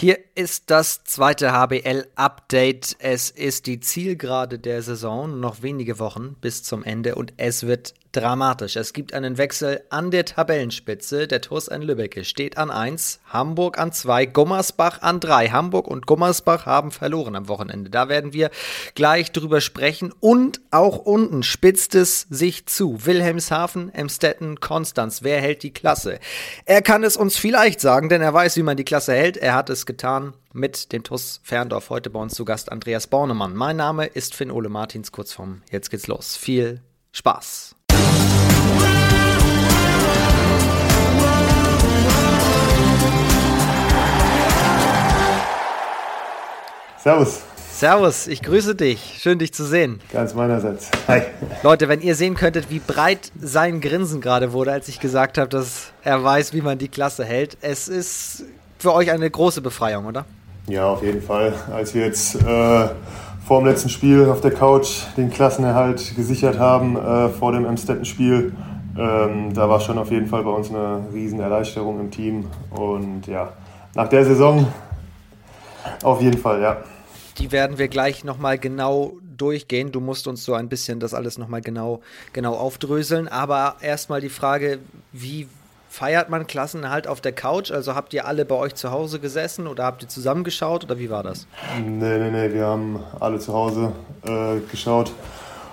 Hier 0.00 0.20
ist 0.36 0.70
das 0.70 1.02
zweite 1.02 1.50
HBL-Update. 1.50 2.98
Es 3.00 3.30
ist 3.30 3.66
die 3.66 3.80
Zielgerade 3.80 4.60
der 4.60 4.80
Saison, 4.80 5.40
noch 5.40 5.62
wenige 5.62 5.98
Wochen 5.98 6.36
bis 6.40 6.62
zum 6.62 6.84
Ende 6.84 7.16
und 7.16 7.34
es 7.36 7.66
wird 7.66 7.94
dramatisch. 8.20 8.76
Es 8.76 8.92
gibt 8.92 9.14
einen 9.14 9.38
Wechsel 9.38 9.82
an 9.90 10.10
der 10.10 10.24
Tabellenspitze. 10.24 11.28
Der 11.28 11.40
TuS 11.40 11.68
in 11.68 11.82
Lübbecke 11.82 12.24
steht 12.24 12.58
an 12.58 12.70
1, 12.70 13.20
Hamburg 13.26 13.78
an 13.78 13.92
2, 13.92 14.26
Gummersbach 14.26 15.02
an 15.02 15.20
3. 15.20 15.50
Hamburg 15.50 15.86
und 15.86 16.06
Gummersbach 16.06 16.66
haben 16.66 16.90
verloren 16.90 17.36
am 17.36 17.48
Wochenende. 17.48 17.90
Da 17.90 18.08
werden 18.08 18.32
wir 18.32 18.50
gleich 18.94 19.32
drüber 19.32 19.60
sprechen. 19.60 20.12
Und 20.20 20.60
auch 20.70 20.98
unten 20.98 21.42
spitzt 21.42 21.94
es 21.94 22.22
sich 22.30 22.66
zu. 22.66 23.06
Wilhelmshaven, 23.06 23.94
Emstetten, 23.94 24.60
Konstanz. 24.60 25.22
Wer 25.22 25.40
hält 25.40 25.62
die 25.62 25.72
Klasse? 25.72 26.18
Er 26.64 26.82
kann 26.82 27.04
es 27.04 27.16
uns 27.16 27.36
vielleicht 27.36 27.80
sagen, 27.80 28.08
denn 28.08 28.22
er 28.22 28.34
weiß, 28.34 28.56
wie 28.56 28.62
man 28.62 28.76
die 28.76 28.84
Klasse 28.84 29.14
hält. 29.14 29.36
Er 29.36 29.54
hat 29.54 29.70
es 29.70 29.86
getan 29.86 30.34
mit 30.52 30.92
dem 30.92 31.04
TUS 31.04 31.40
Ferndorf. 31.42 31.90
Heute 31.90 32.10
bei 32.10 32.20
uns 32.20 32.34
zu 32.34 32.44
Gast 32.44 32.72
Andreas 32.72 33.06
Bornemann. 33.06 33.54
Mein 33.54 33.76
Name 33.76 34.06
ist 34.06 34.34
Finn 34.34 34.50
Ole 34.50 34.68
Martins, 34.68 35.12
kurz 35.12 35.32
vom 35.32 35.62
Jetzt 35.70 35.90
geht's 35.90 36.06
los. 36.06 36.36
Viel 36.36 36.82
Spaß. 37.12 37.77
Servus. 47.08 47.40
Servus, 47.72 48.26
ich 48.26 48.42
grüße 48.42 48.74
dich. 48.74 49.16
Schön, 49.22 49.38
dich 49.38 49.54
zu 49.54 49.64
sehen. 49.64 49.98
Ganz 50.12 50.34
meinerseits. 50.34 50.90
Hi. 51.08 51.22
Leute, 51.62 51.88
wenn 51.88 52.02
ihr 52.02 52.14
sehen 52.14 52.34
könntet, 52.34 52.68
wie 52.68 52.80
breit 52.80 53.32
sein 53.40 53.80
Grinsen 53.80 54.20
gerade 54.20 54.52
wurde, 54.52 54.72
als 54.72 54.88
ich 54.88 55.00
gesagt 55.00 55.38
habe, 55.38 55.48
dass 55.48 55.90
er 56.04 56.22
weiß, 56.22 56.52
wie 56.52 56.60
man 56.60 56.76
die 56.76 56.88
Klasse 56.88 57.24
hält. 57.24 57.56
Es 57.62 57.88
ist 57.88 58.44
für 58.78 58.92
euch 58.92 59.10
eine 59.10 59.30
große 59.30 59.62
Befreiung, 59.62 60.04
oder? 60.04 60.26
Ja, 60.66 60.84
auf 60.90 61.02
jeden 61.02 61.22
Fall. 61.22 61.54
Als 61.72 61.94
wir 61.94 62.04
jetzt 62.04 62.34
äh, 62.34 62.88
vor 63.46 63.60
dem 63.60 63.68
letzten 63.68 63.88
Spiel 63.88 64.28
auf 64.28 64.42
der 64.42 64.50
Couch 64.50 65.04
den 65.16 65.30
Klassenerhalt 65.30 66.14
gesichert 66.14 66.58
haben, 66.58 66.94
äh, 66.96 67.30
vor 67.30 67.52
dem 67.52 67.64
Amstetten-Spiel, 67.64 68.52
ähm, 68.98 69.54
da 69.54 69.66
war 69.66 69.80
schon 69.80 69.96
auf 69.96 70.10
jeden 70.10 70.26
Fall 70.26 70.42
bei 70.42 70.50
uns 70.50 70.68
eine 70.68 71.06
riesen 71.14 71.40
Erleichterung 71.40 72.00
im 72.00 72.10
Team. 72.10 72.50
Und 72.68 73.26
ja, 73.26 73.54
nach 73.94 74.08
der 74.08 74.26
Saison 74.26 74.66
auf 76.02 76.20
jeden 76.20 76.38
Fall, 76.38 76.60
ja. 76.60 76.76
Die 77.38 77.52
werden 77.52 77.78
wir 77.78 77.88
gleich 77.88 78.24
nochmal 78.24 78.58
genau 78.58 79.12
durchgehen. 79.36 79.92
Du 79.92 80.00
musst 80.00 80.26
uns 80.26 80.44
so 80.44 80.54
ein 80.54 80.68
bisschen 80.68 81.00
das 81.00 81.14
alles 81.14 81.38
nochmal 81.38 81.60
genau, 81.60 82.00
genau 82.32 82.54
aufdröseln. 82.54 83.28
Aber 83.28 83.76
erstmal 83.80 84.20
die 84.20 84.28
Frage, 84.28 84.80
wie 85.12 85.48
feiert 85.88 86.28
man 86.28 86.46
Klassenerhalt 86.46 87.06
auf 87.06 87.20
der 87.20 87.32
Couch? 87.32 87.70
Also 87.70 87.94
habt 87.94 88.12
ihr 88.12 88.26
alle 88.26 88.44
bei 88.44 88.54
euch 88.54 88.74
zu 88.74 88.90
Hause 88.90 89.20
gesessen 89.20 89.66
oder 89.66 89.84
habt 89.84 90.02
ihr 90.02 90.08
zusammengeschaut 90.08 90.84
oder 90.84 90.98
wie 90.98 91.10
war 91.10 91.22
das? 91.22 91.46
Nee, 91.80 92.18
nee, 92.18 92.30
nee, 92.30 92.52
wir 92.52 92.66
haben 92.66 93.02
alle 93.20 93.38
zu 93.38 93.52
Hause 93.52 93.92
äh, 94.24 94.60
geschaut. 94.70 95.12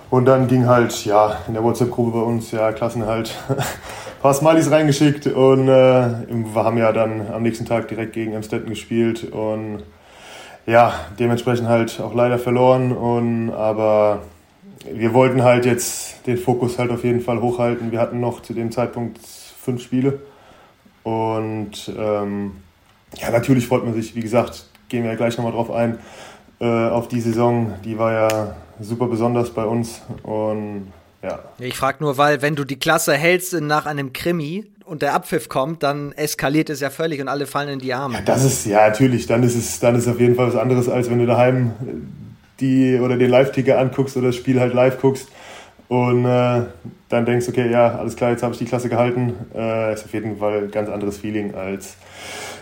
Und 0.08 0.24
dann 0.24 0.46
ging 0.46 0.66
halt, 0.66 1.04
ja, 1.04 1.40
in 1.48 1.54
der 1.54 1.64
WhatsApp-Gruppe 1.64 2.18
bei 2.18 2.24
uns, 2.24 2.52
ja, 2.52 2.70
Klassenerhalt, 2.70 3.34
ein 3.48 3.56
paar 4.22 4.34
Smileys 4.34 4.70
reingeschickt 4.70 5.26
und 5.26 5.68
äh, 5.68 5.72
wir 5.72 6.54
haben 6.54 6.78
ja 6.78 6.92
dann 6.92 7.26
am 7.32 7.42
nächsten 7.42 7.64
Tag 7.64 7.88
direkt 7.88 8.12
gegen 8.12 8.36
Amstetten 8.36 8.70
gespielt 8.70 9.24
und 9.32 9.82
ja, 10.66 10.92
dementsprechend 11.18 11.68
halt 11.68 12.00
auch 12.00 12.14
leider 12.14 12.38
verloren. 12.38 12.92
Und, 12.92 13.52
aber 13.52 14.22
wir 14.92 15.14
wollten 15.14 15.42
halt 15.42 15.64
jetzt 15.64 16.26
den 16.26 16.38
Fokus 16.38 16.78
halt 16.78 16.90
auf 16.90 17.04
jeden 17.04 17.20
Fall 17.20 17.40
hochhalten. 17.40 17.92
Wir 17.92 18.00
hatten 18.00 18.20
noch 18.20 18.42
zu 18.42 18.52
dem 18.52 18.70
Zeitpunkt 18.70 19.18
fünf 19.18 19.82
Spiele. 19.82 20.20
Und 21.02 21.92
ähm, 21.96 22.56
ja, 23.16 23.30
natürlich 23.30 23.68
freut 23.68 23.84
man 23.84 23.94
sich, 23.94 24.14
wie 24.16 24.20
gesagt, 24.20 24.66
gehen 24.88 25.04
wir 25.04 25.10
ja 25.10 25.16
gleich 25.16 25.36
nochmal 25.36 25.52
drauf 25.52 25.70
ein, 25.70 25.98
äh, 26.60 26.88
auf 26.88 27.08
die 27.08 27.20
Saison. 27.20 27.72
Die 27.84 27.98
war 27.98 28.12
ja 28.12 28.56
super 28.80 29.06
besonders 29.06 29.50
bei 29.50 29.64
uns. 29.64 30.02
Und 30.24 30.92
ja. 31.22 31.38
Ich 31.58 31.76
frage 31.76 31.98
nur, 32.00 32.18
weil 32.18 32.42
wenn 32.42 32.54
du 32.54 32.64
die 32.64 32.78
Klasse 32.78 33.14
hältst 33.14 33.52
nach 33.60 33.86
einem 33.86 34.12
Krimi, 34.12 34.66
und 34.86 35.02
der 35.02 35.14
Abpfiff 35.14 35.48
kommt, 35.48 35.82
dann 35.82 36.12
eskaliert 36.12 36.70
es 36.70 36.80
ja 36.80 36.90
völlig 36.90 37.20
und 37.20 37.28
alle 37.28 37.46
fallen 37.46 37.68
in 37.68 37.78
die 37.80 37.92
Arme. 37.92 38.14
Ja, 38.14 38.20
das 38.20 38.44
ist, 38.44 38.66
ja, 38.66 38.88
natürlich, 38.88 39.26
dann 39.26 39.42
ist 39.42 39.56
es, 39.56 39.80
dann 39.80 39.96
ist 39.96 40.06
auf 40.06 40.20
jeden 40.20 40.36
Fall 40.36 40.46
was 40.46 40.56
anderes, 40.56 40.88
als 40.88 41.10
wenn 41.10 41.18
du 41.18 41.26
daheim 41.26 41.72
die 42.60 42.98
oder 42.98 43.16
den 43.16 43.30
Live-Ticker 43.30 43.78
anguckst 43.78 44.16
oder 44.16 44.28
das 44.28 44.36
Spiel 44.36 44.60
halt 44.60 44.72
live 44.72 45.00
guckst 45.00 45.28
und 45.88 46.24
äh, 46.24 46.62
dann 47.08 47.26
denkst, 47.26 47.48
okay, 47.48 47.70
ja, 47.70 47.96
alles 47.96 48.16
klar, 48.16 48.30
jetzt 48.30 48.42
habe 48.42 48.52
ich 48.52 48.58
die 48.58 48.64
Klasse 48.64 48.88
gehalten. 48.88 49.34
Äh, 49.54 49.92
ist 49.92 50.04
auf 50.04 50.14
jeden 50.14 50.38
Fall 50.38 50.64
ein 50.64 50.70
ganz 50.70 50.88
anderes 50.88 51.18
Feeling 51.18 51.54
als 51.54 51.96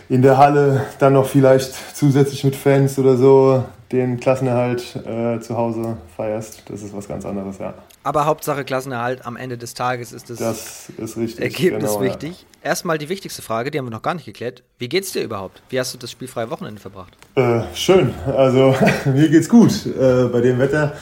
in 0.09 0.21
der 0.21 0.37
Halle 0.37 0.85
dann 0.99 1.13
noch 1.13 1.27
vielleicht 1.27 1.73
zusätzlich 1.95 2.43
mit 2.43 2.55
Fans 2.55 2.99
oder 2.99 3.17
so 3.17 3.63
den 3.91 4.19
Klassenerhalt 4.19 4.95
äh, 5.05 5.39
zu 5.39 5.57
Hause 5.57 5.97
feierst. 6.15 6.63
Das 6.69 6.81
ist 6.81 6.95
was 6.95 7.07
ganz 7.07 7.25
anderes, 7.25 7.57
ja. 7.59 7.73
Aber 8.05 8.27
Hauptsache 8.27 8.63
Klassenerhalt 8.63 9.25
am 9.25 9.35
Ende 9.35 9.57
des 9.57 9.73
Tages 9.73 10.11
ist 10.11 10.29
das, 10.29 10.37
das 10.37 10.89
ist 10.95 11.17
richtig, 11.17 11.43
Ergebnis 11.43 11.93
genau, 11.93 12.01
wichtig. 12.03 12.45
Ja. 12.61 12.69
Erstmal 12.69 12.99
die 12.99 13.09
wichtigste 13.09 13.41
Frage, 13.41 13.71
die 13.71 13.79
haben 13.79 13.87
wir 13.87 13.91
noch 13.91 14.03
gar 14.03 14.13
nicht 14.13 14.25
geklärt. 14.25 14.61
Wie 14.77 14.87
geht's 14.87 15.11
dir 15.11 15.23
überhaupt? 15.23 15.63
Wie 15.69 15.79
hast 15.79 15.91
du 15.95 15.97
das 15.97 16.11
spielfreie 16.11 16.51
Wochenende 16.51 16.79
verbracht? 16.79 17.17
Äh, 17.33 17.61
schön. 17.73 18.13
Also 18.27 18.75
mir 19.05 19.27
geht's 19.29 19.49
gut. 19.49 19.87
Äh, 19.87 20.25
bei 20.25 20.41
dem 20.41 20.59
Wetter. 20.59 20.93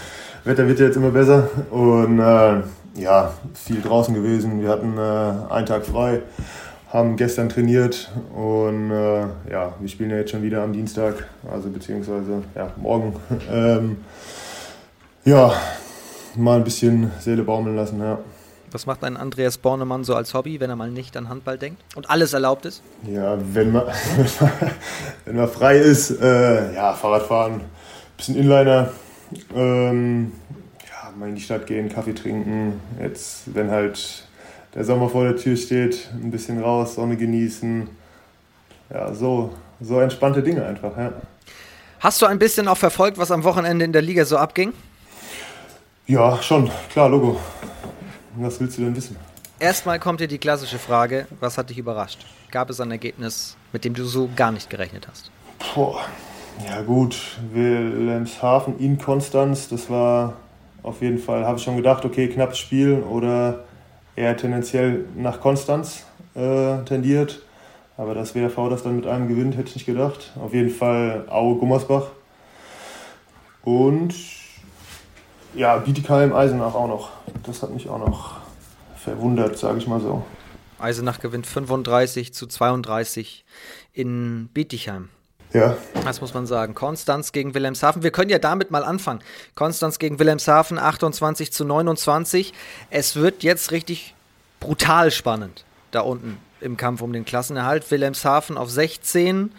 Wetter 0.46 0.66
wird 0.66 0.80
ja 0.80 0.86
jetzt 0.86 0.96
immer 0.96 1.10
besser. 1.10 1.50
Und 1.72 2.20
äh, 2.20 2.62
ja, 3.02 3.34
viel 3.54 3.82
draußen 3.82 4.16
gewesen. 4.16 4.62
Wir 4.62 4.70
hatten 4.70 4.98
äh, 4.98 5.54
einen 5.54 5.66
Tag 5.66 5.86
frei 5.86 6.22
haben 6.88 7.18
gestern 7.18 7.50
trainiert 7.50 8.12
und 8.36 8.92
äh, 8.92 9.22
ja, 9.50 9.74
wir 9.80 9.90
spielen 9.90 10.12
ja 10.12 10.18
jetzt 10.18 10.30
schon 10.30 10.44
wieder 10.44 10.62
am 10.62 10.74
Dienstag, 10.74 11.28
also 11.52 11.70
beziehungsweise 11.70 12.44
ja, 12.54 12.72
morgen. 12.78 13.16
ähm, 13.52 13.98
ja, 15.26 15.54
mal 16.36 16.58
ein 16.58 16.64
bisschen 16.64 17.12
Seele 17.20 17.44
baumeln 17.44 17.76
lassen, 17.76 18.00
ja. 18.00 18.20
Was 18.72 18.88
macht 18.88 19.04
ein 19.04 19.18
Andreas 19.18 19.60
Bornemann 19.60 20.04
so 20.04 20.16
als 20.16 20.34
Hobby, 20.34 20.60
wenn 20.60 20.70
er 20.70 20.76
mal 20.76 20.90
nicht 20.90 21.16
an 21.16 21.30
Handball 21.30 21.60
denkt 21.60 21.80
und 21.96 22.10
alles 22.10 22.34
erlaubt 22.34 22.66
ist? 22.66 22.82
Ja, 23.08 23.38
wenn 23.54 23.72
man, 23.72 23.84
wenn 25.26 25.36
man 25.36 25.48
frei 25.48 25.78
ist, 25.78 26.10
äh, 26.20 26.74
ja, 26.74 26.94
Fahrradfahren, 26.94 27.62
bisschen 28.18 28.36
Inliner, 28.36 28.92
ähm, 29.56 30.32
ja, 30.88 31.12
mal 31.16 31.30
in 31.30 31.36
die 31.36 31.42
Stadt 31.42 31.68
gehen, 31.68 31.88
Kaffee 31.88 32.16
trinken. 32.16 32.80
Jetzt, 33.00 33.54
wenn 33.54 33.70
halt 33.70 34.26
der 34.74 34.84
Sommer 34.84 35.08
vor 35.08 35.24
der 35.24 35.38
Tür 35.38 35.56
steht, 35.56 36.10
ein 36.12 36.32
bisschen 36.32 36.60
raus, 36.60 36.96
Sonne 36.96 37.16
genießen. 37.16 37.88
Ja, 38.92 39.14
so, 39.14 39.54
so 39.82 40.00
entspannte 40.00 40.42
Dinge 40.42 40.66
einfach, 40.66 40.98
ja. 40.98 41.14
Hast 42.00 42.22
du 42.22 42.26
ein 42.26 42.40
bisschen 42.40 42.68
auch 42.68 42.78
verfolgt, 42.78 43.20
was 43.20 43.30
am 43.30 43.44
Wochenende 43.44 43.86
in 43.86 43.94
der 43.94 44.02
Liga 44.02 44.26
so 44.26 44.38
abging? 44.38 44.74
Ja, 46.06 46.42
schon, 46.42 46.70
klar, 46.92 47.08
Logo. 47.08 47.40
Was 48.36 48.60
willst 48.60 48.78
du 48.78 48.82
denn 48.82 48.96
wissen? 48.96 49.16
Erstmal 49.58 50.00
kommt 50.00 50.20
dir 50.20 50.28
die 50.28 50.38
klassische 50.38 50.78
Frage, 50.78 51.28
was 51.40 51.58
hat 51.58 51.70
dich 51.70 51.78
überrascht? 51.78 52.26
Gab 52.52 52.70
es 52.70 52.82
ein 52.82 52.92
Ergebnis, 52.92 53.56
mit 53.72 53.86
dem 53.86 53.94
du 53.94 54.04
so 54.04 54.30
gar 54.36 54.52
nicht 54.52 54.70
gerechnet 54.70 55.08
hast? 55.10 55.32
Boah, 55.74 56.02
ja 56.68 56.82
gut, 56.82 57.38
Wilhelmshaven 57.54 58.78
in 58.80 58.98
Konstanz, 58.98 59.70
das 59.70 59.90
war 59.90 60.34
auf 60.82 61.02
jeden 61.02 61.20
Fall, 61.20 61.46
habe 61.46 61.58
ich 61.58 61.64
schon 61.64 61.78
gedacht, 61.78 62.04
okay, 62.04 62.28
knappes 62.28 62.58
Spiel 62.58 63.02
oder 63.10 63.64
eher 64.18 64.36
tendenziell 64.36 65.06
nach 65.16 65.40
Konstanz 65.40 66.04
äh, 66.36 66.84
tendiert. 66.84 67.42
Aber 67.96 68.14
dass 68.14 68.36
WRV 68.36 68.70
das 68.70 68.84
dann 68.84 68.98
mit 68.98 69.08
einem 69.08 69.30
gewinnt, 69.30 69.56
hätte 69.56 69.70
ich 69.70 69.76
nicht 69.76 69.86
gedacht. 69.86 70.34
Auf 70.44 70.54
jeden 70.54 70.72
Fall 70.72 71.26
Aue 71.30 71.56
Gummersbach. 71.56 72.08
Und 73.64 74.14
ja, 75.56 75.78
Bietigheim, 75.78 76.34
Eisenach 76.34 76.74
auch 76.74 76.88
noch. 76.88 77.12
Das 77.46 77.62
hat 77.62 77.72
mich 77.74 77.90
auch 77.90 78.00
noch 78.00 78.38
verwundert, 78.98 79.58
sage 79.58 79.78
ich 79.78 79.88
mal 79.88 80.00
so. 80.00 80.24
Eisenach 80.80 81.20
gewinnt 81.20 81.48
35 81.48 82.34
zu 82.34 82.48
32 82.48 83.46
in 83.94 84.50
Bietigheim. 84.54 85.10
Ja. 85.54 85.78
Das 86.04 86.20
muss 86.20 86.34
man 86.34 86.48
sagen. 86.48 86.74
Konstanz 86.74 87.32
gegen 87.32 87.54
Wilhelmshaven. 87.54 88.02
Wir 88.02 88.12
können 88.12 88.32
ja 88.32 88.40
damit 88.40 88.72
mal 88.72 88.84
anfangen. 88.84 89.20
Konstanz 89.56 90.00
gegen 90.00 90.20
Wilhelmshaven 90.20 90.80
28 90.80 91.54
zu 91.54 91.64
29. 91.64 92.54
Es 92.90 93.16
wird 93.16 93.44
jetzt 93.44 93.72
richtig 93.72 94.16
brutal 94.60 95.12
spannend 95.12 95.64
da 95.92 96.02
unten 96.02 96.40
im 96.60 96.78
Kampf 96.78 97.02
um 97.02 97.14
den 97.14 97.26
Klassenerhalt. 97.26 97.90
Wilhelmshaven 97.92 98.58
auf 98.58 98.70
16. 98.70 99.52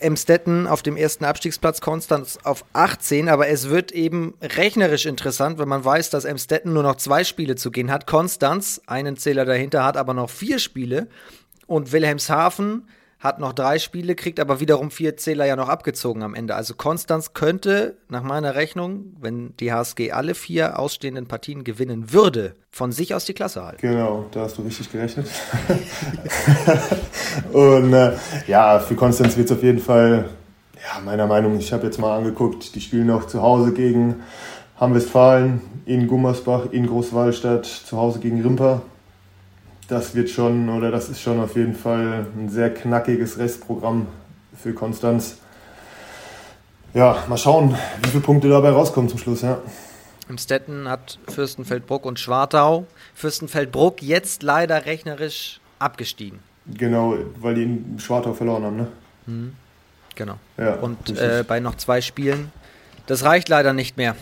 Emstetten 0.00 0.66
auf 0.66 0.82
dem 0.82 0.96
ersten 0.96 1.24
Abstiegsplatz, 1.24 1.80
Konstanz 1.80 2.38
auf 2.44 2.64
18, 2.74 3.28
aber 3.28 3.48
es 3.48 3.70
wird 3.70 3.92
eben 3.92 4.34
rechnerisch 4.42 5.06
interessant, 5.06 5.58
wenn 5.58 5.68
man 5.68 5.84
weiß, 5.84 6.10
dass 6.10 6.26
Emstetten 6.26 6.72
nur 6.72 6.82
noch 6.82 6.96
zwei 6.96 7.24
Spiele 7.24 7.56
zu 7.56 7.70
gehen 7.70 7.90
hat. 7.90 8.06
Konstanz, 8.06 8.82
einen 8.86 9.16
Zähler 9.16 9.46
dahinter, 9.46 9.84
hat 9.84 9.96
aber 9.96 10.12
noch 10.12 10.28
vier 10.28 10.58
Spiele 10.58 11.08
und 11.66 11.92
Wilhelmshaven 11.92 12.88
hat 13.20 13.38
noch 13.38 13.52
drei 13.52 13.78
Spiele, 13.78 14.14
kriegt 14.14 14.40
aber 14.40 14.60
wiederum 14.60 14.90
vier 14.90 15.16
Zähler 15.18 15.44
ja 15.44 15.54
noch 15.54 15.68
abgezogen 15.68 16.22
am 16.22 16.34
Ende. 16.34 16.54
Also 16.54 16.74
Konstanz 16.74 17.34
könnte 17.34 17.98
nach 18.08 18.22
meiner 18.22 18.54
Rechnung, 18.54 19.14
wenn 19.20 19.54
die 19.58 19.72
HSG 19.72 20.12
alle 20.12 20.34
vier 20.34 20.78
ausstehenden 20.78 21.26
Partien 21.26 21.62
gewinnen 21.62 22.14
würde, 22.14 22.54
von 22.70 22.92
sich 22.92 23.14
aus 23.14 23.26
die 23.26 23.34
Klasse 23.34 23.62
halten. 23.62 23.82
Genau, 23.82 24.24
da 24.32 24.40
hast 24.40 24.56
du 24.56 24.62
richtig 24.62 24.90
gerechnet. 24.90 25.28
Und 27.52 27.92
äh, 27.92 28.12
ja, 28.46 28.78
für 28.80 28.94
Konstanz 28.94 29.36
wird 29.36 29.50
es 29.50 29.56
auf 29.56 29.62
jeden 29.62 29.80
Fall, 29.80 30.30
ja, 30.76 31.00
meiner 31.04 31.26
Meinung, 31.26 31.58
ich 31.58 31.74
habe 31.74 31.84
jetzt 31.84 31.98
mal 31.98 32.16
angeguckt, 32.16 32.74
die 32.74 32.80
spielen 32.80 33.06
noch 33.06 33.26
zu 33.26 33.42
Hause 33.42 33.74
gegen 33.74 34.22
Hamm-Westfalen, 34.80 35.60
in 35.84 36.06
Gummersbach, 36.06 36.72
in 36.72 36.86
Großwallstadt, 36.86 37.66
zu 37.66 37.98
Hause 37.98 38.18
gegen 38.20 38.40
Rimper 38.40 38.80
das 39.90 40.14
wird 40.14 40.30
schon, 40.30 40.68
oder 40.68 40.90
das 40.90 41.08
ist 41.08 41.20
schon 41.20 41.40
auf 41.40 41.56
jeden 41.56 41.74
Fall 41.74 42.26
ein 42.36 42.48
sehr 42.48 42.72
knackiges 42.72 43.38
Restprogramm 43.38 44.06
für 44.56 44.72
Konstanz. 44.72 45.38
Ja, 46.94 47.24
mal 47.28 47.38
schauen, 47.38 47.76
wie 48.02 48.08
viele 48.08 48.22
Punkte 48.22 48.48
dabei 48.48 48.70
rauskommen 48.70 49.10
zum 49.10 49.18
Schluss, 49.18 49.42
ja. 49.42 49.58
Im 50.28 50.38
Stetten 50.38 50.88
hat 50.88 51.18
Fürstenfeldbruck 51.28 52.06
und 52.06 52.20
Schwartau. 52.20 52.86
Fürstenfeldbruck 53.14 54.00
jetzt 54.00 54.44
leider 54.44 54.86
rechnerisch 54.86 55.60
abgestiegen. 55.80 56.38
Genau, 56.66 57.16
weil 57.40 57.54
die 57.56 57.62
in 57.64 57.98
Schwartau 57.98 58.32
verloren 58.32 58.62
haben, 58.64 58.76
ne? 58.76 58.88
Mhm. 59.26 59.52
Genau. 60.14 60.38
Ja, 60.56 60.74
und 60.74 61.18
äh, 61.18 61.44
bei 61.46 61.60
noch 61.60 61.76
zwei 61.76 62.00
Spielen, 62.00 62.52
das 63.06 63.24
reicht 63.24 63.48
leider 63.48 63.72
nicht 63.72 63.96
mehr. 63.96 64.14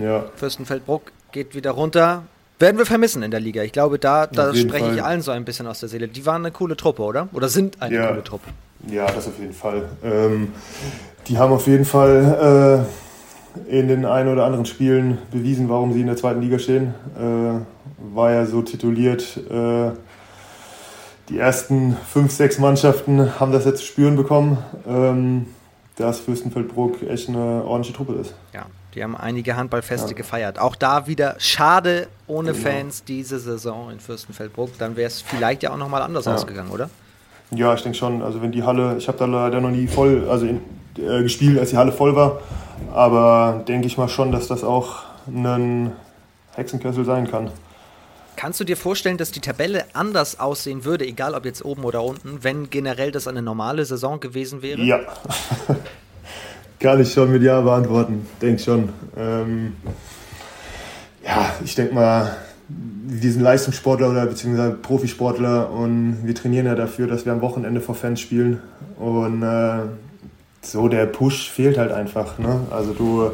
Ja. 0.00 0.24
Fürstenfeldbruck 0.36 1.12
geht 1.30 1.54
wieder 1.54 1.72
runter. 1.72 2.24
Werden 2.58 2.78
wir 2.78 2.86
vermissen 2.86 3.22
in 3.22 3.30
der 3.30 3.40
Liga. 3.40 3.62
Ich 3.62 3.72
glaube, 3.72 3.98
da, 3.98 4.26
da 4.26 4.54
spreche 4.54 4.84
Fall. 4.84 4.94
ich 4.94 5.02
allen 5.02 5.20
so 5.20 5.32
ein 5.32 5.44
bisschen 5.44 5.66
aus 5.66 5.80
der 5.80 5.88
Seele. 5.88 6.06
Die 6.08 6.24
waren 6.26 6.42
eine 6.42 6.52
coole 6.52 6.76
Truppe, 6.76 7.02
oder? 7.02 7.28
Oder 7.32 7.48
sind 7.48 7.82
eine 7.82 7.94
ja. 7.94 8.08
coole 8.08 8.22
Truppe? 8.22 8.50
Ja, 8.88 9.06
das 9.06 9.26
auf 9.26 9.38
jeden 9.38 9.52
Fall. 9.52 9.88
Ähm, 10.04 10.52
die 11.26 11.38
haben 11.38 11.52
auf 11.52 11.66
jeden 11.66 11.84
Fall 11.84 12.86
äh, 13.68 13.78
in 13.78 13.88
den 13.88 14.04
ein 14.04 14.28
oder 14.28 14.44
anderen 14.44 14.66
Spielen 14.66 15.18
bewiesen, 15.30 15.68
warum 15.68 15.92
sie 15.92 16.00
in 16.00 16.06
der 16.06 16.16
zweiten 16.16 16.40
Liga 16.40 16.58
stehen. 16.58 16.94
Äh, 17.16 18.14
war 18.14 18.32
ja 18.32 18.46
so 18.46 18.62
tituliert. 18.62 19.38
Äh, 19.50 19.90
die 21.28 21.38
ersten 21.38 21.96
fünf, 22.08 22.32
sechs 22.32 22.58
Mannschaften 22.58 23.38
haben 23.40 23.52
das 23.52 23.64
jetzt 23.64 23.78
zu 23.78 23.86
spüren 23.86 24.16
bekommen, 24.16 24.58
ähm, 24.86 25.46
dass 25.96 26.20
Fürstenfeldbruck 26.20 27.02
echt 27.02 27.28
eine 27.28 27.64
ordentliche 27.64 27.96
Truppe 27.96 28.14
ist. 28.14 28.34
Ja, 28.52 28.66
die 28.94 29.02
haben 29.02 29.16
einige 29.16 29.56
Handballfeste 29.56 30.10
ja. 30.10 30.14
gefeiert. 30.14 30.58
Auch 30.58 30.76
da 30.76 31.06
wieder 31.06 31.36
schade 31.38 32.08
ohne 32.26 32.52
genau. 32.52 32.68
Fans 32.68 33.04
diese 33.04 33.38
Saison 33.38 33.90
in 33.90 34.00
Fürstenfeldbruck. 34.00 34.78
Dann 34.78 34.96
wäre 34.96 35.06
es 35.06 35.22
vielleicht 35.22 35.62
ja 35.62 35.72
auch 35.72 35.76
nochmal 35.76 36.02
anders 36.02 36.26
ja. 36.26 36.34
ausgegangen, 36.34 36.70
oder? 36.70 36.90
Ja, 37.50 37.74
ich 37.74 37.82
denke 37.82 37.98
schon. 37.98 38.22
Also 38.22 38.42
wenn 38.42 38.52
die 38.52 38.62
Halle, 38.62 38.96
ich 38.98 39.08
habe 39.08 39.18
da 39.18 39.24
leider 39.26 39.60
noch 39.60 39.70
nie 39.70 39.86
voll, 39.86 40.28
also 40.28 40.46
in, 40.46 40.60
äh, 40.98 41.22
gespielt, 41.22 41.58
als 41.58 41.70
die 41.70 41.76
Halle 41.76 41.92
voll 41.92 42.14
war. 42.14 42.40
Aber 42.94 43.62
denke 43.66 43.86
ich 43.86 43.96
mal 43.96 44.08
schon, 44.08 44.32
dass 44.32 44.48
das 44.48 44.64
auch 44.64 45.02
ein 45.26 45.92
Hexenkessel 46.54 47.04
sein 47.04 47.30
kann. 47.30 47.50
Kannst 48.36 48.58
du 48.60 48.64
dir 48.64 48.76
vorstellen, 48.76 49.18
dass 49.18 49.30
die 49.30 49.40
Tabelle 49.40 49.84
anders 49.92 50.40
aussehen 50.40 50.84
würde, 50.84 51.06
egal 51.06 51.34
ob 51.34 51.44
jetzt 51.44 51.64
oben 51.64 51.84
oder 51.84 52.02
unten, 52.02 52.42
wenn 52.42 52.70
generell 52.70 53.12
das 53.12 53.28
eine 53.28 53.42
normale 53.42 53.84
Saison 53.84 54.20
gewesen 54.20 54.62
wäre? 54.62 54.82
Ja. 54.82 55.00
Kann 56.82 57.00
ich 57.00 57.12
schon 57.12 57.30
mit 57.30 57.44
Ja 57.44 57.60
beantworten, 57.60 58.26
denke 58.40 58.60
schon. 58.60 58.88
Ähm, 59.16 59.74
ja, 61.24 61.52
ich 61.64 61.76
denke 61.76 61.94
mal, 61.94 62.34
wir 62.66 63.30
sind 63.30 63.40
Leistungssportler 63.40 64.10
oder 64.10 64.26
beziehungsweise 64.26 64.72
Profisportler 64.72 65.70
und 65.70 66.22
wir 66.24 66.34
trainieren 66.34 66.66
ja 66.66 66.74
dafür, 66.74 67.06
dass 67.06 67.24
wir 67.24 67.32
am 67.34 67.40
Wochenende 67.40 67.80
vor 67.80 67.94
Fans 67.94 68.20
spielen. 68.20 68.60
Und 68.98 69.44
äh, 69.44 69.82
so 70.60 70.88
der 70.88 71.06
Push 71.06 71.52
fehlt 71.52 71.78
halt 71.78 71.92
einfach. 71.92 72.40
Ne? 72.40 72.62
Also 72.72 72.94
du, 72.94 73.30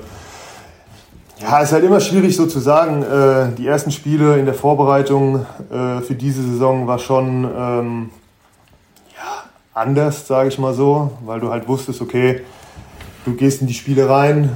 ja, 1.40 1.62
ist 1.62 1.72
halt 1.72 1.84
immer 1.84 2.00
schwierig 2.00 2.36
so 2.36 2.44
zu 2.44 2.58
sagen. 2.58 3.02
Äh, 3.02 3.56
die 3.56 3.66
ersten 3.66 3.92
Spiele 3.92 4.38
in 4.38 4.44
der 4.44 4.54
Vorbereitung 4.54 5.46
äh, 5.70 6.02
für 6.02 6.14
diese 6.14 6.42
Saison 6.42 6.86
war 6.86 6.98
schon 6.98 7.44
ähm, 7.44 8.10
ja, 9.16 9.44
anders, 9.72 10.26
sage 10.26 10.50
ich 10.50 10.58
mal 10.58 10.74
so, 10.74 11.12
weil 11.24 11.40
du 11.40 11.48
halt 11.48 11.66
wusstest, 11.66 12.02
okay, 12.02 12.42
du 13.24 13.34
gehst 13.34 13.60
in 13.60 13.66
die 13.66 13.74
Spiele 13.74 14.08
rein, 14.08 14.50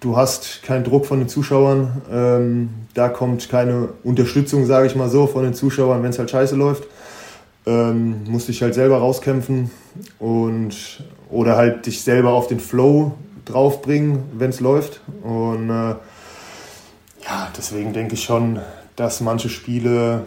du 0.00 0.16
hast 0.16 0.62
keinen 0.62 0.84
Druck 0.84 1.06
von 1.06 1.18
den 1.18 1.28
Zuschauern, 1.28 2.02
ähm, 2.10 2.70
da 2.94 3.08
kommt 3.08 3.48
keine 3.48 3.90
Unterstützung, 4.04 4.66
sage 4.66 4.86
ich 4.86 4.94
mal 4.94 5.08
so, 5.08 5.26
von 5.26 5.44
den 5.44 5.54
Zuschauern, 5.54 6.02
wenn 6.02 6.10
es 6.10 6.18
halt 6.18 6.30
scheiße 6.30 6.56
läuft. 6.56 6.84
Ähm, 7.66 8.22
musst 8.28 8.48
dich 8.48 8.62
halt 8.62 8.74
selber 8.74 8.98
rauskämpfen 8.98 9.70
und 10.20 11.02
oder 11.30 11.56
halt 11.56 11.86
dich 11.86 12.02
selber 12.02 12.30
auf 12.30 12.46
den 12.46 12.60
Flow 12.60 13.14
draufbringen, 13.44 14.20
wenn 14.38 14.50
es 14.50 14.60
läuft. 14.60 15.00
Und 15.22 15.70
äh, 15.70 15.94
ja, 17.24 17.48
deswegen 17.56 17.92
denke 17.92 18.14
ich 18.14 18.22
schon, 18.22 18.60
dass 18.94 19.20
manche 19.20 19.48
Spiele 19.48 20.22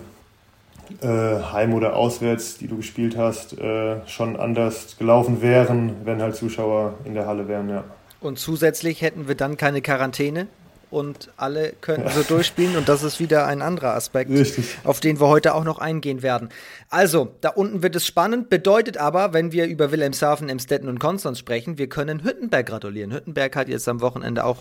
äh, 1.02 1.42
heim 1.52 1.74
oder 1.74 1.96
auswärts, 1.96 2.58
die 2.58 2.68
du 2.68 2.78
gespielt 2.78 3.18
hast, 3.18 3.58
äh, 3.58 4.08
schon 4.08 4.36
anders 4.36 4.98
gelaufen 4.98 5.42
wären, 5.42 6.06
wenn 6.06 6.22
halt 6.22 6.36
Zuschauer 6.36 6.96
in 7.06 7.14
der 7.14 7.26
Halle 7.26 7.48
wären, 7.48 7.70
ja. 7.70 7.84
Und 8.22 8.38
zusätzlich 8.38 9.02
hätten 9.02 9.28
wir 9.28 9.36
dann 9.36 9.56
keine 9.56 9.82
Quarantäne 9.82 10.48
und 10.92 11.30
alle 11.38 11.74
könnten 11.82 12.10
so 12.10 12.24
durchspielen 12.24 12.76
und 12.76 12.90
das 12.90 13.04
ist 13.04 13.20
wieder 13.20 13.46
ein 13.46 13.62
anderer 13.62 13.94
Aspekt, 13.94 14.32
Richtig. 14.32 14.78
auf 14.84 15.00
den 15.00 15.20
wir 15.20 15.28
heute 15.28 15.54
auch 15.54 15.64
noch 15.64 15.80
eingehen 15.80 16.22
werden. 16.22 16.50
Also, 16.90 17.36
da 17.42 17.50
unten 17.50 17.84
wird 17.84 17.96
es 17.96 18.06
spannend, 18.06 18.50
bedeutet 18.50 18.98
aber, 18.98 19.34
wenn 19.34 19.52
wir 19.52 19.68
über 19.68 19.92
Wilhelmshaven, 19.92 20.50
Emstetten 20.50 20.90
und 20.90 21.00
Konstanz 21.00 21.40
sprechen, 21.40 21.78
wir 21.78 21.88
können 21.88 22.24
Hüttenberg 22.24 22.66
gratulieren. 22.66 23.14
Hüttenberg 23.14 23.56
hat 23.56 23.70
jetzt 23.70 23.88
am 23.88 24.02
Wochenende 24.02 24.44
auch 24.44 24.58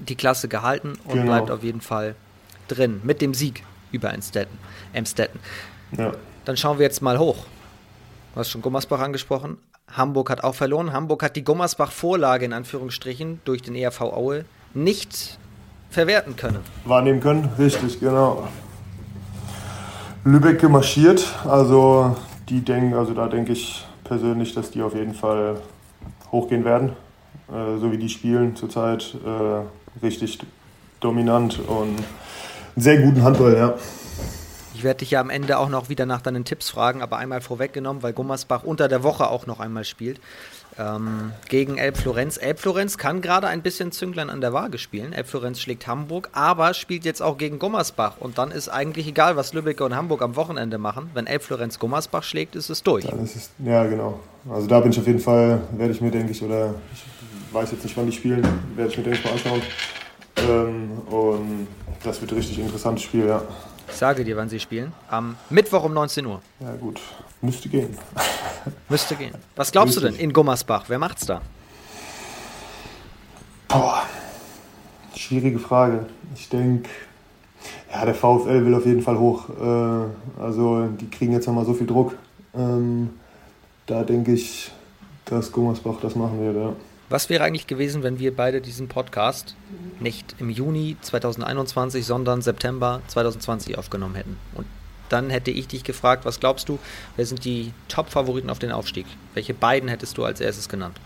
die 0.00 0.16
Klasse 0.16 0.48
gehalten 0.48 0.94
und 1.04 1.14
genau. 1.14 1.26
bleibt 1.26 1.50
auf 1.50 1.62
jeden 1.62 1.80
Fall 1.80 2.16
drin 2.68 3.00
mit 3.04 3.22
dem 3.22 3.34
Sieg 3.34 3.62
über 3.92 4.12
Emstetten. 4.12 4.58
Ja. 5.96 6.12
Dann 6.44 6.56
schauen 6.56 6.78
wir 6.78 6.84
jetzt 6.84 7.02
mal 7.02 7.18
hoch. 7.18 7.46
Du 8.34 8.40
hast 8.40 8.50
schon 8.50 8.62
Gummersbach 8.62 9.00
angesprochen. 9.00 9.58
Hamburg 9.90 10.30
hat 10.30 10.44
auch 10.44 10.54
verloren. 10.54 10.92
Hamburg 10.92 11.22
hat 11.22 11.36
die 11.36 11.44
Gummersbach-Vorlage 11.44 12.44
in 12.44 12.52
Anführungsstrichen 12.52 13.40
durch 13.44 13.62
den 13.62 13.74
ERV 13.74 14.00
Aue 14.00 14.44
nicht 14.74 15.38
verwerten 15.90 16.36
können. 16.36 16.58
Wahrnehmen 16.84 17.20
können, 17.20 17.48
richtig, 17.58 18.00
genau. 18.00 18.48
Lübeck 20.24 20.60
gemarschiert, 20.60 21.24
also 21.46 22.16
die 22.48 22.60
denken, 22.60 22.94
also 22.94 23.14
da 23.14 23.28
denke 23.28 23.52
ich 23.52 23.86
persönlich, 24.04 24.54
dass 24.54 24.70
die 24.70 24.82
auf 24.82 24.94
jeden 24.94 25.14
Fall 25.14 25.60
hochgehen 26.32 26.64
werden. 26.64 26.90
Äh, 27.48 27.78
so 27.78 27.92
wie 27.92 27.98
die 27.98 28.08
spielen 28.08 28.56
zurzeit, 28.56 29.14
äh, 29.24 30.04
richtig 30.04 30.40
dominant 31.00 31.60
und 31.60 31.96
sehr 32.76 32.98
guten 32.98 33.22
Handball, 33.22 33.56
ja. 33.56 33.74
Ich 34.74 34.84
werde 34.84 34.98
dich 34.98 35.12
ja 35.12 35.20
am 35.20 35.30
Ende 35.30 35.58
auch 35.58 35.70
noch 35.70 35.88
wieder 35.88 36.04
nach 36.04 36.20
deinen 36.20 36.44
Tipps 36.44 36.68
fragen, 36.68 37.00
aber 37.00 37.16
einmal 37.16 37.40
vorweggenommen, 37.40 38.02
weil 38.02 38.12
Gummersbach 38.12 38.62
unter 38.62 38.88
der 38.88 39.02
Woche 39.02 39.28
auch 39.28 39.46
noch 39.46 39.58
einmal 39.58 39.84
spielt. 39.84 40.20
Ähm, 40.78 41.32
gegen 41.48 41.78
Elb 41.78 41.96
Florenz. 41.96 42.36
Elb 42.36 42.60
Florenz 42.60 42.98
kann 42.98 43.22
gerade 43.22 43.46
ein 43.46 43.62
bisschen 43.62 43.90
Zünglein 43.90 44.28
an 44.28 44.42
der 44.42 44.52
Waage 44.52 44.76
spielen. 44.76 45.14
Elb 45.14 45.28
Florenz 45.28 45.60
schlägt 45.60 45.86
Hamburg, 45.86 46.28
aber 46.32 46.74
spielt 46.74 47.06
jetzt 47.06 47.22
auch 47.22 47.38
gegen 47.38 47.58
Gummersbach. 47.58 48.16
Und 48.20 48.36
dann 48.36 48.50
ist 48.50 48.68
eigentlich 48.68 49.06
egal, 49.06 49.36
was 49.36 49.54
Lübeck 49.54 49.80
und 49.80 49.96
Hamburg 49.96 50.20
am 50.20 50.36
Wochenende 50.36 50.76
machen. 50.76 51.10
Wenn 51.14 51.26
Elb 51.26 51.42
Florenz 51.42 51.78
Gummersbach 51.78 52.22
schlägt, 52.22 52.54
ist 52.56 52.68
es 52.68 52.82
durch. 52.82 53.06
Dann 53.06 53.24
ist 53.24 53.36
es, 53.36 53.50
ja, 53.64 53.86
genau. 53.86 54.20
Also 54.50 54.66
da 54.66 54.80
bin 54.80 54.90
ich 54.90 54.98
auf 54.98 55.06
jeden 55.06 55.20
Fall, 55.20 55.60
werde 55.72 55.94
ich 55.94 56.02
mir, 56.02 56.10
denke 56.10 56.32
ich, 56.32 56.42
oder 56.42 56.74
ich 56.92 57.54
weiß 57.54 57.72
jetzt 57.72 57.84
nicht, 57.84 57.96
wann 57.96 58.06
die 58.06 58.12
spielen, 58.12 58.46
werde 58.74 58.90
ich 58.90 58.98
mir, 58.98 59.04
denke 59.04 59.18
ich, 59.18 59.24
mal 59.24 59.32
anschauen. 59.32 59.62
Ähm, 60.36 60.90
und 61.10 61.68
das 62.06 62.20
wird 62.20 62.32
ein 62.32 62.36
richtig 62.36 62.58
interessantes 62.58 63.04
Spiel, 63.04 63.26
ja. 63.26 63.42
Ich 63.88 63.96
sage 63.96 64.24
dir, 64.24 64.36
wann 64.36 64.48
sie 64.48 64.60
spielen. 64.60 64.92
Am 65.08 65.36
Mittwoch 65.50 65.84
um 65.84 65.92
19 65.92 66.26
Uhr. 66.26 66.40
Ja, 66.60 66.74
gut. 66.76 67.00
Müsste 67.40 67.68
gehen. 67.68 67.96
Müsste 68.88 69.16
gehen. 69.16 69.34
Was 69.54 69.72
glaubst 69.72 69.94
Müsste. 69.94 70.10
du 70.10 70.16
denn 70.16 70.20
in 70.20 70.32
Gummersbach? 70.32 70.84
Wer 70.88 70.98
macht's 70.98 71.26
da? 71.26 71.40
Boah. 73.68 74.02
Schwierige 75.14 75.58
Frage. 75.58 76.06
Ich 76.34 76.48
denke, 76.48 76.88
ja, 77.92 78.04
der 78.04 78.14
VfL 78.14 78.64
will 78.64 78.74
auf 78.74 78.86
jeden 78.86 79.02
Fall 79.02 79.18
hoch. 79.18 79.48
Äh, 79.48 80.40
also, 80.42 80.86
die 80.86 81.08
kriegen 81.08 81.32
jetzt 81.32 81.46
nochmal 81.46 81.64
so 81.64 81.74
viel 81.74 81.86
Druck. 81.86 82.14
Ähm, 82.54 83.10
da 83.86 84.02
denke 84.02 84.32
ich, 84.32 84.70
dass 85.24 85.52
Gummersbach 85.52 86.00
das 86.00 86.14
machen 86.14 86.40
wird, 86.40 86.56
ja. 86.56 86.72
Was 87.08 87.30
wäre 87.30 87.44
eigentlich 87.44 87.66
gewesen, 87.66 88.02
wenn 88.02 88.18
wir 88.18 88.34
beide 88.34 88.60
diesen 88.60 88.88
Podcast 88.88 89.54
nicht 90.00 90.34
im 90.40 90.50
Juni 90.50 90.96
2021, 91.00 92.04
sondern 92.04 92.42
September 92.42 93.00
2020 93.06 93.78
aufgenommen 93.78 94.16
hätten? 94.16 94.36
Und 94.54 94.66
dann 95.08 95.30
hätte 95.30 95.52
ich 95.52 95.68
dich 95.68 95.84
gefragt, 95.84 96.24
was 96.24 96.40
glaubst 96.40 96.68
du, 96.68 96.80
wer 97.14 97.24
sind 97.24 97.44
die 97.44 97.72
Top-Favoriten 97.88 98.50
auf 98.50 98.58
den 98.58 98.72
Aufstieg? 98.72 99.06
Welche 99.34 99.54
beiden 99.54 99.88
hättest 99.88 100.18
du 100.18 100.24
als 100.24 100.40
erstes 100.40 100.68
genannt? 100.68 100.98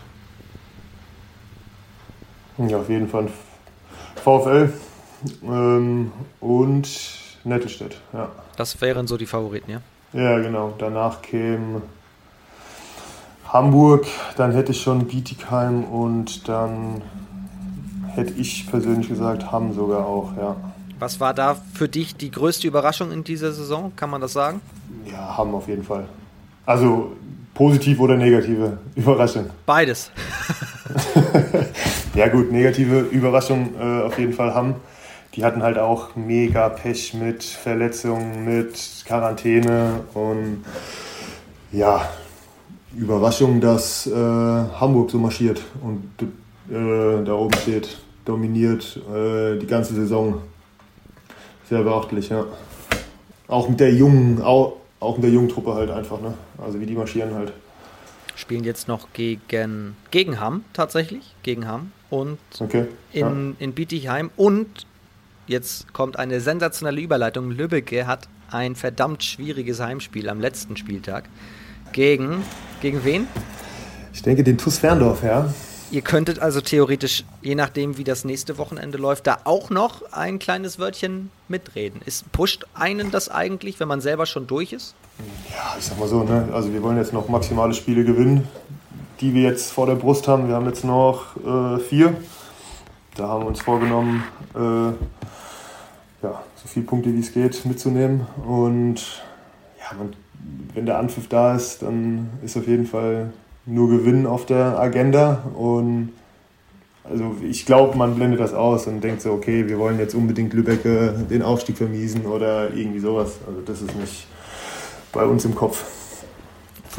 Ja, 2.57 2.77
auf 2.77 2.89
jeden 2.89 3.07
Fall 3.07 3.27
VfL 4.15 4.73
ähm, 5.43 6.11
und 6.39 6.89
Nettelstedt, 7.43 7.97
ja. 8.13 8.31
Das 8.57 8.81
wären 8.81 9.07
so 9.07 9.17
die 9.17 9.25
Favoriten, 9.25 9.71
ja? 9.71 9.81
Ja, 10.13 10.39
genau. 10.39 10.73
Danach 10.77 11.21
kämen 11.21 11.81
Hamburg, 13.51 14.05
dann 14.37 14.53
hätte 14.53 14.71
ich 14.71 14.81
schon 14.81 15.07
Bietigheim 15.07 15.83
und 15.83 16.47
dann 16.47 17.01
hätte 18.15 18.33
ich 18.33 18.65
persönlich 18.69 19.09
gesagt 19.09 19.51
Hamm 19.51 19.73
sogar 19.73 20.05
auch, 20.05 20.31
ja. 20.37 20.55
Was 20.99 21.19
war 21.19 21.33
da 21.33 21.57
für 21.73 21.89
dich 21.89 22.15
die 22.15 22.31
größte 22.31 22.65
Überraschung 22.65 23.11
in 23.11 23.25
dieser 23.25 23.51
Saison? 23.51 23.91
Kann 23.95 24.09
man 24.09 24.21
das 24.21 24.31
sagen? 24.31 24.61
Ja, 25.05 25.37
Hamm 25.37 25.53
auf 25.53 25.67
jeden 25.67 25.83
Fall. 25.83 26.05
Also 26.65 27.11
positiv 27.53 27.99
oder 27.99 28.15
negative 28.15 28.77
Überraschung? 28.95 29.49
Beides. 29.65 30.11
ja 32.15 32.29
gut, 32.29 32.53
negative 32.53 32.99
Überraschung 32.99 33.71
äh, 33.77 34.03
auf 34.03 34.17
jeden 34.17 34.33
Fall 34.33 34.53
Hamm. 34.53 34.75
Die 35.35 35.43
hatten 35.43 35.61
halt 35.61 35.77
auch 35.77 36.15
mega 36.15 36.69
Pech 36.69 37.13
mit 37.13 37.43
Verletzungen, 37.43 38.45
mit 38.45 39.03
Quarantäne 39.05 40.01
und 40.13 40.63
ja, 41.71 42.01
Überraschung, 42.95 43.61
dass 43.61 44.07
äh, 44.07 44.13
Hamburg 44.13 45.11
so 45.11 45.17
marschiert 45.17 45.61
und 45.81 46.03
äh, 46.69 47.23
da 47.23 47.33
oben 47.33 47.53
steht, 47.55 47.97
dominiert 48.25 48.99
äh, 49.13 49.57
die 49.57 49.67
ganze 49.67 49.93
Saison. 49.93 50.41
Sehr 51.69 51.83
beachtlich, 51.83 52.29
ja. 52.29 52.45
Auch 53.47 53.69
mit 53.69 53.79
der 53.79 53.93
jungen, 53.93 54.41
auch, 54.41 54.77
auch 54.99 55.15
mit 55.15 55.23
der 55.23 55.31
jungen 55.31 55.49
Truppe 55.49 55.73
halt 55.73 55.89
einfach, 55.89 56.21
ne? 56.21 56.33
Also 56.57 56.79
wie 56.79 56.85
die 56.85 56.95
marschieren 56.95 57.33
halt. 57.33 57.53
Spielen 58.35 58.63
jetzt 58.63 58.87
noch 58.87 59.13
gegen, 59.13 59.95
gegen 60.09 60.39
Hamm 60.39 60.63
tatsächlich, 60.73 61.35
gegen 61.43 61.67
Hamm 61.67 61.91
und 62.09 62.39
okay, 62.59 62.85
in, 63.13 63.19
ja. 63.19 63.53
in 63.59 63.73
Bietigheim 63.73 64.31
und 64.35 64.85
jetzt 65.47 65.93
kommt 65.93 66.17
eine 66.17 66.41
sensationelle 66.41 67.01
Überleitung. 67.01 67.51
Lübbecke 67.51 68.07
hat 68.07 68.27
ein 68.49 68.75
verdammt 68.75 69.23
schwieriges 69.23 69.79
Heimspiel 69.79 70.29
am 70.29 70.39
letzten 70.39 70.75
Spieltag. 70.75 71.29
Gegen, 71.93 72.43
gegen 72.81 73.03
wen? 73.03 73.27
Ich 74.13 74.21
denke 74.21 74.43
den 74.43 74.57
TuS 74.57 74.77
Ferndorf, 74.77 75.23
ja. 75.23 75.53
Ihr 75.91 76.01
könntet 76.01 76.39
also 76.39 76.61
theoretisch, 76.61 77.25
je 77.41 77.53
nachdem 77.53 77.97
wie 77.97 78.05
das 78.05 78.23
nächste 78.23 78.57
Wochenende 78.57 78.97
läuft, 78.97 79.27
da 79.27 79.39
auch 79.43 79.69
noch 79.69 80.13
ein 80.13 80.39
kleines 80.39 80.79
Wörtchen 80.79 81.31
mitreden. 81.49 81.99
Ist, 82.05 82.31
pusht 82.31 82.65
einen 82.73 83.11
das 83.11 83.27
eigentlich, 83.27 83.77
wenn 83.81 83.89
man 83.89 83.99
selber 83.99 84.25
schon 84.25 84.47
durch 84.47 84.71
ist? 84.71 84.95
Ja, 85.49 85.75
ich 85.77 85.83
sag 85.83 85.99
mal 85.99 86.07
so, 86.07 86.23
ne? 86.23 86.47
also 86.53 86.71
wir 86.71 86.81
wollen 86.81 86.95
jetzt 86.95 87.11
noch 87.11 87.27
maximale 87.27 87.73
Spiele 87.73 88.05
gewinnen, 88.05 88.47
die 89.19 89.33
wir 89.33 89.43
jetzt 89.43 89.73
vor 89.73 89.85
der 89.85 89.95
Brust 89.95 90.29
haben. 90.29 90.47
Wir 90.47 90.55
haben 90.55 90.65
jetzt 90.65 90.85
noch 90.85 91.35
äh, 91.35 91.79
vier. 91.79 92.15
Da 93.15 93.27
haben 93.27 93.43
wir 93.43 93.47
uns 93.47 93.61
vorgenommen, 93.61 94.23
äh, 94.55 94.59
ja, 96.23 96.41
so 96.55 96.67
viele 96.67 96.85
Punkte 96.85 97.13
wie 97.13 97.19
es 97.19 97.33
geht 97.33 97.65
mitzunehmen. 97.65 98.25
Und 98.45 99.21
ja, 99.77 99.97
man 99.97 100.13
wenn 100.73 100.85
der 100.85 100.97
Anpfiff 100.97 101.27
da 101.27 101.55
ist, 101.55 101.81
dann 101.81 102.29
ist 102.43 102.57
auf 102.57 102.67
jeden 102.67 102.85
Fall 102.85 103.31
nur 103.65 103.89
Gewinn 103.89 104.25
auf 104.25 104.45
der 104.45 104.79
Agenda. 104.79 105.43
Und 105.53 106.09
also 107.03 107.35
ich 107.41 107.65
glaube, 107.65 107.97
man 107.97 108.15
blendet 108.15 108.39
das 108.39 108.53
aus 108.53 108.87
und 108.87 109.01
denkt 109.01 109.21
so, 109.21 109.31
okay, 109.31 109.67
wir 109.67 109.79
wollen 109.79 109.99
jetzt 109.99 110.15
unbedingt 110.15 110.53
Lübecke 110.53 111.13
den 111.29 111.41
Aufstieg 111.41 111.77
vermiesen 111.77 112.25
oder 112.25 112.73
irgendwie 112.73 112.99
sowas. 112.99 113.39
Also 113.47 113.61
das 113.61 113.81
ist 113.81 113.95
nicht 113.95 114.27
bei 115.11 115.25
uns 115.25 115.45
im 115.45 115.55
Kopf. 115.55 115.83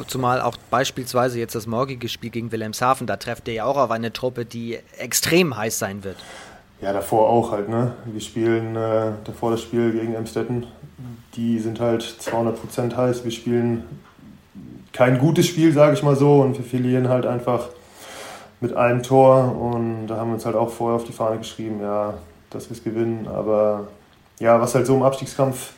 Zumal 0.07 0.41
auch 0.41 0.57
beispielsweise 0.71 1.39
jetzt 1.39 1.55
das 1.55 1.67
morgige 1.67 2.09
Spiel 2.09 2.31
gegen 2.31 2.51
Wilhelmshaven, 2.51 3.07
da 3.07 3.19
trefft 3.19 3.47
ihr 3.49 3.55
ja 3.55 3.65
auch 3.67 3.77
auf 3.77 3.91
eine 3.91 4.11
Truppe, 4.11 4.47
die 4.47 4.79
extrem 4.99 5.55
heiß 5.55 5.79
sein 5.79 6.03
wird. 6.03 6.17
Ja, 6.81 6.95
davor 6.95 7.29
auch 7.29 7.53
halt, 7.53 7.69
ne? 7.69 7.95
Wir 8.07 8.21
spielen 8.21 8.75
äh, 8.75 9.13
davor 9.25 9.51
das 9.53 9.61
Spiel 9.61 9.93
gegen 9.93 10.15
Emstetten 10.15 10.67
die 11.35 11.59
sind 11.59 11.81
halt 11.81 12.03
200% 12.03 12.97
heiß. 12.97 13.25
Wir 13.25 13.31
spielen 13.31 13.85
kein 14.93 15.19
gutes 15.19 15.47
Spiel, 15.47 15.73
sage 15.73 15.95
ich 15.95 16.03
mal 16.03 16.17
so, 16.17 16.41
und 16.41 16.59
wir 16.59 16.65
verlieren 16.65 17.09
halt 17.09 17.27
einfach 17.27 17.69
mit 18.61 18.77
einem 18.77 19.03
Tor. 19.03 19.57
Und 19.57 20.07
da 20.07 20.17
haben 20.17 20.29
wir 20.29 20.35
uns 20.35 20.47
halt 20.47 20.57
auch 20.57 20.71
vorher 20.71 20.97
auf 20.97 21.05
die 21.05 21.13
Fahne 21.13 21.39
geschrieben, 21.39 21.81
ja, 21.81 22.15
dass 22.51 22.69
wir 22.69 22.77
es 22.77 22.85
gewinnen. 22.85 23.27
Aber 23.29 23.89
ja, 24.39 24.61
was 24.61 24.75
halt 24.75 24.87
so 24.87 24.95
im 24.95 25.03
Abstiegskampf 25.03 25.73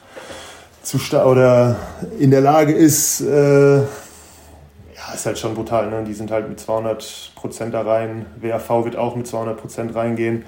zu 0.83 0.99
oder 1.25 1.77
in 2.19 2.31
der 2.31 2.41
Lage 2.41 2.73
ist, 2.73 3.21
äh, 3.23 3.79
ja, 3.79 3.85
ist 5.15 5.25
halt 5.25 5.39
schon 5.39 5.55
brutal. 5.55 5.89
Ne? 5.91 6.05
Die 6.05 6.15
sind 6.15 6.31
halt 6.31 6.49
mit 6.49 6.59
200% 6.61 7.71
da 7.71 7.83
rein. 7.83 8.27
WAV 8.41 8.85
wird 8.85 8.97
auch 8.97 9.17
mit 9.17 9.27
200% 9.27 9.95
reingehen. 9.95 10.45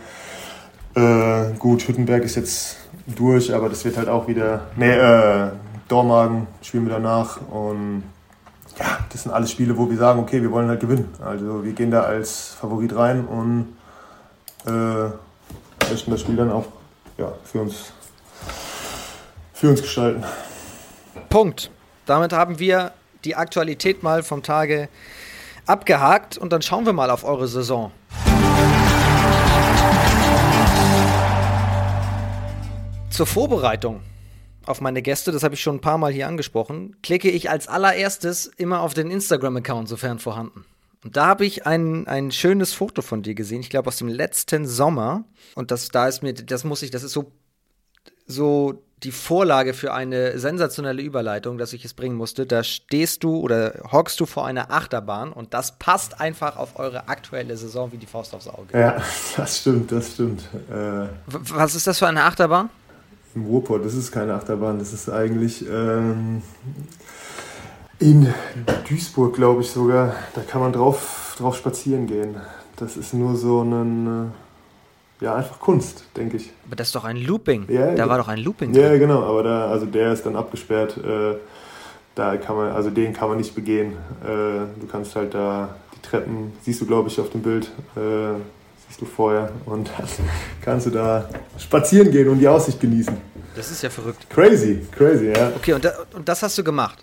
Äh, 0.95 1.53
gut, 1.59 1.87
Hüttenberg 1.87 2.25
ist 2.25 2.37
jetzt 2.37 2.86
durch, 3.07 3.55
aber 3.55 3.69
das 3.69 3.85
wird 3.85 3.97
halt 3.97 4.09
auch 4.09 4.27
wieder. 4.29 4.67
Nee, 4.77 4.93
äh, 4.93 5.51
Dormagen 5.89 6.47
spielen 6.63 6.87
wir 6.87 6.95
danach. 6.95 7.41
Und 7.51 8.03
ja, 8.79 8.99
das 9.11 9.23
sind 9.23 9.33
alles 9.33 9.51
Spiele, 9.51 9.77
wo 9.77 9.89
wir 9.89 9.97
sagen, 9.97 10.21
okay, 10.21 10.43
wir 10.43 10.51
wollen 10.51 10.69
halt 10.69 10.81
gewinnen. 10.81 11.09
Also 11.25 11.65
wir 11.65 11.73
gehen 11.73 11.91
da 11.91 12.03
als 12.03 12.57
Favorit 12.61 12.95
rein 12.95 13.25
und 13.27 13.77
äh, 14.67 15.11
möchten 15.91 16.11
das 16.11 16.21
Spiel 16.21 16.37
dann 16.37 16.51
auch 16.51 16.67
ja, 17.19 17.33
für, 17.45 17.63
uns, 17.63 17.93
für 19.55 19.71
uns 19.71 19.83
gestalten. 19.83 20.25
Punkt. 21.29 21.71
Damit 22.05 22.33
haben 22.33 22.59
wir 22.61 22.93
die 23.25 23.35
Aktualität 23.35 24.03
mal 24.05 24.23
vom 24.23 24.43
Tage 24.43 24.89
abgehakt 25.67 26.39
und 26.39 26.53
dann 26.53 26.63
schauen 26.63 26.87
wir 26.87 26.93
mal 26.93 27.11
auf 27.11 27.25
eure 27.25 27.49
Saison. 27.49 27.91
Zur 33.16 33.26
Vorbereitung 33.26 34.02
auf 34.66 34.82
meine 34.82 35.00
Gäste, 35.00 35.32
das 35.32 35.42
habe 35.42 35.54
ich 35.54 35.62
schon 35.62 35.76
ein 35.76 35.80
paar 35.80 35.96
Mal 35.96 36.12
hier 36.12 36.28
angesprochen, 36.28 36.96
klicke 37.02 37.30
ich 37.30 37.49
als 37.49 37.66
allererstes 37.66 38.44
immer 38.58 38.82
auf 38.82 38.92
den 38.92 39.11
Instagram-Account, 39.11 39.88
sofern 39.88 40.18
vorhanden. 40.18 40.66
Und 41.02 41.16
da 41.16 41.25
habe 41.25 41.46
ich 41.46 41.66
ein, 41.66 42.06
ein 42.08 42.30
schönes 42.30 42.75
Foto 42.75 43.00
von 43.00 43.23
dir 43.23 43.35
gesehen, 43.35 43.62
ich 43.62 43.70
glaube 43.70 43.88
aus 43.88 43.96
dem 43.96 44.08
letzten 44.08 44.66
Sommer. 44.66 45.25
Und 45.54 45.70
das, 45.70 45.88
da 45.88 46.06
ist 46.08 46.23
mir, 46.23 46.35
das 46.35 46.64
muss 46.64 46.82
ich, 46.82 46.90
das 46.90 47.02
ist 47.02 47.12
so, 47.12 47.32
so 48.26 48.82
die 49.02 49.12
Vorlage 49.12 49.73
für 49.73 49.94
eine 49.94 50.38
sensationelle 50.38 51.00
Überleitung, 51.00 51.56
dass 51.56 51.73
ich 51.73 51.87
es 51.87 51.94
bringen 51.94 52.16
musste. 52.16 52.44
Da 52.44 52.62
stehst 52.64 53.25
du 53.25 53.37
oder 53.38 53.80
hockst 53.92 54.20
du 54.20 54.26
vor 54.26 54.46
einer 54.46 54.70
Achterbahn 54.70 55.32
und 55.32 55.54
das 55.54 55.78
passt 55.78 56.20
einfach 56.20 56.58
auf 56.58 56.78
eure 56.78 57.08
aktuelle 57.08 57.56
Saison 57.56 57.92
wie 57.92 57.96
die 57.96 58.06
Faust 58.06 58.35
aufs 58.35 58.46
Auge. 58.46 58.78
Ja, 58.78 59.02
das 59.38 59.61
stimmt, 59.61 59.90
das 59.90 60.12
stimmt. 60.12 60.42
Äh 60.70 61.06
Was 61.26 61.75
ist 61.75 61.87
das 61.87 61.99
für 61.99 62.08
eine 62.08 62.25
Achterbahn? 62.25 62.68
Im 63.37 63.45
Ruhrpott. 63.45 63.85
Das 63.85 63.95
ist 63.95 64.11
keine 64.11 64.35
Achterbahn, 64.35 64.78
das 64.78 64.93
ist 64.93 65.09
eigentlich 65.09 65.64
ähm, 65.71 66.43
in 68.00 68.33
Duisburg, 68.88 69.35
glaube 69.35 69.61
ich 69.61 69.71
sogar. 69.71 70.14
Da 70.35 70.40
kann 70.40 70.61
man 70.61 70.73
drauf, 70.73 71.37
drauf 71.38 71.57
spazieren 71.57 72.07
gehen. 72.07 72.37
Das 72.76 72.97
ist 72.97 73.14
nur 73.14 73.37
so 73.37 73.62
ein, 73.62 74.33
äh, 75.21 75.25
ja, 75.25 75.35
einfach 75.35 75.61
Kunst, 75.61 76.05
denke 76.16 76.38
ich. 76.38 76.50
Aber 76.66 76.76
das 76.76 76.88
ist 76.88 76.95
doch 76.95 77.05
ein 77.05 77.16
Looping. 77.16 77.66
Ja, 77.69 77.95
da 77.95 78.09
war 78.09 78.19
doch 78.19 78.28
ein 78.28 78.38
Looping. 78.38 78.75
Ja, 78.75 78.88
drin. 78.88 79.00
genau, 79.00 79.23
aber 79.23 79.43
da, 79.43 79.71
also 79.71 79.87
der 79.87 80.12
ist 80.12 80.26
dann 80.26 80.37
abgesperrt. 80.37 80.97
Äh, 80.99 81.37
da 82.14 82.37
kann 82.38 82.57
man, 82.57 82.73
also 82.73 82.90
den 82.90 83.12
kann 83.12 83.28
man 83.28 83.38
nicht 83.38 83.55
begehen. 83.55 83.93
Äh, 84.25 84.81
du 84.81 84.87
kannst 84.90 85.14
halt 85.16 85.35
da 85.35 85.76
die 85.95 86.00
Treppen, 86.00 86.52
siehst 86.62 86.81
du, 86.81 86.87
glaube 86.87 87.09
ich, 87.09 87.21
auf 87.21 87.31
dem 87.31 87.43
Bild, 87.43 87.71
äh, 87.95 88.40
siehst 88.88 89.00
du 89.00 89.07
vorher 89.07 89.50
und 89.66 89.90
dann 89.99 90.09
kannst 90.62 90.87
du 90.87 90.90
da 90.90 91.28
spazieren 91.59 92.11
gehen 92.11 92.28
und 92.28 92.38
die 92.38 92.49
Aussicht 92.49 92.81
genießen. 92.81 93.16
Das 93.55 93.71
ist 93.71 93.83
ja 93.83 93.90
verrückt. 93.90 94.28
Crazy, 94.28 94.87
crazy, 94.93 95.33
ja. 95.35 95.52
Okay, 95.57 95.73
und, 95.73 95.85
da, 95.85 95.93
und 96.14 96.28
das 96.28 96.43
hast 96.43 96.59
du 96.59 96.64
gemacht? 96.64 97.02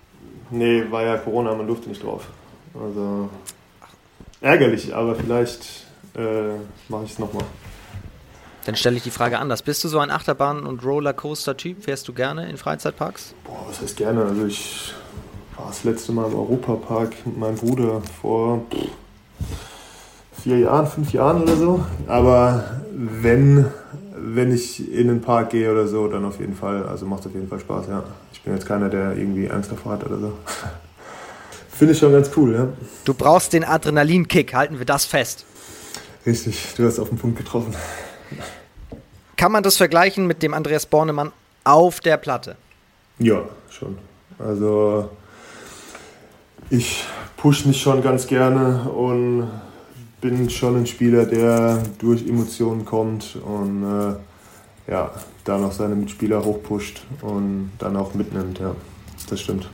Nee, 0.52 0.84
war 0.92 1.04
ja 1.04 1.18
Corona, 1.18 1.56
man 1.56 1.66
durfte 1.66 1.90
nicht 1.90 2.04
drauf. 2.04 2.28
Also 2.76 3.30
ärgerlich, 4.42 4.94
aber 4.94 5.16
vielleicht 5.16 5.88
äh, 6.16 6.56
mache 6.90 7.06
ich 7.06 7.14
es 7.14 7.20
nochmal. 7.20 7.46
Dann 8.66 8.76
stelle 8.76 8.96
ich 8.96 9.04
die 9.04 9.12
Frage 9.12 9.40
anders. 9.40 9.62
Bist 9.62 9.84
du 9.84 9.88
so 9.88 10.00
ein 10.00 10.10
Achterbahn- 10.10 10.64
und 10.64 10.86
Rollercoaster-Typ? 10.86 11.84
Fährst 11.84 12.08
du 12.08 12.14
gerne 12.14 12.50
in 12.50 12.58
Freizeitparks? 12.58 13.34
Boah, 13.44 13.66
was 13.68 13.82
heißt 13.82 13.98
gerne? 13.98 14.24
Also 14.24 14.46
ich 14.46 14.94
war 15.58 15.68
das 15.68 15.84
letzte 15.84 16.12
Mal 16.14 16.28
im 16.28 16.36
Europapark 16.36 17.14
mit 17.26 17.38
meinem 17.38 17.56
Bruder 17.56 18.02
vor 18.22 18.64
vier 20.44 20.60
Jahren, 20.60 20.88
fünf 20.88 21.14
Jahren 21.14 21.42
oder 21.42 21.56
so. 21.56 21.86
Aber 22.08 22.66
wenn, 22.92 23.66
wenn 24.16 24.54
ich 24.54 24.92
in 24.92 25.08
den 25.08 25.22
Park 25.22 25.52
gehe 25.52 25.72
oder 25.72 25.88
so, 25.88 26.08
dann 26.08 26.26
auf 26.26 26.40
jeden 26.40 26.56
Fall. 26.56 26.86
Also 26.86 27.06
macht 27.06 27.26
auf 27.26 27.34
jeden 27.34 27.48
Fall 27.48 27.60
Spaß, 27.60 27.88
ja. 27.88 28.04
Ich 28.34 28.42
bin 28.42 28.54
jetzt 28.54 28.68
keiner, 28.68 28.90
der 28.90 29.16
irgendwie 29.16 29.50
Angst 29.50 29.72
davor 29.72 29.94
hat 29.94 30.06
oder 30.06 30.18
so. 30.18 30.34
Finde 31.70 31.94
ich 31.94 32.00
schon 32.00 32.12
ganz 32.12 32.30
cool, 32.36 32.54
ja. 32.54 32.68
Du 33.06 33.14
brauchst 33.14 33.54
den 33.54 33.64
Adrenalinkick, 33.64 34.54
halten 34.54 34.78
wir 34.80 34.86
das 34.86 35.06
fest. 35.06 35.46
Richtig, 36.26 36.74
du 36.78 36.86
hast 36.86 37.00
auf 37.00 37.10
den 37.10 37.18
Punkt 37.18 37.38
getroffen. 37.38 37.74
Kann 39.38 39.52
man 39.52 39.64
das 39.64 39.78
vergleichen 39.78 40.28
mit 40.28 40.44
dem 40.44 40.54
Andreas 40.54 40.86
Bornemann 40.86 41.32
auf 41.64 42.00
der 42.00 42.18
Platte? 42.18 42.56
Ja, 43.18 43.44
schon. 43.70 43.98
Also 44.40 45.10
ich 46.70 47.06
push 47.38 47.66
mich 47.66 47.82
schon 47.82 48.02
ganz 48.02 48.28
gerne 48.28 48.90
und 48.90 49.48
bin 50.24 50.50
schon 50.50 50.78
ein 50.78 50.88
Spieler, 50.88 51.26
der 51.26 51.84
durch 52.00 52.26
Emotionen 52.26 52.86
kommt 52.86 53.36
und 53.46 53.84
äh, 53.84 54.92
ja, 54.92 55.12
da 55.44 55.58
noch 55.58 55.74
seine 55.74 55.96
Mitspieler 55.96 56.44
hochpusht 56.44 57.02
und 57.22 57.72
dann 57.78 57.98
auch 57.98 58.14
mitnimmt, 58.14 58.60
ja. 58.60 58.74
Das 59.30 59.42
stimmt. 59.42 59.70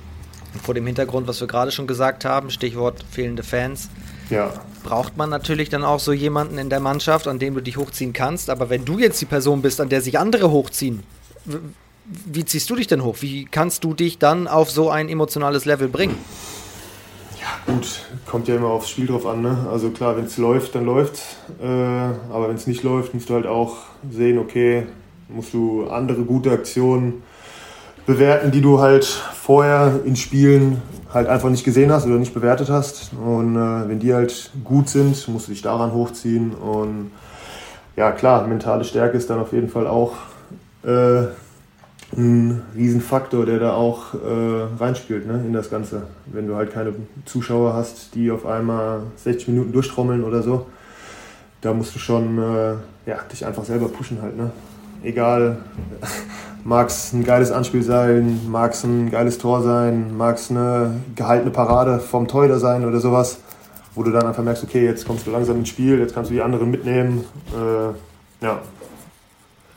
vor 0.63 0.73
dem 0.73 0.87
Hintergrund, 0.87 1.27
was 1.27 1.39
wir 1.39 1.47
gerade 1.47 1.71
schon 1.71 1.85
gesagt 1.85 2.25
haben, 2.25 2.49
Stichwort 2.49 3.05
fehlende 3.11 3.43
Fans, 3.43 3.89
ja. 4.31 4.51
braucht 4.83 5.17
man 5.17 5.29
natürlich 5.29 5.69
dann 5.69 5.83
auch 5.83 5.99
so 5.99 6.13
jemanden 6.13 6.57
in 6.57 6.71
der 6.71 6.79
Mannschaft, 6.79 7.27
an 7.27 7.37
dem 7.37 7.53
du 7.53 7.61
dich 7.61 7.77
hochziehen 7.77 8.13
kannst. 8.13 8.49
Aber 8.49 8.71
wenn 8.71 8.85
du 8.85 8.97
jetzt 8.97 9.21
die 9.21 9.25
Person 9.25 9.61
bist, 9.61 9.79
an 9.79 9.89
der 9.89 10.01
sich 10.01 10.17
andere 10.17 10.49
hochziehen, 10.49 11.03
wie 12.25 12.43
ziehst 12.43 12.67
du 12.71 12.75
dich 12.75 12.87
denn 12.87 13.03
hoch? 13.03 13.17
Wie 13.19 13.45
kannst 13.45 13.83
du 13.83 13.93
dich 13.93 14.17
dann 14.17 14.47
auf 14.47 14.71
so 14.71 14.89
ein 14.89 15.09
emotionales 15.09 15.65
Level 15.65 15.89
bringen? 15.89 16.17
Gut, 17.65 18.05
kommt 18.25 18.47
ja 18.47 18.55
immer 18.55 18.67
aufs 18.67 18.89
Spiel 18.89 19.07
drauf 19.07 19.25
an. 19.25 19.41
Ne? 19.41 19.67
Also 19.71 19.89
klar, 19.89 20.17
wenn 20.17 20.25
es 20.25 20.37
läuft, 20.37 20.75
dann 20.75 20.85
läuft 20.85 21.21
äh, 21.61 21.65
Aber 21.65 22.49
wenn 22.49 22.55
es 22.55 22.67
nicht 22.67 22.83
läuft, 22.83 23.13
musst 23.13 23.29
du 23.29 23.35
halt 23.35 23.47
auch 23.47 23.77
sehen, 24.09 24.37
okay, 24.37 24.87
musst 25.27 25.53
du 25.53 25.87
andere 25.87 26.23
gute 26.23 26.51
Aktionen 26.51 27.21
bewerten, 28.05 28.51
die 28.51 28.61
du 28.61 28.79
halt 28.79 29.05
vorher 29.05 29.99
in 30.03 30.15
Spielen 30.15 30.81
halt 31.13 31.27
einfach 31.27 31.49
nicht 31.49 31.63
gesehen 31.63 31.91
hast 31.91 32.05
oder 32.05 32.15
nicht 32.15 32.33
bewertet 32.33 32.69
hast. 32.69 33.11
Und 33.13 33.55
äh, 33.55 33.89
wenn 33.89 33.99
die 33.99 34.13
halt 34.13 34.51
gut 34.63 34.89
sind, 34.89 35.27
musst 35.27 35.47
du 35.47 35.51
dich 35.51 35.61
daran 35.61 35.93
hochziehen. 35.93 36.51
Und 36.53 37.11
ja, 37.95 38.11
klar, 38.11 38.47
mentale 38.47 38.83
Stärke 38.83 39.17
ist 39.17 39.29
dann 39.29 39.39
auf 39.39 39.53
jeden 39.53 39.69
Fall 39.69 39.87
auch 39.87 40.13
äh, 40.83 41.23
ein 42.17 42.61
Riesenfaktor, 42.75 43.45
der 43.45 43.59
da 43.59 43.73
auch 43.73 44.13
äh, 44.13 44.67
reinspielt 44.79 45.27
ne, 45.27 45.43
in 45.45 45.53
das 45.53 45.69
Ganze. 45.69 46.03
Wenn 46.25 46.47
du 46.47 46.55
halt 46.55 46.71
keine 46.71 46.93
Zuschauer 47.25 47.73
hast, 47.73 48.15
die 48.15 48.31
auf 48.31 48.45
einmal 48.45 49.01
60 49.17 49.49
Minuten 49.49 49.71
durchtrommeln 49.71 50.23
oder 50.23 50.41
so, 50.41 50.65
da 51.61 51.73
musst 51.73 51.93
du 51.93 51.99
schon 51.99 52.37
äh, 52.37 53.09
ja, 53.09 53.19
dich 53.31 53.45
einfach 53.45 53.63
selber 53.63 53.89
pushen 53.89 54.21
halt. 54.21 54.37
Ne? 54.37 54.51
Egal, 55.03 55.57
mag 56.63 56.87
es 56.87 57.13
ein 57.13 57.23
geiles 57.23 57.51
Anspiel 57.51 57.83
sein, 57.83 58.41
mag 58.49 58.71
es 58.71 58.83
ein 58.83 59.11
geiles 59.11 59.37
Tor 59.37 59.61
sein, 59.61 60.15
mag 60.17 60.37
es 60.37 60.49
eine 60.49 60.99
gehaltene 61.15 61.51
Parade 61.51 61.99
vom 61.99 62.27
Torhüter 62.27 62.59
sein 62.59 62.85
oder 62.85 62.99
sowas, 62.99 63.39
wo 63.93 64.03
du 64.03 64.11
dann 64.11 64.25
einfach 64.25 64.43
merkst, 64.43 64.63
okay, 64.63 64.83
jetzt 64.83 65.05
kommst 65.05 65.27
du 65.27 65.31
langsam 65.31 65.57
ins 65.57 65.69
Spiel, 65.69 65.99
jetzt 65.99 66.13
kannst 66.13 66.31
du 66.31 66.35
die 66.35 66.41
anderen 66.41 66.71
mitnehmen. 66.71 67.23
Äh, 67.53 68.45
ja, 68.45 68.59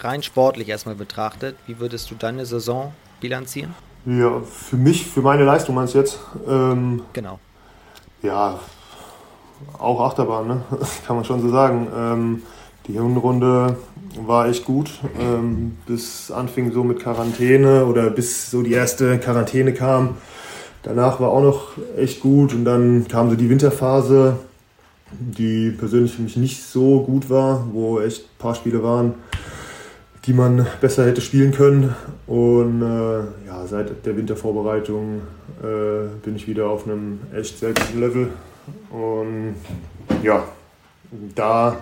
rein 0.05 0.23
sportlich 0.23 0.69
erstmal 0.69 0.95
betrachtet, 0.95 1.57
wie 1.67 1.79
würdest 1.79 2.11
du 2.11 2.15
deine 2.15 2.47
Saison 2.47 2.93
bilanzieren? 3.21 3.75
Ja, 4.05 4.41
für 4.41 4.77
mich, 4.77 5.07
für 5.07 5.23
meine 5.23 5.45
Leistung 5.45 5.75
meinst 5.75 5.95
du 5.95 5.99
jetzt? 5.99 6.19
Ähm, 6.49 7.03
genau. 7.13 7.39
Ja, 8.23 8.59
auch 9.79 10.01
Achterbahn, 10.01 10.49
ne? 10.49 10.63
kann 11.07 11.17
man 11.17 11.25
schon 11.25 11.41
so 11.41 11.51
sagen. 11.51 11.87
Ähm, 11.97 12.43
die 12.89 12.95
Hinrunde 12.95 13.77
war 14.27 14.49
echt 14.49 14.65
gut, 14.65 14.91
ähm, 15.21 15.77
bis 15.87 16.33
anfing 16.33 16.73
so 16.73 16.83
mit 16.83 16.99
Quarantäne 16.99 17.87
oder 17.87 18.11
bis 18.11 18.51
so 18.51 18.63
die 18.63 18.73
erste 18.73 19.19
Quarantäne 19.19 19.73
kam. 19.73 20.17
Danach 20.83 21.21
war 21.21 21.31
auch 21.31 21.43
noch 21.43 21.69
echt 21.97 22.21
gut 22.21 22.53
und 22.53 22.65
dann 22.65 23.07
kam 23.07 23.31
so 23.31 23.37
die 23.37 23.49
Winterphase, 23.49 24.37
die 25.13 25.71
persönlich 25.71 26.15
für 26.15 26.23
mich 26.23 26.37
nicht 26.37 26.65
so 26.65 27.03
gut 27.03 27.31
war, 27.31 27.67
wo 27.73 28.01
echt 28.01 28.23
ein 28.23 28.39
paar 28.39 28.57
Spiele 28.57 28.83
waren, 28.83 29.15
die 30.25 30.33
man 30.33 30.67
besser 30.81 31.07
hätte 31.07 31.21
spielen 31.21 31.52
können. 31.52 31.95
Und 32.26 32.83
äh, 32.83 33.47
ja, 33.47 33.67
seit 33.67 34.07
der 34.07 34.17
Wintervorbereitung 34.17 35.23
äh, 35.62 36.07
bin 36.25 36.37
ich 36.37 36.47
wieder 36.47 36.69
auf 36.69 36.87
einem 36.87 37.21
echt 37.35 37.59
sehr 37.59 37.71
guten 37.75 38.00
Level. 38.00 38.29
Und 38.91 39.57
ja, 40.23 40.45
da 41.35 41.76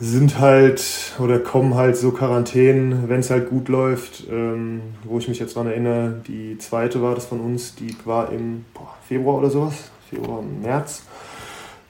sind 0.00 0.38
halt 0.38 1.14
oder 1.18 1.38
kommen 1.38 1.74
halt 1.74 1.96
so 1.96 2.10
Quarantänen, 2.10 3.08
wenn 3.08 3.20
es 3.20 3.30
halt 3.30 3.48
gut 3.48 3.68
läuft, 3.68 4.24
ähm, 4.30 4.80
wo 5.04 5.18
ich 5.18 5.28
mich 5.28 5.38
jetzt 5.38 5.56
daran 5.56 5.68
erinnere, 5.68 6.20
die 6.26 6.58
zweite 6.58 7.00
war 7.00 7.14
das 7.14 7.26
von 7.26 7.40
uns, 7.40 7.74
die 7.76 7.96
war 8.04 8.32
im 8.32 8.64
boah, 8.74 8.94
Februar 9.06 9.38
oder 9.38 9.50
sowas, 9.50 9.90
Februar, 10.10 10.42
März. 10.42 11.02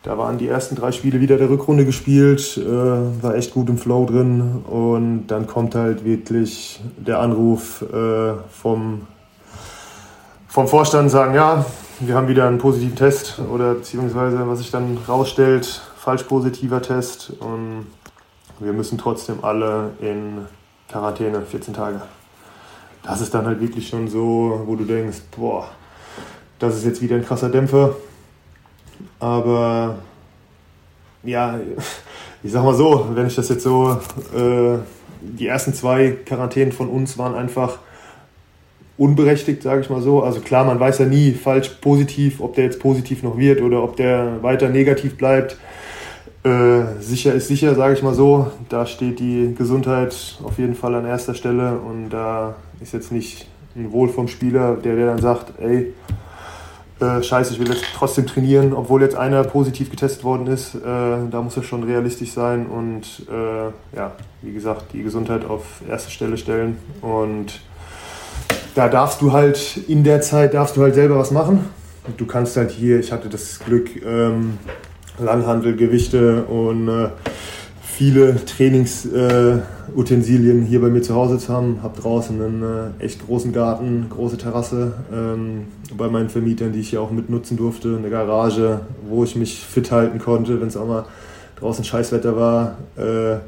Da 0.04 0.18
waren 0.18 0.36
die 0.36 0.48
ersten 0.48 0.76
drei 0.76 0.92
Spiele 0.92 1.18
wieder 1.20 1.38
der 1.38 1.48
Rückrunde 1.48 1.86
gespielt, 1.86 2.58
äh, 2.58 3.22
war 3.22 3.36
echt 3.36 3.54
gut 3.54 3.70
im 3.70 3.78
Flow 3.78 4.04
drin 4.04 4.62
und 4.66 5.28
dann 5.28 5.46
kommt 5.46 5.74
halt 5.74 6.04
wirklich 6.04 6.82
der 6.98 7.20
Anruf 7.20 7.80
äh, 7.80 8.34
vom, 8.50 9.06
vom 10.46 10.68
Vorstand, 10.68 11.10
sagen, 11.10 11.34
ja, 11.34 11.64
wir 12.00 12.14
haben 12.16 12.28
wieder 12.28 12.46
einen 12.46 12.58
positiven 12.58 12.96
Test 12.96 13.40
oder 13.50 13.72
beziehungsweise 13.72 14.46
was 14.46 14.58
sich 14.58 14.70
dann 14.70 14.98
rausstellt, 15.08 15.80
falsch 15.96 16.24
positiver 16.24 16.82
Test 16.82 17.32
und 17.40 17.86
wir 18.58 18.74
müssen 18.74 18.98
trotzdem 18.98 19.42
alle 19.42 19.92
in 20.00 20.44
Quarantäne, 20.90 21.40
14 21.40 21.72
Tage. 21.72 22.02
Das 23.02 23.22
ist 23.22 23.32
dann 23.32 23.46
halt 23.46 23.58
wirklich 23.58 23.88
schon 23.88 24.08
so, 24.08 24.64
wo 24.66 24.76
du 24.76 24.84
denkst, 24.84 25.22
boah, 25.34 25.66
das 26.58 26.76
ist 26.76 26.84
jetzt 26.84 27.00
wieder 27.00 27.16
ein 27.16 27.24
krasser 27.24 27.48
Dämpfer. 27.48 27.94
Aber 29.18 29.98
ja, 31.22 31.58
ich 32.42 32.52
sag 32.52 32.64
mal 32.64 32.74
so, 32.74 33.08
wenn 33.14 33.26
ich 33.26 33.34
das 33.34 33.48
jetzt 33.48 33.62
so, 33.62 33.98
äh, 34.36 34.78
die 35.20 35.46
ersten 35.46 35.72
zwei 35.72 36.16
Quarantänen 36.26 36.72
von 36.72 36.88
uns 36.88 37.16
waren 37.16 37.34
einfach 37.34 37.78
unberechtigt, 38.96 39.62
sage 39.62 39.80
ich 39.80 39.90
mal 39.90 40.02
so. 40.02 40.22
Also 40.22 40.40
klar, 40.40 40.64
man 40.64 40.78
weiß 40.78 40.98
ja 40.98 41.06
nie 41.06 41.32
falsch 41.32 41.68
positiv, 41.80 42.40
ob 42.40 42.54
der 42.54 42.64
jetzt 42.64 42.80
positiv 42.80 43.22
noch 43.22 43.38
wird 43.38 43.60
oder 43.60 43.82
ob 43.82 43.96
der 43.96 44.42
weiter 44.42 44.68
negativ 44.68 45.16
bleibt. 45.16 45.56
Äh, 46.44 47.00
sicher 47.00 47.32
ist 47.32 47.48
sicher, 47.48 47.74
sage 47.74 47.94
ich 47.94 48.02
mal 48.02 48.14
so. 48.14 48.50
Da 48.68 48.86
steht 48.86 49.18
die 49.18 49.54
Gesundheit 49.56 50.38
auf 50.44 50.58
jeden 50.58 50.74
Fall 50.74 50.94
an 50.94 51.06
erster 51.06 51.34
Stelle 51.34 51.78
und 51.78 52.10
da 52.10 52.56
ist 52.80 52.92
jetzt 52.92 53.10
nicht 53.10 53.48
ein 53.74 53.90
Wohl 53.90 54.08
vom 54.08 54.28
Spieler, 54.28 54.76
der, 54.76 54.94
der 54.94 55.06
dann 55.06 55.20
sagt, 55.20 55.58
ey, 55.60 55.92
äh, 57.00 57.22
scheiße, 57.22 57.54
ich 57.54 57.60
will 57.60 57.68
jetzt 57.68 57.84
trotzdem 57.96 58.26
trainieren, 58.26 58.72
obwohl 58.72 59.02
jetzt 59.02 59.16
einer 59.16 59.42
positiv 59.42 59.90
getestet 59.90 60.22
worden 60.22 60.46
ist. 60.46 60.76
Äh, 60.76 60.78
da 61.30 61.42
muss 61.42 61.56
er 61.56 61.64
schon 61.64 61.82
realistisch 61.82 62.32
sein 62.32 62.66
und 62.66 63.26
äh, 63.28 63.96
ja, 63.96 64.12
wie 64.42 64.52
gesagt, 64.52 64.92
die 64.92 65.02
Gesundheit 65.02 65.44
auf 65.44 65.82
erste 65.88 66.10
Stelle 66.10 66.36
stellen. 66.36 66.78
Und 67.00 67.60
da 68.74 68.88
darfst 68.88 69.20
du 69.22 69.32
halt 69.32 69.76
in 69.88 70.04
der 70.04 70.20
Zeit 70.20 70.54
darfst 70.54 70.76
du 70.76 70.82
halt 70.82 70.94
selber 70.94 71.18
was 71.18 71.30
machen. 71.30 71.64
Du 72.16 72.26
kannst 72.26 72.56
halt 72.56 72.70
hier, 72.70 73.00
ich 73.00 73.12
hatte 73.12 73.28
das 73.28 73.58
Glück, 73.58 73.90
ähm, 74.04 74.58
Langhandel, 75.18 75.74
Gewichte 75.76 76.44
und 76.44 76.88
äh, 76.88 77.08
viele 77.96 78.44
Trainingsutensilien 78.44 80.64
äh, 80.64 80.66
hier 80.66 80.80
bei 80.80 80.88
mir 80.88 81.02
zu 81.02 81.14
Hause 81.14 81.38
zu 81.38 81.52
haben. 81.52 81.78
Habe 81.82 82.00
draußen 82.00 82.42
einen 82.42 82.62
äh, 82.62 82.90
echt 83.04 83.24
großen 83.24 83.52
Garten, 83.52 84.06
große 84.10 84.36
Terrasse 84.36 84.94
ähm, 85.12 85.66
bei 85.96 86.08
meinen 86.08 86.28
Vermietern, 86.28 86.72
die 86.72 86.80
ich 86.80 86.90
hier 86.90 87.00
auch 87.00 87.12
mitnutzen 87.12 87.56
durfte. 87.56 87.96
Eine 87.96 88.10
Garage, 88.10 88.80
wo 89.08 89.22
ich 89.22 89.36
mich 89.36 89.64
fit 89.64 89.92
halten 89.92 90.18
konnte, 90.18 90.60
wenn 90.60 90.66
es 90.68 90.76
auch 90.76 90.88
mal 90.88 91.04
draußen 91.60 91.84
Scheißwetter 91.84 92.36
war. 92.36 92.78
Äh, 92.96 93.38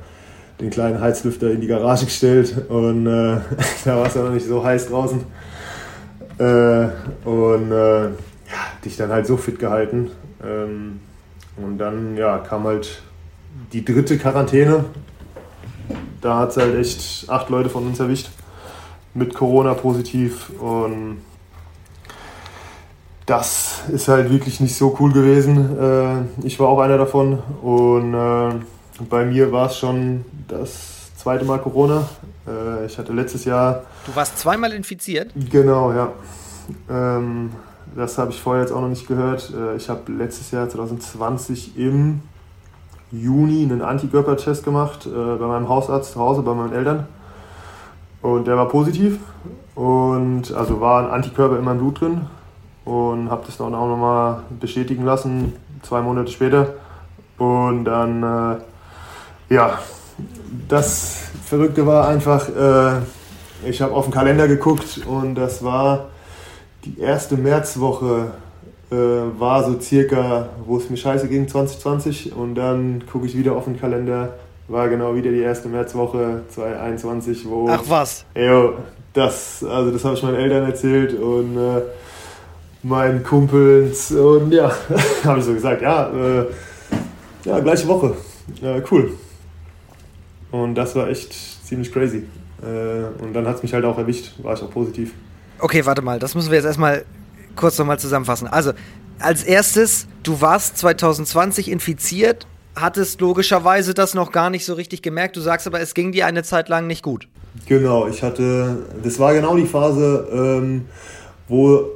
den 0.61 0.71
kleinen 0.71 1.01
Heizlüfter 1.01 1.51
in 1.51 1.61
die 1.61 1.67
Garage 1.67 2.05
gestellt 2.07 2.71
und 2.71 3.07
äh, 3.07 3.37
da 3.85 3.99
war 3.99 4.07
es 4.07 4.15
ja 4.15 4.23
noch 4.23 4.33
nicht 4.33 4.47
so 4.47 4.65
heiß 4.65 4.89
draußen. 4.89 5.21
Äh, 6.39 6.87
und 7.25 7.73
äh, 7.73 8.05
ja, 8.05 8.11
dich 8.85 8.97
dann 8.97 9.11
halt 9.11 9.27
so 9.27 9.37
fit 9.37 9.59
gehalten. 9.59 10.13
Ähm, 10.43 11.01
und 11.57 11.79
dann 11.79 12.17
ja, 12.17 12.39
kam 12.39 12.65
halt 12.65 13.03
die 13.73 13.85
dritte 13.85 14.19
Quarantäne. 14.19 14.85
Da 16.21 16.39
hat 16.39 16.51
es 16.51 16.57
halt 16.57 16.77
echt 16.77 17.29
acht 17.29 17.51
Leute 17.51 17.69
von 17.69 17.87
uns 17.87 18.01
erwischt. 18.01 18.31
Mit 19.15 19.35
Corona 19.35 19.75
positiv. 19.75 20.51
Und 20.61 21.19
das 23.27 23.83
ist 23.93 24.09
halt 24.09 24.31
wirklich 24.31 24.61
nicht 24.61 24.77
so 24.77 24.97
cool 25.01 25.13
gewesen. 25.13 25.79
Äh, 25.79 26.47
ich 26.47 26.59
war 26.61 26.69
auch 26.69 26.81
einer 26.81 26.99
davon. 26.99 27.39
Und 27.63 28.15
äh, 28.15 29.05
bei 29.09 29.25
mir 29.25 29.53
war 29.53 29.67
es 29.67 29.77
schon 29.77 30.25
das 30.49 31.15
zweite 31.17 31.45
Mal 31.45 31.59
Corona. 31.59 32.09
Äh, 32.47 32.87
ich 32.87 32.97
hatte 32.99 33.13
letztes 33.13 33.45
Jahr. 33.45 33.83
Du 34.07 34.15
warst 34.15 34.39
zweimal 34.39 34.73
infiziert? 34.73 35.33
Genau, 35.51 35.93
ja. 35.93 36.13
Ähm, 36.89 37.51
das 37.97 38.19
habe 38.19 38.31
ich 38.31 38.41
vorher 38.41 38.63
jetzt 38.63 38.73
auch 38.73 38.81
noch 38.81 38.89
nicht 38.89 39.07
gehört. 39.07 39.53
Ich 39.77 39.89
habe 39.89 40.13
letztes 40.13 40.51
Jahr 40.51 40.69
2020 40.69 41.79
im 41.79 42.21
Juni 43.13 43.63
einen 43.63 43.83
Antikörpertest 43.83 44.65
gemacht 44.65 45.07
äh, 45.07 45.37
bei 45.37 45.47
meinem 45.47 45.69
Hausarzt 45.69 46.13
zu 46.13 46.21
Hause, 46.21 46.43
bei 46.43 46.55
meinen 46.55 46.73
Eltern. 46.73 47.07
Und 48.23 48.47
der 48.47 48.57
war 48.57 48.69
positiv. 48.69 49.19
Und 49.75 50.53
also 50.53 50.81
war 50.81 51.05
ein 51.05 51.11
Antikörper 51.11 51.59
in 51.59 51.65
meinem 51.65 51.79
Blut 51.79 52.01
drin. 52.01 52.23
Und 52.85 53.31
habe 53.31 53.43
das 53.47 53.57
dann 53.57 53.75
auch 53.75 53.89
nochmal 53.89 54.43
bestätigen 54.61 55.05
lassen, 55.05 55.53
zwei 55.83 56.01
Monate 56.01 56.31
später. 56.31 56.75
Und 57.39 57.85
dann, 57.85 58.23
äh, 58.23 59.55
ja, 59.55 59.79
das 60.69 61.29
Verrückte 61.45 61.87
war 61.87 62.09
einfach, 62.09 62.49
äh, 62.49 63.01
ich 63.69 63.83
habe 63.83 63.95
auf 63.95 64.07
den 64.07 64.13
Kalender 64.13 64.49
geguckt 64.49 65.03
und 65.07 65.35
das 65.35 65.63
war 65.63 66.07
die 66.85 66.99
erste 66.99 67.37
Märzwoche 67.37 68.33
äh, 68.91 68.95
war 68.95 69.65
so 69.65 69.81
circa, 69.81 70.49
wo 70.65 70.77
es 70.77 70.89
mir 70.91 70.97
scheiße 70.97 71.29
ging, 71.29 71.49
2020. 71.49 72.35
Und 72.35 72.55
dann 72.55 73.03
gucke 73.11 73.27
ich 73.27 73.37
wieder 73.37 73.53
auf 73.57 73.65
den 73.65 73.79
Kalender, 73.79 74.35
war 74.69 74.89
genau 74.89 75.15
wieder 75.15 75.31
die 75.31 75.41
erste 75.41 75.69
Märzwoche 75.69 76.43
2021, 76.49 77.49
wo. 77.49 77.69
Ach 77.69 77.83
was? 77.89 78.25
Ey, 78.35 78.71
das, 79.13 79.65
also 79.65 79.91
das 79.91 80.05
habe 80.05 80.15
ich 80.15 80.23
meinen 80.23 80.37
Eltern 80.37 80.65
erzählt 80.65 81.19
und 81.19 81.57
äh, 81.57 81.83
meinen 82.83 83.23
Kumpels 83.23 84.13
und 84.13 84.53
ja, 84.53 84.71
habe 85.25 85.39
ich 85.39 85.45
so 85.45 85.55
gesagt, 85.55 85.83
ja, 85.83 86.11
äh, 86.11 86.47
ja, 87.45 87.61
gleiche 87.61 87.89
Woche. 87.89 88.15
Äh, 88.63 88.83
cool. 88.91 89.13
Und 90.51 90.75
das 90.75 90.95
war 90.95 91.09
echt 91.09 91.33
ziemlich 91.67 91.93
crazy. 91.93 92.25
Äh, 92.63 93.23
und 93.23 93.33
dann 93.33 93.47
hat 93.47 93.57
es 93.57 93.63
mich 93.63 93.75
halt 93.75 93.85
auch 93.85 93.99
erwischt, 93.99 94.33
war 94.43 94.55
ich 94.55 94.63
auch 94.63 94.71
positiv. 94.71 95.13
Okay, 95.59 95.85
warte 95.85 96.03
mal, 96.03 96.19
das 96.19 96.35
müssen 96.35 96.51
wir 96.51 96.57
jetzt 96.57 96.67
erstmal 96.67 97.05
kurz 97.57 97.79
nochmal 97.79 97.99
zusammenfassen. 97.99 98.47
Also, 98.47 98.73
als 99.19 99.43
erstes, 99.43 100.07
du 100.23 100.41
warst 100.41 100.77
2020 100.79 101.71
infiziert, 101.71 102.47
hattest 102.75 103.21
logischerweise 103.21 103.95
das 103.95 104.15
noch 104.15 104.31
gar 104.33 104.51
nicht 104.51 104.65
so 104.65 104.75
richtig 104.75 105.03
gemerkt. 105.03 105.37
Du 105.37 105.41
sagst 105.41 105.67
aber, 105.67 105.81
es 105.81 105.95
ging 105.95 106.13
dir 106.13 106.27
eine 106.27 106.43
Zeit 106.43 106.69
lang 106.69 106.87
nicht 106.87 107.03
gut. 107.03 107.29
Genau, 107.67 108.07
ich 108.07 108.23
hatte, 108.23 108.77
das 109.03 109.19
war 109.19 109.33
genau 109.33 109.57
die 109.57 109.65
Phase, 109.65 110.29
ähm, 110.31 110.85
wo, 111.49 111.87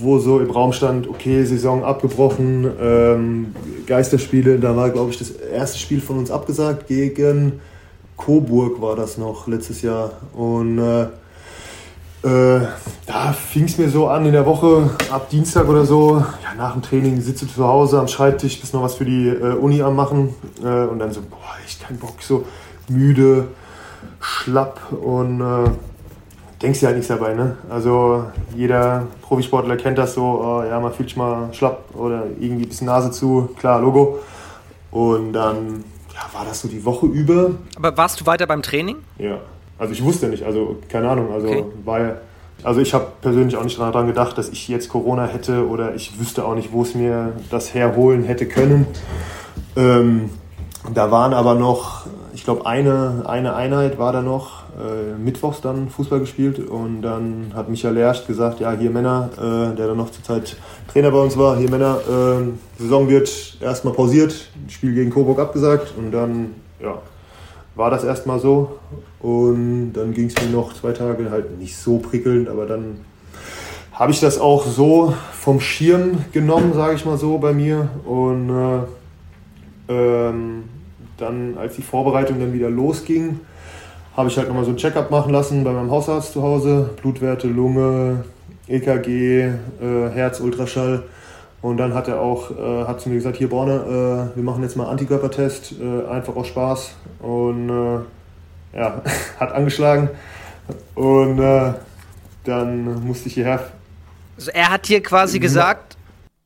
wo 0.00 0.18
so 0.18 0.40
im 0.40 0.50
Raum 0.50 0.72
stand, 0.72 1.08
okay, 1.08 1.44
Saison 1.44 1.84
abgebrochen, 1.84 2.68
ähm, 2.80 3.54
Geisterspiele, 3.86 4.58
da 4.58 4.74
war, 4.74 4.90
glaube 4.90 5.12
ich, 5.12 5.18
das 5.18 5.30
erste 5.30 5.78
Spiel 5.78 6.00
von 6.00 6.18
uns 6.18 6.32
abgesagt 6.32 6.88
gegen 6.88 7.60
Coburg 8.18 8.82
war 8.82 8.96
das 8.96 9.16
noch 9.16 9.46
letztes 9.46 9.80
Jahr. 9.80 10.10
Und 10.34 10.78
äh, 10.78 11.06
äh, 12.22 12.60
da 13.06 13.32
fing 13.32 13.64
es 13.64 13.78
mir 13.78 13.88
so 13.88 14.08
an 14.08 14.26
in 14.26 14.32
der 14.32 14.44
Woche, 14.44 14.90
ab 15.10 15.28
Dienstag 15.30 15.68
oder 15.68 15.84
so, 15.84 16.18
ja, 16.18 16.54
nach 16.56 16.72
dem 16.72 16.82
Training 16.82 17.20
sitze 17.20 17.46
zu 17.46 17.66
Hause 17.66 18.00
am 18.00 18.08
Schreibtisch, 18.08 18.60
bis 18.60 18.72
noch 18.72 18.82
was 18.82 18.94
für 18.94 19.04
die 19.04 19.28
äh, 19.28 19.54
Uni 19.54 19.82
am 19.82 19.94
machen 19.94 20.34
äh, 20.62 20.84
und 20.84 20.98
dann 20.98 21.12
so, 21.12 21.20
boah, 21.20 21.56
echt 21.64 21.86
kein 21.86 21.98
Bock, 21.98 22.20
so 22.20 22.44
müde, 22.88 23.48
schlapp 24.20 24.80
und 24.92 25.40
äh, 25.40 25.70
denkst 26.60 26.80
dir 26.80 26.86
halt 26.86 26.96
nichts 26.96 27.08
dabei, 27.08 27.34
ne? 27.34 27.56
Also 27.70 28.24
jeder 28.56 29.06
Profisportler 29.22 29.76
kennt 29.76 29.98
das 29.98 30.14
so, 30.14 30.24
oh, 30.24 30.64
ja, 30.68 30.80
man 30.80 30.92
fühlt 30.92 31.10
sich 31.10 31.16
mal 31.16 31.48
schlapp 31.52 31.94
oder 31.94 32.24
irgendwie 32.40 32.64
ein 32.64 32.68
bisschen 32.68 32.88
Nase 32.88 33.10
zu, 33.10 33.50
klar, 33.58 33.80
Logo. 33.80 34.18
Und 34.90 35.34
dann 35.34 35.84
ja, 36.14 36.36
war 36.36 36.44
das 36.44 36.62
so 36.62 36.68
die 36.68 36.84
Woche 36.84 37.06
über. 37.06 37.52
Aber 37.76 37.96
warst 37.96 38.20
du 38.20 38.26
weiter 38.26 38.46
beim 38.46 38.62
Training? 38.62 38.96
Ja. 39.18 39.38
Also 39.78 39.92
ich 39.92 40.02
wusste 40.02 40.28
nicht, 40.28 40.42
also 40.42 40.76
keine 40.88 41.08
Ahnung, 41.08 41.32
also 41.32 41.48
okay. 41.48 41.64
war 41.84 42.00
also 42.64 42.80
ich 42.80 42.92
habe 42.92 43.06
persönlich 43.20 43.56
auch 43.56 43.62
nicht 43.62 43.78
daran 43.78 44.06
gedacht, 44.06 44.36
dass 44.36 44.48
ich 44.48 44.68
jetzt 44.68 44.88
Corona 44.88 45.26
hätte 45.26 45.68
oder 45.68 45.94
ich 45.94 46.18
wüsste 46.18 46.44
auch 46.44 46.54
nicht, 46.54 46.72
wo 46.72 46.82
es 46.82 46.94
mir 46.94 47.32
das 47.50 47.72
herholen 47.72 48.24
hätte 48.24 48.46
können. 48.46 48.86
Ähm, 49.76 50.30
da 50.92 51.10
waren 51.10 51.34
aber 51.34 51.54
noch, 51.54 52.06
ich 52.34 52.44
glaube, 52.44 52.66
eine, 52.66 53.24
eine 53.26 53.54
Einheit 53.54 53.98
war 53.98 54.12
da 54.12 54.22
noch, 54.22 54.64
äh, 54.78 55.16
mittwochs 55.18 55.60
dann 55.60 55.88
Fußball 55.88 56.20
gespielt 56.20 56.58
und 56.58 57.02
dann 57.02 57.52
hat 57.54 57.68
Michael 57.68 57.94
Lerst 57.94 58.26
gesagt, 58.26 58.60
ja, 58.60 58.72
hier 58.72 58.90
Männer, 58.90 59.30
äh, 59.36 59.76
der 59.76 59.88
dann 59.88 59.96
noch 59.96 60.10
zur 60.10 60.24
Zeit 60.24 60.56
Trainer 60.92 61.10
bei 61.10 61.18
uns 61.18 61.36
war, 61.36 61.56
hier 61.56 61.70
Männer, 61.70 61.98
äh, 62.08 62.80
Saison 62.80 63.08
wird 63.08 63.58
erstmal 63.60 63.94
pausiert, 63.94 64.50
Spiel 64.68 64.94
gegen 64.94 65.10
Coburg 65.10 65.38
abgesagt 65.38 65.94
und 65.96 66.10
dann, 66.10 66.54
ja, 66.80 66.98
war 67.78 67.90
das 67.90 68.04
erstmal 68.04 68.40
so. 68.40 68.78
Und 69.20 69.92
dann 69.94 70.12
ging 70.12 70.26
es 70.26 70.34
mir 70.34 70.50
noch 70.50 70.74
zwei 70.74 70.92
Tage 70.92 71.30
halt 71.30 71.58
nicht 71.58 71.76
so 71.76 71.98
prickelnd, 71.98 72.48
aber 72.48 72.66
dann 72.66 73.00
habe 73.92 74.12
ich 74.12 74.20
das 74.20 74.38
auch 74.38 74.66
so 74.66 75.14
vom 75.32 75.60
Schirm 75.60 76.24
genommen, 76.32 76.72
sage 76.74 76.96
ich 76.96 77.04
mal 77.04 77.16
so, 77.16 77.38
bei 77.38 77.52
mir. 77.52 77.88
Und 78.04 78.50
äh, 79.88 79.92
ähm, 79.92 80.64
dann, 81.16 81.56
als 81.56 81.76
die 81.76 81.82
Vorbereitung 81.82 82.40
dann 82.40 82.52
wieder 82.52 82.68
losging, 82.68 83.40
habe 84.16 84.28
ich 84.28 84.36
halt 84.36 84.48
nochmal 84.48 84.64
so 84.64 84.70
ein 84.70 84.76
Check-up 84.76 85.10
machen 85.10 85.32
lassen 85.32 85.62
bei 85.62 85.72
meinem 85.72 85.90
Hausarzt 85.90 86.32
zu 86.32 86.42
Hause. 86.42 86.90
Blutwerte, 87.00 87.46
Lunge, 87.46 88.24
EKG, 88.66 89.40
äh, 89.40 89.52
Herz, 90.12 90.40
Ultraschall. 90.40 91.04
Und 91.60 91.76
dann 91.76 91.94
hat 91.94 92.06
er 92.06 92.20
auch, 92.20 92.50
äh, 92.52 92.84
hat 92.84 93.00
zu 93.00 93.08
mir 93.08 93.16
gesagt, 93.16 93.36
hier 93.36 93.48
Borne, 93.48 94.30
äh, 94.32 94.36
wir 94.36 94.42
machen 94.44 94.62
jetzt 94.62 94.76
mal 94.76 94.86
Antikörpertest, 94.86 95.74
äh, 95.80 96.08
einfach 96.08 96.36
aus 96.36 96.46
Spaß. 96.46 96.92
Und 97.20 97.68
äh, 97.68 98.78
ja, 98.78 99.02
hat 99.40 99.52
angeschlagen. 99.52 100.10
Und 100.94 101.40
äh, 101.40 101.72
dann 102.44 103.04
musste 103.04 103.28
ich 103.28 103.34
hierher. 103.34 103.60
Also 104.36 104.50
er 104.52 104.70
hat 104.70 104.88
dir 104.88 105.02
quasi 105.02 105.40
gesagt, 105.40 105.96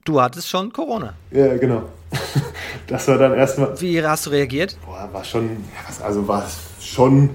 du 0.04 0.20
hattest 0.20 0.48
schon 0.48 0.72
Corona. 0.72 1.12
Ja, 1.30 1.56
genau. 1.58 1.82
das 2.86 3.06
war 3.08 3.18
dann 3.18 3.34
erstmal. 3.34 3.78
Wie 3.80 4.02
hast 4.02 4.26
du 4.26 4.30
reagiert? 4.30 4.76
Boah, 4.86 5.08
war 5.12 5.24
schon, 5.24 5.58
also 6.02 6.26
war 6.26 6.44
schon 6.80 7.30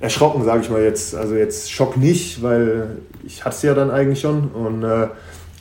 erschrocken, 0.00 0.44
sage 0.44 0.60
ich 0.62 0.70
mal 0.70 0.82
jetzt. 0.82 1.14
Also 1.14 1.34
jetzt 1.34 1.70
Schock 1.70 1.96
nicht, 1.96 2.42
weil 2.42 2.98
ich 3.24 3.44
hatte 3.44 3.56
es 3.56 3.62
ja 3.62 3.74
dann 3.74 3.90
eigentlich 3.90 4.20
schon. 4.20 4.48
Und 4.48 4.82
äh, 4.84 5.08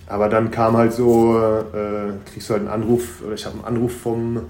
aber 0.08 0.30
dann 0.30 0.52
kam 0.52 0.78
halt 0.78 0.94
so, 0.94 1.38
äh, 1.38 2.12
kriegst 2.32 2.50
du 2.50 2.54
halt 2.54 2.62
einen 2.64 2.72
Anruf, 2.72 3.24
oder 3.26 3.34
ich 3.34 3.46
habe 3.46 3.56
einen 3.56 3.66
Anruf 3.66 3.94
vom 3.94 4.42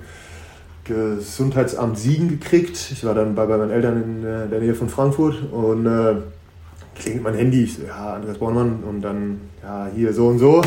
Gesundheitsamt 0.84 1.98
Siegen 1.98 2.28
gekriegt. 2.30 2.92
Ich 2.92 3.04
war 3.06 3.14
dann 3.16 3.36
bei, 3.36 3.46
bei 3.46 3.58
meinen 3.58 3.72
Eltern 3.72 4.04
in 4.04 4.26
äh, 4.26 4.48
der 4.48 4.60
Nähe 4.60 4.76
von 4.76 4.90
Frankfurt 4.90 5.52
und 5.52 5.86
äh, 5.86 6.16
klingelt 6.96 7.24
mein 7.24 7.36
Handy. 7.36 7.64
Ich 7.64 7.78
so, 7.78 7.84
ja, 7.84 8.16
Andreas 8.16 8.38
Bornmann 8.38 8.84
und 8.88 9.02
dann, 9.02 9.42
ja, 9.64 9.88
hier 9.96 10.14
so 10.14 10.28
und 10.28 10.40
so. 10.40 10.62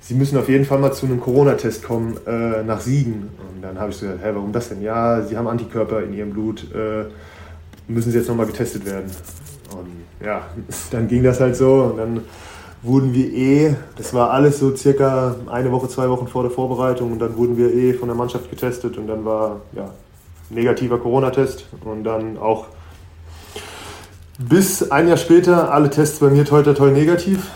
Sie 0.00 0.14
müssen 0.14 0.38
auf 0.38 0.48
jeden 0.48 0.64
Fall 0.64 0.78
mal 0.78 0.92
zu 0.92 1.06
einem 1.06 1.20
Corona-Test 1.20 1.82
kommen 1.82 2.16
nach 2.24 2.78
äh, 2.78 2.82
Siegen. 2.82 3.30
Und 3.54 3.62
dann 3.62 3.78
habe 3.80 3.90
ich 3.90 3.96
so 3.96 4.06
gesagt, 4.06 4.24
hä, 4.24 4.30
warum 4.32 4.52
das 4.52 4.68
denn? 4.68 4.80
Ja, 4.80 5.22
Sie 5.22 5.36
haben 5.36 5.48
Antikörper 5.48 6.02
in 6.02 6.14
Ihrem 6.14 6.30
Blut, 6.30 6.66
äh, 6.72 7.04
müssen 7.88 8.12
Sie 8.12 8.18
jetzt 8.18 8.28
nochmal 8.28 8.46
getestet 8.46 8.86
werden. 8.86 9.10
Und 9.72 10.24
ja, 10.24 10.42
dann 10.92 11.08
ging 11.08 11.24
das 11.24 11.40
halt 11.40 11.56
so 11.56 11.82
und 11.82 11.98
dann 11.98 12.20
wurden 12.82 13.12
wir 13.12 13.32
eh, 13.32 13.76
das 13.96 14.14
war 14.14 14.30
alles 14.30 14.58
so 14.58 14.74
circa 14.76 15.36
eine 15.50 15.72
Woche, 15.72 15.88
zwei 15.88 16.08
Wochen 16.08 16.28
vor 16.28 16.42
der 16.42 16.50
Vorbereitung 16.50 17.12
und 17.12 17.18
dann 17.18 17.36
wurden 17.36 17.56
wir 17.56 17.72
eh 17.74 17.92
von 17.92 18.08
der 18.08 18.16
Mannschaft 18.16 18.50
getestet 18.50 18.96
und 18.98 19.08
dann 19.08 19.24
war 19.24 19.60
ja 19.72 19.90
negativer 20.50 20.98
Corona-Test 20.98 21.66
und 21.84 22.04
dann 22.04 22.38
auch 22.38 22.66
bis 24.38 24.90
ein 24.90 25.08
Jahr 25.08 25.16
später 25.16 25.72
alle 25.72 25.90
Tests 25.90 26.20
bei 26.20 26.30
mir 26.30 26.44
toi 26.44 26.62
toi 26.62 26.74
toi 26.74 26.90
negativ 26.90 27.50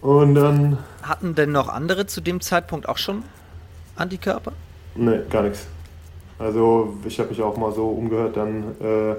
und 0.00 0.34
dann... 0.36 0.78
Hatten 1.02 1.34
denn 1.34 1.50
noch 1.50 1.68
andere 1.68 2.06
zu 2.06 2.20
dem 2.20 2.40
Zeitpunkt 2.40 2.88
auch 2.88 2.98
schon 2.98 3.24
Antikörper? 3.96 4.52
Nee, 4.94 5.20
gar 5.28 5.42
nichts. 5.42 5.66
Also 6.38 6.94
ich 7.04 7.18
habe 7.18 7.30
mich 7.30 7.42
auch 7.42 7.56
mal 7.56 7.72
so 7.72 7.88
umgehört, 7.88 8.36
dann 8.36 8.76
äh, 8.80 9.16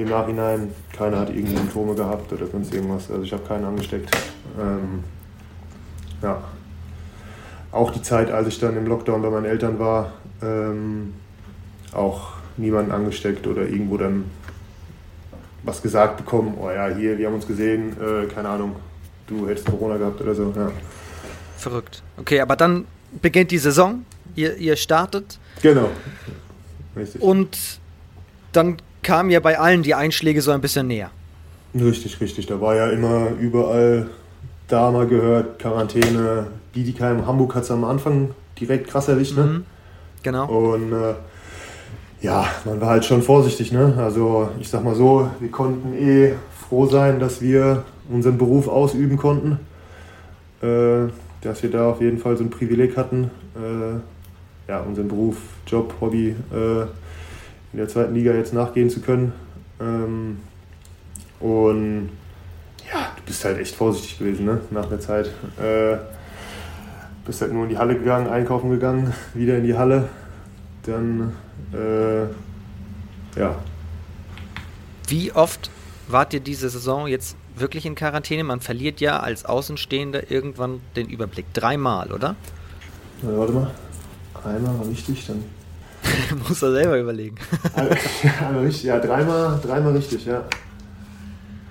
im 0.00 0.08
Nachhinein, 0.08 0.72
keiner 0.96 1.20
hat 1.20 1.30
irgendwie 1.30 1.56
Symptome 1.56 1.94
gehabt 1.94 2.32
oder 2.32 2.46
sonst 2.46 2.72
irgendwas. 2.72 3.10
Also 3.10 3.22
ich 3.22 3.32
habe 3.32 3.42
keinen 3.44 3.64
angesteckt. 3.64 4.10
Ähm, 4.58 5.04
ja. 6.22 6.42
Auch 7.72 7.90
die 7.90 8.02
Zeit, 8.02 8.30
als 8.30 8.48
ich 8.48 8.58
dann 8.58 8.76
im 8.76 8.86
Lockdown 8.86 9.22
bei 9.22 9.30
meinen 9.30 9.44
Eltern 9.44 9.78
war, 9.78 10.12
ähm, 10.42 11.14
auch 11.92 12.34
niemanden 12.56 12.90
angesteckt 12.90 13.46
oder 13.46 13.62
irgendwo 13.62 13.96
dann 13.96 14.24
was 15.62 15.82
gesagt 15.82 16.16
bekommen. 16.16 16.56
Oh 16.60 16.70
ja, 16.70 16.88
hier, 16.88 17.18
wir 17.18 17.26
haben 17.26 17.34
uns 17.34 17.46
gesehen, 17.46 17.96
äh, 18.00 18.26
keine 18.26 18.48
Ahnung, 18.48 18.76
du 19.26 19.48
hättest 19.48 19.66
Corona 19.66 19.96
gehabt 19.96 20.20
oder 20.20 20.34
so. 20.34 20.52
Ja. 20.56 20.70
Verrückt. 21.58 22.02
Okay, 22.16 22.40
aber 22.40 22.56
dann 22.56 22.86
beginnt 23.20 23.50
die 23.50 23.58
Saison, 23.58 24.04
ihr, 24.34 24.56
ihr 24.56 24.76
startet. 24.76 25.38
Genau. 25.62 25.90
Richtig. 26.96 27.20
Und 27.20 27.80
dann 28.52 28.76
kamen 29.02 29.30
ja 29.30 29.40
bei 29.40 29.58
allen 29.58 29.82
die 29.82 29.94
Einschläge 29.94 30.40
so 30.40 30.50
ein 30.50 30.60
bisschen 30.60 30.86
näher. 30.86 31.10
Richtig, 31.74 32.20
richtig. 32.20 32.46
Da 32.46 32.60
war 32.60 32.74
ja 32.74 32.90
immer 32.90 33.30
überall 33.38 34.08
da 34.68 34.90
mal 34.90 35.06
gehört, 35.06 35.58
Quarantäne. 35.58 36.48
Bietigheim, 36.72 37.26
Hamburg 37.26 37.54
hat 37.54 37.62
es 37.62 37.70
am 37.70 37.84
Anfang 37.84 38.30
direkt 38.60 38.88
krass 38.88 39.08
erwischt, 39.08 39.36
ne? 39.36 39.44
Mhm, 39.44 39.64
genau. 40.22 40.46
Und 40.46 40.92
äh, 40.92 41.14
ja, 42.20 42.46
man 42.64 42.80
war 42.80 42.90
halt 42.90 43.04
schon 43.04 43.22
vorsichtig, 43.22 43.72
ne? 43.72 43.94
Also 43.96 44.50
ich 44.60 44.68
sag 44.68 44.84
mal 44.84 44.94
so, 44.94 45.30
wir 45.40 45.50
konnten 45.50 45.94
eh 45.94 46.34
froh 46.68 46.86
sein, 46.86 47.18
dass 47.18 47.40
wir 47.40 47.84
unseren 48.10 48.36
Beruf 48.36 48.68
ausüben 48.68 49.16
konnten. 49.16 49.58
Äh, 50.62 51.10
dass 51.42 51.62
wir 51.62 51.70
da 51.70 51.90
auf 51.90 52.00
jeden 52.00 52.18
Fall 52.18 52.36
so 52.36 52.44
ein 52.44 52.50
Privileg 52.50 52.96
hatten, 52.96 53.30
äh, 53.54 54.70
ja, 54.70 54.80
unseren 54.80 55.08
Beruf, 55.08 55.36
Job, 55.66 55.94
Hobby 56.00 56.34
äh, 56.52 56.82
in 57.72 57.78
der 57.78 57.88
zweiten 57.88 58.14
Liga 58.14 58.32
jetzt 58.32 58.52
nachgehen 58.52 58.90
zu 58.90 59.00
können. 59.00 59.32
Ähm, 59.80 60.38
und 61.40 62.10
bist 63.26 63.44
halt 63.44 63.58
echt 63.58 63.74
vorsichtig 63.74 64.18
gewesen, 64.18 64.46
ne? 64.46 64.60
Nach 64.70 64.86
der 64.86 65.00
Zeit. 65.00 65.26
Äh, 65.60 65.98
bist 67.26 67.42
halt 67.42 67.52
nur 67.52 67.64
in 67.64 67.70
die 67.70 67.78
Halle 67.78 67.98
gegangen, 67.98 68.28
einkaufen 68.28 68.70
gegangen, 68.70 69.12
wieder 69.34 69.58
in 69.58 69.64
die 69.64 69.76
Halle. 69.76 70.08
Dann, 70.84 71.34
äh, 71.72 72.22
ja. 73.38 73.56
Wie 75.08 75.32
oft 75.32 75.70
wart 76.06 76.32
ihr 76.32 76.40
diese 76.40 76.70
Saison 76.70 77.08
jetzt 77.08 77.36
wirklich 77.56 77.84
in 77.84 77.96
Quarantäne? 77.96 78.44
Man 78.44 78.60
verliert 78.60 79.00
ja 79.00 79.18
als 79.18 79.44
Außenstehender 79.44 80.30
irgendwann 80.30 80.80
den 80.94 81.08
Überblick. 81.08 81.52
Dreimal, 81.52 82.12
oder? 82.12 82.36
Na, 83.22 83.36
warte 83.36 83.52
mal. 83.52 83.70
Einmal 84.44 84.78
war 84.78 84.88
wichtig, 84.88 85.26
dann 85.26 85.42
Muss 86.48 86.62
er 86.62 86.72
selber 86.72 86.98
überlegen. 86.98 87.36
ja, 88.82 88.98
dreimal, 88.98 89.58
dreimal 89.60 89.96
richtig, 89.96 90.26
ja. 90.26 90.44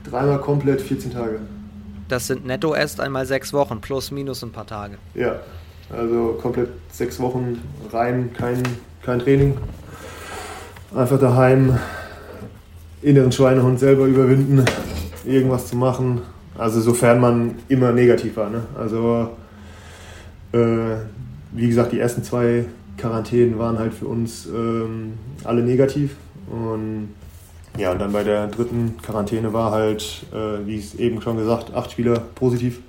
Dreimal 0.10 0.40
komplett 0.40 0.82
14 0.82 1.12
Tage. 1.12 1.40
Das 2.08 2.28
sind 2.28 2.46
netto 2.46 2.76
erst 2.76 3.00
einmal 3.00 3.26
sechs 3.26 3.52
Wochen, 3.54 3.82
plus 3.82 4.12
minus 4.12 4.44
ein 4.44 4.52
paar 4.52 4.68
Tage. 4.68 4.98
Ja, 5.16 5.40
also 5.90 6.38
komplett 6.42 6.70
sechs 6.92 7.20
Wochen 7.20 7.62
rein, 7.92 8.32
kein, 8.34 8.62
kein 9.02 9.20
Training. 9.20 9.58
Einfach 10.96 11.20
daheim, 11.20 11.78
inneren 13.02 13.32
Schweinehund 13.32 13.80
selber 13.80 14.06
überwinden, 14.06 14.64
irgendwas 15.26 15.68
zu 15.68 15.76
machen. 15.76 16.22
Also 16.58 16.80
sofern 16.80 17.20
man 17.20 17.56
immer 17.68 17.92
negativ 17.92 18.38
war. 18.38 18.50
Ne? 18.50 18.62
Also 18.78 19.32
äh, 20.54 20.96
wie 21.52 21.68
gesagt, 21.68 21.92
die 21.92 22.00
ersten 22.00 22.24
zwei 22.24 22.66
Quarantänen 22.98 23.58
waren 23.60 23.78
halt 23.78 23.94
für 23.94 24.08
uns 24.08 24.46
ähm, 24.46 25.14
alle 25.44 25.64
negativ. 25.64 26.16
Und 26.50 27.10
ja, 27.78 27.92
und 27.92 28.00
dann 28.00 28.12
bei 28.12 28.24
der 28.24 28.48
dritten 28.48 28.98
Quarantäne 29.02 29.54
war 29.54 29.72
halt, 29.72 30.26
äh, 30.34 30.66
wie 30.66 30.78
es 30.78 30.96
eben 30.96 31.22
schon 31.22 31.38
gesagt, 31.38 31.74
acht 31.74 31.92
Spieler 31.92 32.20
positiv. 32.36 32.80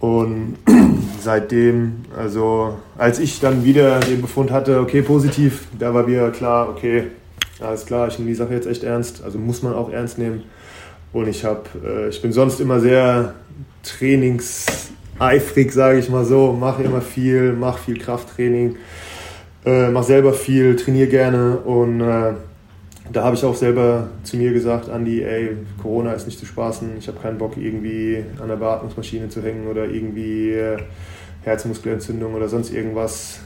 Und 0.00 0.56
seitdem, 1.20 2.04
also 2.16 2.78
als 2.96 3.18
ich 3.18 3.38
dann 3.40 3.64
wieder 3.64 4.00
den 4.00 4.20
Befund 4.20 4.50
hatte, 4.50 4.80
okay, 4.80 5.02
positiv, 5.02 5.66
da 5.78 5.94
war 5.94 6.04
mir 6.04 6.30
klar, 6.30 6.68
okay, 6.68 7.04
alles 7.60 7.86
klar, 7.86 8.08
ich 8.08 8.18
nehme 8.18 8.30
die 8.30 8.36
Sache 8.36 8.54
jetzt 8.54 8.66
echt 8.66 8.82
ernst, 8.82 9.22
also 9.22 9.38
muss 9.38 9.62
man 9.62 9.74
auch 9.74 9.90
ernst 9.90 10.18
nehmen. 10.18 10.42
Und 11.12 11.28
ich 11.28 11.44
habe, 11.44 11.62
äh, 11.84 12.08
ich 12.08 12.22
bin 12.22 12.32
sonst 12.32 12.60
immer 12.60 12.80
sehr 12.80 13.34
trainingseifrig, 13.82 15.72
sage 15.72 15.98
ich 15.98 16.08
mal 16.08 16.24
so, 16.24 16.52
mache 16.52 16.82
immer 16.82 17.02
viel, 17.02 17.52
mache 17.52 17.82
viel 17.82 17.98
Krafttraining, 17.98 18.76
äh, 19.64 19.90
mache 19.90 20.04
selber 20.04 20.32
viel, 20.32 20.76
trainiere 20.76 21.08
gerne 21.08 21.58
und 21.58 22.00
äh, 22.00 22.32
da 23.12 23.24
habe 23.24 23.36
ich 23.36 23.44
auch 23.44 23.54
selber 23.54 24.08
zu 24.22 24.36
mir 24.36 24.52
gesagt, 24.52 24.88
Andi, 24.88 25.22
ey, 25.22 25.56
Corona 25.80 26.12
ist 26.12 26.26
nicht 26.26 26.38
zu 26.38 26.46
spaßen, 26.46 26.96
ich 26.98 27.08
habe 27.08 27.18
keinen 27.18 27.38
Bock 27.38 27.56
irgendwie 27.56 28.24
an 28.40 28.48
der 28.48 28.56
Beatmungsmaschine 28.56 29.28
zu 29.28 29.42
hängen 29.42 29.66
oder 29.66 29.84
irgendwie 29.84 30.52
äh, 30.52 30.78
Herzmuskelentzündung 31.42 32.34
oder 32.34 32.48
sonst 32.48 32.72
irgendwas 32.72 33.40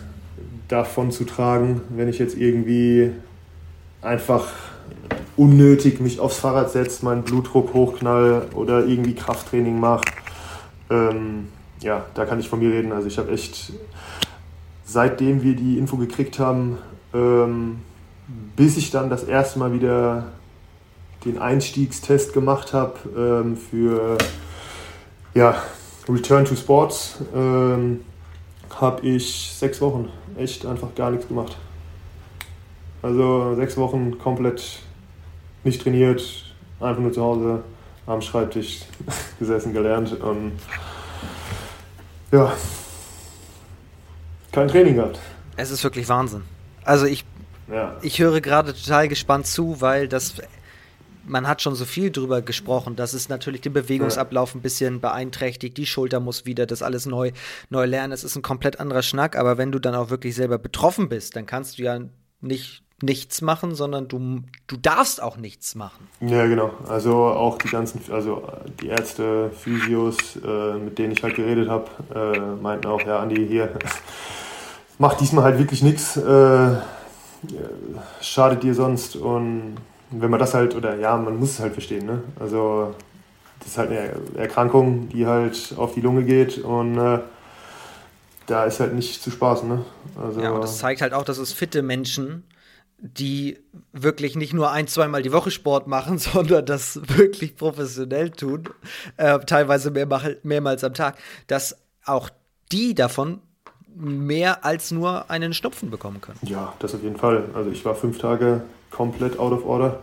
davon 0.69 1.11
zu 1.11 1.25
tragen, 1.25 1.81
wenn 1.91 2.09
ich 2.09 2.19
jetzt 2.19 2.37
irgendwie 2.37 3.11
einfach 4.03 4.53
unnötig 5.37 6.01
mich 6.01 6.21
aufs 6.21 6.39
Fahrrad 6.39 6.71
setze, 6.71 7.05
meinen 7.05 7.23
Blutdruck 7.23 7.75
hochknall 7.75 8.47
oder 8.55 8.87
irgendwie 8.87 9.15
Krafttraining 9.15 9.79
mache. 9.79 10.05
Ähm, 10.91 11.49
ja, 11.81 12.07
da 12.15 12.25
kann 12.25 12.41
ich 12.41 12.49
von 12.49 12.61
mir 12.61 12.71
reden. 12.71 12.93
Also 12.93 13.09
ich 13.09 13.19
habe 13.19 13.33
echt, 13.33 13.73
seitdem 14.85 15.43
wir 15.43 15.57
die 15.57 15.79
Info 15.79 15.97
gekriegt 15.97 16.39
haben, 16.39 16.79
ähm, 17.13 17.79
bis 18.29 18.77
ich 18.77 18.91
dann 18.91 19.11
das 19.11 19.25
erste 19.25 19.59
Mal 19.59 19.73
wieder 19.73 20.33
den 21.25 21.39
Einstiegstest 21.39 22.33
gemacht 22.33 22.73
habe 22.73 22.95
ähm, 23.17 23.57
für 23.57 24.19
ja, 25.35 25.62
Return 26.09 26.45
to 26.45 26.55
Sports, 26.55 27.19
ähm, 27.35 28.05
habe 28.81 29.07
ich 29.07 29.53
sechs 29.53 29.81
Wochen 29.81 30.09
echt 30.37 30.67
einfach 30.67 30.95
gar 30.95 31.11
nichts 31.11 31.29
gemacht. 31.29 31.57
Also 33.03 33.55
sechs 33.55 33.77
Wochen 33.77 34.19
komplett 34.19 34.81
nicht 35.65 35.83
trainiert, 35.83 36.23
einfach 36.81 37.01
nur 37.01 37.12
zu 37.12 37.23
Hause 37.23 37.62
am 38.07 38.23
Schreibtisch 38.23 38.81
gesessen, 39.39 39.73
gelernt 39.73 40.12
und 40.21 40.53
ja, 42.33 42.53
kein 44.53 44.69
Training 44.69 44.97
gehabt. 44.97 45.19
Es 45.57 45.71
ist 45.71 45.83
wirklich 45.85 46.09
Wahnsinn. 46.09 46.43
Also 46.85 47.07
ich 47.07 47.25
ja. 47.71 47.97
Ich 48.03 48.19
höre 48.19 48.41
gerade 48.41 48.75
total 48.75 49.09
gespannt 49.09 49.47
zu, 49.47 49.81
weil 49.81 50.09
das 50.09 50.35
man 51.29 51.49
hat 51.49 51.61
schon 51.61 51.75
so 51.75 51.85
viel 51.85 52.11
drüber 52.11 52.43
gesprochen, 52.43 52.97
dass 52.97 53.13
es 53.13 53.29
natürlich 53.29 53.61
den 53.61 53.73
Bewegungsablauf 53.73 54.55
ein 54.55 54.63
bisschen 54.63 55.01
beeinträchtigt, 55.01 55.77
die 55.77 55.87
Schulter 55.87 56.21
muss 56.21 56.47
wieder, 56.47 56.67
das 56.67 56.83
alles 56.83 57.07
neu, 57.07 57.33
neu 57.69 57.85
lernen. 57.85 58.13
Es 58.13 58.25
ist 58.25 58.37
ein 58.37 58.43
komplett 58.43 58.81
anderer 58.81 59.03
Schnack, 59.03 59.37
aber 59.37 59.59
wenn 59.59 59.73
du 59.73 59.79
dann 59.79 59.95
auch 59.95 60.11
wirklich 60.11 60.35
selber 60.35 60.59
betroffen 60.59 61.09
bist, 61.09 61.37
dann 61.37 61.47
kannst 61.47 61.79
du 61.79 61.83
ja 61.83 62.01
nicht 62.41 62.83
nichts 63.03 63.43
machen, 63.43 63.75
sondern 63.75 64.09
du, 64.09 64.43
du 64.69 64.77
darfst 64.79 65.23
auch 65.23 65.37
nichts 65.37 65.75
machen. 65.75 66.09
Ja, 66.21 66.47
genau. 66.47 66.71
Also 66.89 67.25
auch 67.25 67.59
die 67.59 67.69
ganzen, 67.69 68.01
also 68.11 68.43
die 68.81 68.89
Ärzte, 68.89 69.51
Physios, 69.51 70.17
äh, 70.37 70.79
mit 70.79 70.99
denen 70.99 71.13
ich 71.13 71.23
halt 71.23 71.35
geredet 71.35 71.69
habe, 71.69 71.91
äh, 72.15 72.63
meinten 72.63 72.87
auch, 72.87 73.03
ja, 73.03 73.19
Andi, 73.19 73.47
hier, 73.47 73.75
mach 74.99 75.15
diesmal 75.15 75.45
halt 75.45 75.59
wirklich 75.59 75.83
nichts. 75.83 76.17
Äh, 76.17 76.77
schadet 78.20 78.62
dir 78.62 78.75
sonst. 78.75 79.16
Und 79.16 79.77
wenn 80.11 80.31
man 80.31 80.40
das 80.40 80.55
halt, 80.55 80.75
oder 80.75 80.96
ja, 80.96 81.16
man 81.16 81.37
muss 81.38 81.51
es 81.51 81.61
halt 81.61 81.72
verstehen, 81.72 82.07
ne? 82.07 82.22
Also 82.38 82.94
das 83.61 83.68
ist 83.68 83.79
halt 83.79 83.90
eine 83.90 84.12
Erkrankung, 84.37 85.09
die 85.09 85.27
halt 85.27 85.75
auf 85.77 85.94
die 85.94 86.01
Lunge 86.01 86.25
geht 86.25 86.59
und 86.59 86.99
äh, 86.99 87.20
da 88.46 88.64
ist 88.64 88.81
halt 88.81 88.94
nicht 88.94 89.22
zu 89.22 89.31
spaßen, 89.31 89.68
ne? 89.68 89.85
Also, 90.20 90.40
ja, 90.40 90.51
und 90.51 90.62
das 90.62 90.79
zeigt 90.79 91.01
halt 91.01 91.12
auch, 91.12 91.25
dass 91.25 91.38
es 91.38 91.53
fitte 91.53 91.83
Menschen, 91.83 92.44
die 92.99 93.59
wirklich 93.92 94.37
nicht 94.37 94.53
nur 94.53 94.70
ein, 94.70 94.87
zweimal 94.87 95.22
die 95.22 95.33
Woche 95.33 95.51
Sport 95.51 95.87
machen, 95.87 96.18
sondern 96.18 96.64
das 96.64 97.01
wirklich 97.16 97.57
professionell 97.57 98.31
tun, 98.31 98.68
äh, 99.16 99.38
teilweise 99.40 99.90
mehr, 99.90 100.07
mehrmals 100.42 100.85
am 100.85 100.94
Tag, 100.94 101.18
dass 101.46 101.77
auch 102.05 102.31
die 102.72 102.94
davon 102.94 103.40
mehr 103.99 104.65
als 104.65 104.91
nur 104.91 105.31
einen 105.31 105.55
Schnupfen 105.55 105.91
bekommen 105.91 106.21
können. 106.21 106.39
Ja, 106.43 106.75
das 106.79 106.95
auf 106.95 107.03
jeden 107.03 107.17
Fall. 107.17 107.45
Also 107.55 107.71
ich 107.71 107.85
war 107.85 107.95
fünf 107.95 108.19
Tage 108.19 108.63
komplett 108.91 109.39
out 109.39 109.53
of 109.53 109.65
order. 109.67 110.01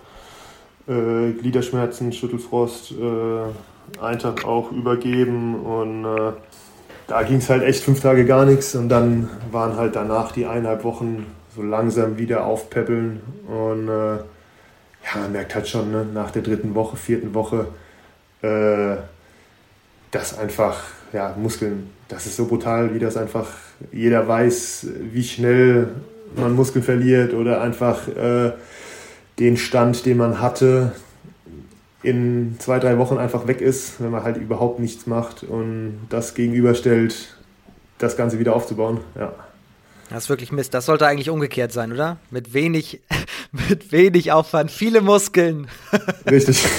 Äh, 0.87 1.31
Gliederschmerzen, 1.33 2.11
Schüttelfrost, 2.11 2.91
äh, 2.91 4.01
einen 4.01 4.19
Tag 4.19 4.45
auch 4.45 4.71
übergeben 4.71 5.55
und 5.63 6.05
äh, 6.05 6.33
da 7.07 7.23
ging 7.23 7.37
es 7.37 7.49
halt 7.49 7.63
echt 7.63 7.83
fünf 7.83 8.01
Tage 8.01 8.25
gar 8.25 8.45
nichts 8.45 8.75
und 8.75 8.89
dann 8.89 9.29
waren 9.51 9.77
halt 9.77 9.95
danach 9.95 10.31
die 10.31 10.45
eineinhalb 10.45 10.83
Wochen 10.83 11.25
so 11.55 11.61
langsam 11.61 12.17
wieder 12.17 12.45
aufpäppeln 12.45 13.21
und 13.47 13.87
äh, 13.87 14.15
ja, 14.15 15.19
man 15.21 15.31
merkt 15.31 15.53
halt 15.55 15.67
schon 15.67 15.91
ne, 15.91 16.05
nach 16.05 16.31
der 16.31 16.41
dritten 16.41 16.75
Woche, 16.75 16.97
vierten 16.97 17.33
Woche, 17.33 17.67
äh, 18.41 18.97
dass 20.11 20.37
einfach 20.37 20.83
ja, 21.13 21.35
Muskeln, 21.37 21.91
das 22.07 22.25
ist 22.25 22.35
so 22.35 22.47
brutal, 22.47 22.93
wie 22.93 22.99
das 22.99 23.17
einfach 23.17 23.47
jeder 23.91 24.27
weiß, 24.27 24.87
wie 25.11 25.23
schnell 25.23 25.89
man 26.35 26.55
Muskeln 26.55 26.83
verliert 26.83 27.33
oder 27.33 27.61
einfach 27.61 28.07
äh, 28.07 28.53
den 29.39 29.57
Stand, 29.57 30.05
den 30.05 30.17
man 30.17 30.41
hatte, 30.41 30.93
in 32.01 32.57
zwei, 32.59 32.79
drei 32.79 32.97
Wochen 32.97 33.17
einfach 33.17 33.47
weg 33.47 33.61
ist, 33.61 34.01
wenn 34.01 34.11
man 34.11 34.23
halt 34.23 34.37
überhaupt 34.37 34.79
nichts 34.79 35.07
macht 35.07 35.43
und 35.43 35.99
das 36.09 36.33
gegenüberstellt, 36.33 37.37
das 37.97 38.17
Ganze 38.17 38.39
wieder 38.39 38.55
aufzubauen. 38.55 38.99
Ja. 39.17 39.33
Das 40.09 40.25
ist 40.25 40.29
wirklich 40.29 40.51
Mist. 40.51 40.73
Das 40.73 40.85
sollte 40.85 41.07
eigentlich 41.07 41.29
umgekehrt 41.29 41.71
sein, 41.71 41.91
oder? 41.91 42.17
Mit 42.29 42.53
wenig, 42.53 43.01
mit 43.69 43.91
wenig 43.91 44.31
Aufwand, 44.31 44.69
viele 44.69 45.01
Muskeln. 45.01 45.67
Richtig. 46.29 46.63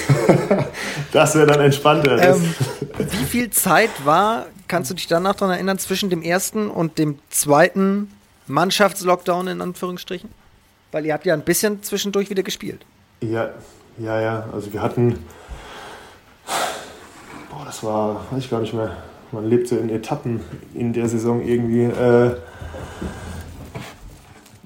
Das 1.11 1.33
wäre 1.33 1.47
dann 1.47 1.61
entspannter. 1.61 2.21
Ähm, 2.21 2.53
wie 2.97 3.25
viel 3.25 3.49
Zeit 3.49 3.89
war, 4.03 4.47
kannst 4.67 4.91
du 4.91 4.95
dich 4.95 5.07
danach 5.07 5.35
daran 5.35 5.55
erinnern, 5.55 5.79
zwischen 5.79 6.09
dem 6.09 6.21
ersten 6.21 6.69
und 6.69 6.97
dem 6.97 7.19
zweiten 7.29 8.11
Mannschaftslockdown 8.47 9.47
in 9.47 9.61
Anführungsstrichen? 9.61 10.29
Weil 10.91 11.05
ihr 11.05 11.13
habt 11.13 11.25
ja 11.25 11.33
ein 11.33 11.43
bisschen 11.43 11.83
zwischendurch 11.83 12.29
wieder 12.29 12.43
gespielt. 12.43 12.85
Ja, 13.21 13.49
ja, 13.97 14.21
ja. 14.21 14.49
Also 14.53 14.71
wir 14.73 14.81
hatten. 14.81 15.19
Boah, 17.49 17.65
das 17.65 17.83
war, 17.83 18.25
weiß 18.31 18.43
ich 18.43 18.49
gar 18.49 18.61
nicht 18.61 18.73
mehr. 18.73 18.97
Man 19.31 19.49
lebt 19.49 19.67
so 19.67 19.77
in 19.77 19.89
Etappen 19.89 20.41
in 20.73 20.93
der 20.93 21.09
Saison 21.09 21.41
irgendwie. 21.41 21.83
Äh, 21.83 22.35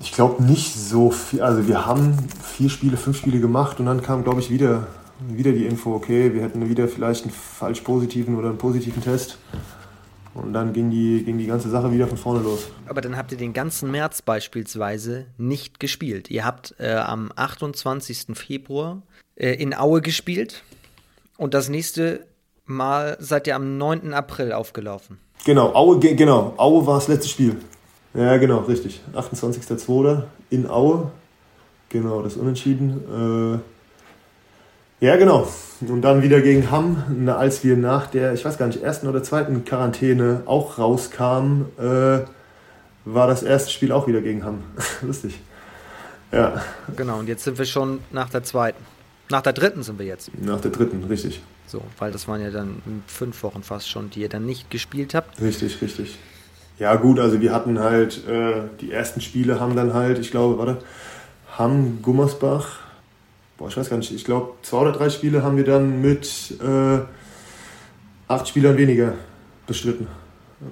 ich 0.01 0.11
glaube 0.11 0.43
nicht 0.43 0.75
so 0.75 1.11
viel. 1.11 1.41
Also 1.41 1.67
wir 1.67 1.85
haben 1.85 2.17
vier 2.43 2.69
Spiele, 2.69 2.97
fünf 2.97 3.17
Spiele 3.17 3.39
gemacht 3.39 3.79
und 3.79 3.85
dann 3.85 4.01
kam, 4.01 4.23
glaube 4.23 4.39
ich, 4.39 4.49
wieder, 4.49 4.87
wieder 5.27 5.51
die 5.51 5.65
Info, 5.65 5.93
okay, 5.93 6.33
wir 6.33 6.41
hätten 6.41 6.69
wieder 6.69 6.87
vielleicht 6.87 7.23
einen 7.23 7.33
falsch 7.33 7.81
positiven 7.81 8.37
oder 8.37 8.49
einen 8.49 8.57
positiven 8.57 9.03
Test. 9.03 9.37
Und 10.33 10.53
dann 10.53 10.73
ging 10.73 10.91
die, 10.91 11.23
ging 11.23 11.37
die 11.37 11.47
ganze 11.47 11.69
Sache 11.69 11.91
wieder 11.91 12.07
von 12.07 12.17
vorne 12.17 12.41
los. 12.41 12.69
Aber 12.87 13.01
dann 13.01 13.17
habt 13.17 13.31
ihr 13.31 13.37
den 13.37 13.53
ganzen 13.53 13.91
März 13.91 14.21
beispielsweise 14.21 15.25
nicht 15.37 15.79
gespielt. 15.79 16.29
Ihr 16.29 16.45
habt 16.45 16.75
äh, 16.79 16.93
am 16.93 17.31
28. 17.35 18.27
Februar 18.33 19.01
äh, 19.35 19.53
in 19.53 19.73
Aue 19.73 20.01
gespielt 20.01 20.63
und 21.37 21.53
das 21.53 21.69
nächste 21.69 22.25
Mal 22.65 23.17
seid 23.19 23.47
ihr 23.47 23.55
am 23.55 23.79
9. 23.79 24.13
April 24.13 24.53
aufgelaufen. 24.53 25.17
Genau, 25.43 25.73
Aue, 25.73 25.97
genau, 25.99 26.53
Aue 26.57 26.85
war 26.85 26.95
das 26.95 27.07
letzte 27.07 27.27
Spiel. 27.27 27.55
Ja, 28.13 28.37
genau, 28.37 28.59
richtig. 28.59 29.01
28.02. 29.15 30.23
in 30.51 30.69
Aue. 30.69 31.11
Genau, 31.89 32.21
das 32.21 32.35
Unentschieden. 32.35 33.55
Äh, 33.55 33.78
ja, 34.99 35.15
genau. 35.15 35.47
Und 35.81 36.01
dann 36.01 36.21
wieder 36.21 36.41
gegen 36.41 36.71
Hamm, 36.71 37.29
als 37.29 37.63
wir 37.63 37.77
nach 37.77 38.07
der, 38.07 38.33
ich 38.33 38.43
weiß 38.43 38.57
gar 38.57 38.67
nicht, 38.67 38.83
ersten 38.83 39.07
oder 39.07 39.23
zweiten 39.23 39.63
Quarantäne 39.63 40.43
auch 40.45 40.77
rauskamen, 40.77 41.65
äh, 41.77 42.19
war 43.05 43.27
das 43.27 43.43
erste 43.43 43.71
Spiel 43.71 43.91
auch 43.91 44.07
wieder 44.07 44.21
gegen 44.21 44.43
Hamm. 44.43 44.63
Lustig. 45.01 45.39
Ja. 46.31 46.61
Genau, 46.95 47.19
und 47.19 47.27
jetzt 47.27 47.43
sind 47.43 47.57
wir 47.57 47.65
schon 47.65 47.99
nach 48.11 48.29
der 48.29 48.43
zweiten. 48.43 48.83
Nach 49.29 49.41
der 49.41 49.53
dritten 49.53 49.83
sind 49.83 49.99
wir 49.99 50.05
jetzt. 50.05 50.31
Nach 50.41 50.59
der 50.59 50.71
dritten, 50.71 51.03
richtig. 51.05 51.41
So, 51.67 51.81
weil 51.99 52.11
das 52.11 52.27
waren 52.27 52.41
ja 52.41 52.49
dann 52.49 52.81
fünf 53.07 53.43
Wochen 53.43 53.61
fast 53.61 53.87
schon, 53.89 54.09
die 54.09 54.21
ihr 54.21 54.29
dann 54.29 54.45
nicht 54.45 54.71
gespielt 54.71 55.13
habt. 55.13 55.39
Richtig, 55.39 55.81
richtig. 55.81 56.17
Ja, 56.79 56.95
gut, 56.95 57.19
also 57.19 57.39
wir 57.41 57.53
hatten 57.53 57.79
halt, 57.79 58.27
äh, 58.27 58.63
die 58.81 58.91
ersten 58.91 59.21
Spiele 59.21 59.59
haben 59.59 59.75
dann 59.75 59.93
halt, 59.93 60.17
ich 60.17 60.31
glaube, 60.31 60.57
warte, 60.57 60.77
Hamm, 61.57 62.01
Gummersbach, 62.01 62.79
boah, 63.59 63.67
ich 63.67 63.77
weiß 63.77 63.89
gar 63.89 63.97
nicht, 63.97 64.11
ich 64.11 64.23
glaube, 64.23 64.53
zwei 64.63 64.79
oder 64.79 64.93
drei 64.93 65.09
Spiele 65.09 65.43
haben 65.43 65.57
wir 65.57 65.65
dann 65.65 66.01
mit 66.01 66.55
äh, 66.63 66.99
acht 68.27 68.47
Spielern 68.47 68.77
weniger 68.77 69.13
bestritten. 69.67 70.07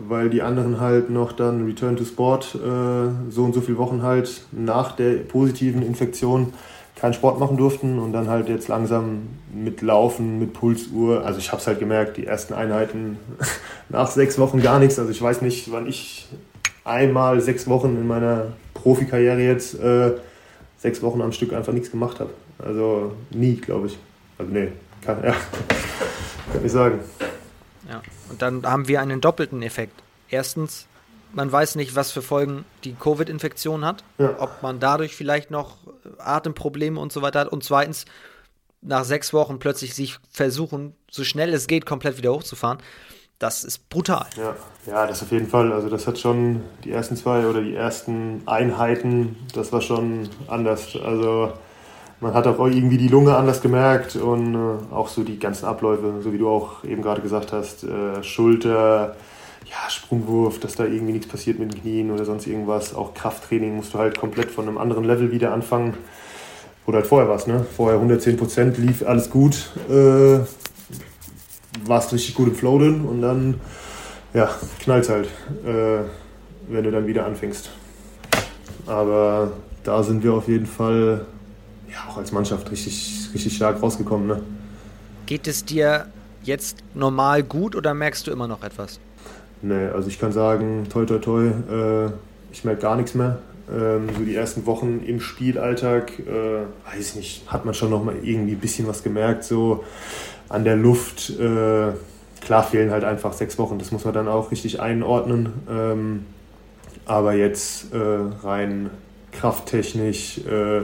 Weil 0.08 0.30
die 0.30 0.42
anderen 0.42 0.80
halt 0.80 1.10
noch 1.10 1.34
dann 1.34 1.66
Return 1.66 1.96
to 1.98 2.06
Sport 2.06 2.56
äh, 2.56 3.30
so 3.30 3.44
und 3.44 3.54
so 3.54 3.62
viele 3.62 3.78
Wochen 3.78 4.02
halt 4.02 4.42
nach 4.52 4.94
der 4.94 5.18
positiven 5.18 5.82
Infektion 5.82 6.54
keinen 6.96 7.14
Sport 7.14 7.40
machen 7.40 7.58
durften 7.58 8.00
und 8.00 8.12
dann 8.12 8.28
halt 8.28 8.50
jetzt 8.50 8.70
langsam 8.70 9.28
mit 9.54 9.82
Laufen, 9.82 10.40
mit 10.40 10.54
Pulsuhr. 10.54 11.26
Also 11.26 11.40
ich 11.40 11.52
habe 11.52 11.62
es 11.62 11.68
halt 11.68 11.80
gemerkt, 11.80 12.18
die 12.18 12.26
ersten 12.26 12.54
Einheiten 12.54 13.18
nach 13.90 14.10
sechs 14.10 14.40
Wochen 14.40 14.62
gar 14.62 14.80
nichts. 14.80 14.98
Also 14.98 15.12
ich 15.12 15.22
weiß 15.22 15.42
nicht, 15.42 15.72
wann 15.72 15.88
ich 15.88 16.28
einmal 16.84 17.40
sechs 17.42 17.68
Wochen 17.68 17.98
in 17.98 18.08
meiner 18.08 18.54
Profikarriere 18.74 19.42
jetzt 19.42 19.80
äh, 19.80 20.14
sechs 20.78 21.02
Wochen 21.02 21.22
am 21.22 21.34
Stück 21.34 21.54
einfach 21.54 21.74
nichts 21.74 21.92
gemacht 21.92 22.20
habe. 22.20 22.32
Also 22.60 23.16
nie, 23.32 23.56
glaube 23.56 23.88
ich. 23.88 23.98
Also 24.38 24.52
nee, 24.52 24.72
kann, 25.02 25.24
ja, 25.24 25.32
kann 26.54 26.66
ich 26.66 26.72
sagen. 26.72 27.00
Ja, 27.90 28.02
und 28.30 28.42
dann 28.42 28.66
haben 28.66 28.88
wir 28.88 29.02
einen 29.02 29.22
doppelten 29.22 29.62
Effekt. 29.62 30.02
Erstens, 30.30 30.88
man 31.34 31.52
weiß 31.52 31.76
nicht, 31.76 31.96
was 31.96 32.12
für 32.12 32.22
Folgen 32.22 32.66
die 32.84 32.94
Covid-Infektion 32.94 33.86
hat, 33.86 34.04
ja. 34.18 34.36
ob 34.40 34.62
man 34.62 34.80
dadurch 34.80 35.16
vielleicht 35.16 35.52
noch 35.52 35.78
Atemprobleme 36.18 37.00
und 37.00 37.12
so 37.12 37.22
weiter 37.22 37.42
hat. 37.42 37.48
Und 37.48 37.64
zweitens, 37.64 38.06
nach 38.82 39.04
sechs 39.04 39.34
Wochen 39.34 39.60
plötzlich 39.60 39.96
sich 39.96 40.18
versuchen, 40.32 40.96
so 41.10 41.24
schnell 41.24 41.54
es 41.54 41.68
geht, 41.68 41.86
komplett 41.86 42.18
wieder 42.18 42.34
hochzufahren. 42.34 42.80
Das 43.40 43.64
ist 43.64 43.90
brutal. 43.90 44.26
Ja, 44.36 44.56
ja, 44.88 45.06
das 45.06 45.22
auf 45.22 45.32
jeden 45.32 45.48
Fall. 45.48 45.72
Also 45.72 45.90
das 45.90 46.08
hat 46.08 46.18
schon 46.18 46.64
die 46.84 46.92
ersten 46.92 47.16
zwei 47.16 47.46
oder 47.46 47.62
die 47.62 47.76
ersten 47.76 48.42
Einheiten, 48.48 49.36
das 49.54 49.72
war 49.72 49.82
schon 49.82 50.28
anders. 50.48 50.96
Also 50.96 51.54
man 52.20 52.34
hat 52.34 52.48
auch 52.48 52.60
irgendwie 52.66 52.98
die 52.98 53.08
Lunge 53.08 53.36
anders 53.36 53.62
gemerkt 53.62 54.16
und 54.16 54.56
äh, 54.56 54.94
auch 54.94 55.08
so 55.08 55.24
die 55.24 55.40
ganzen 55.40 55.66
Abläufe, 55.66 56.22
so 56.22 56.34
wie 56.34 56.38
du 56.38 56.50
auch 56.50 56.84
eben 56.84 57.02
gerade 57.02 57.22
gesagt 57.22 57.54
hast, 57.54 57.84
äh, 57.84 58.24
Schulter, 58.24 59.16
ja, 59.66 59.90
Sprungwurf, 59.90 60.60
dass 60.60 60.76
da 60.76 60.86
irgendwie 60.86 61.14
nichts 61.14 61.28
passiert 61.28 61.60
mit 61.60 61.74
den 61.74 61.82
Knien 61.82 62.12
oder 62.12 62.26
sonst 62.26 62.48
irgendwas. 62.48 62.96
Auch 62.96 63.14
Krafttraining 63.14 63.76
musst 63.76 63.94
du 63.94 64.00
halt 64.00 64.18
komplett 64.18 64.50
von 64.52 64.68
einem 64.68 64.78
anderen 64.78 65.04
Level 65.04 65.32
wieder 65.32 65.54
anfangen. 65.54 65.96
Oder 66.86 67.00
halt 67.00 67.08
vorher 67.08 67.30
was, 67.30 67.48
ne? 67.48 67.66
Vorher 67.76 67.98
110 67.98 68.38
Prozent 68.38 68.78
lief 68.78 69.06
alles 69.06 69.30
gut, 69.30 69.72
äh, 69.90 70.40
warst 71.86 72.14
richtig 72.14 72.34
gut 72.34 72.48
im 72.48 72.56
Flow 72.56 72.80
drin 72.80 73.02
und 73.02 73.22
dann, 73.22 73.60
ja, 74.34 74.50
knallt 74.80 75.10
halt, 75.10 75.28
äh, 75.66 76.06
wenn 76.70 76.84
du 76.86 76.92
dann 76.92 77.06
wieder 77.06 77.26
anfängst. 77.26 77.70
Aber 78.86 79.52
da 79.84 80.02
sind 80.02 80.24
wir 80.24 80.34
auf 80.34 80.48
jeden 80.48 80.66
Fall, 80.66 81.26
ja, 81.92 82.10
auch 82.10 82.18
als 82.18 82.32
Mannschaft 82.32 82.70
richtig, 82.72 83.30
richtig 83.34 83.56
stark 83.56 83.82
rausgekommen, 83.82 84.28
ne? 84.28 84.42
Geht 85.26 85.48
es 85.48 85.66
dir 85.66 86.08
jetzt 86.44 86.78
normal 86.94 87.44
gut 87.44 87.76
oder 87.76 87.94
merkst 87.94 88.28
du 88.28 88.32
immer 88.32 88.48
noch 88.48 88.64
etwas? 88.64 89.00
Nee, 89.62 89.88
also 89.88 90.08
ich 90.08 90.20
kann 90.20 90.32
sagen, 90.32 90.88
toi 90.90 91.06
toi 91.06 91.18
toi, 91.18 91.46
äh, 91.48 92.12
ich 92.52 92.64
merke 92.64 92.82
gar 92.82 92.96
nichts 92.96 93.16
mehr. 93.16 93.40
Ähm, 93.70 94.08
so 94.18 94.24
die 94.24 94.36
ersten 94.36 94.66
Wochen 94.66 95.04
im 95.06 95.20
Spielalltag, 95.20 96.20
äh, 96.20 96.96
weiß 96.96 97.16
nicht, 97.16 97.44
hat 97.52 97.66
man 97.66 97.74
schon 97.74 97.90
noch 97.90 98.04
mal 98.04 98.16
irgendwie 98.22 98.54
ein 98.54 98.60
bisschen 98.60 98.88
was 98.88 99.04
gemerkt, 99.04 99.44
so 99.44 99.84
an 100.48 100.64
der 100.64 100.78
Luft. 100.78 101.32
Äh, 101.32 101.92
klar 102.42 102.64
fehlen 102.64 102.92
halt 102.92 103.04
einfach 103.04 103.34
sechs 103.34 103.58
Wochen, 103.58 103.78
das 103.80 103.92
muss 103.92 104.06
man 104.06 104.14
dann 104.14 104.28
auch 104.28 104.52
richtig 104.52 104.80
einordnen. 104.80 105.52
Ähm, 105.70 106.26
aber 107.06 107.34
jetzt 107.34 107.94
äh, 107.94 107.98
rein 108.44 108.90
krafttechnisch, 109.32 110.40
äh, 110.40 110.84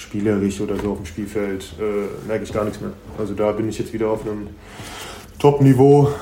spielerisch 0.00 0.60
oder 0.60 0.76
so 0.76 0.92
auf 0.92 0.98
dem 0.98 1.06
Spielfeld 1.06 1.74
äh, 1.78 2.26
merke 2.26 2.44
ich 2.44 2.52
gar 2.52 2.64
nichts 2.64 2.80
mehr. 2.80 2.92
Also 3.18 3.34
da 3.34 3.52
bin 3.52 3.68
ich 3.68 3.78
jetzt 3.78 3.92
wieder 3.92 4.08
auf 4.08 4.26
einem 4.26 4.48
Top-Niveau 5.38 6.12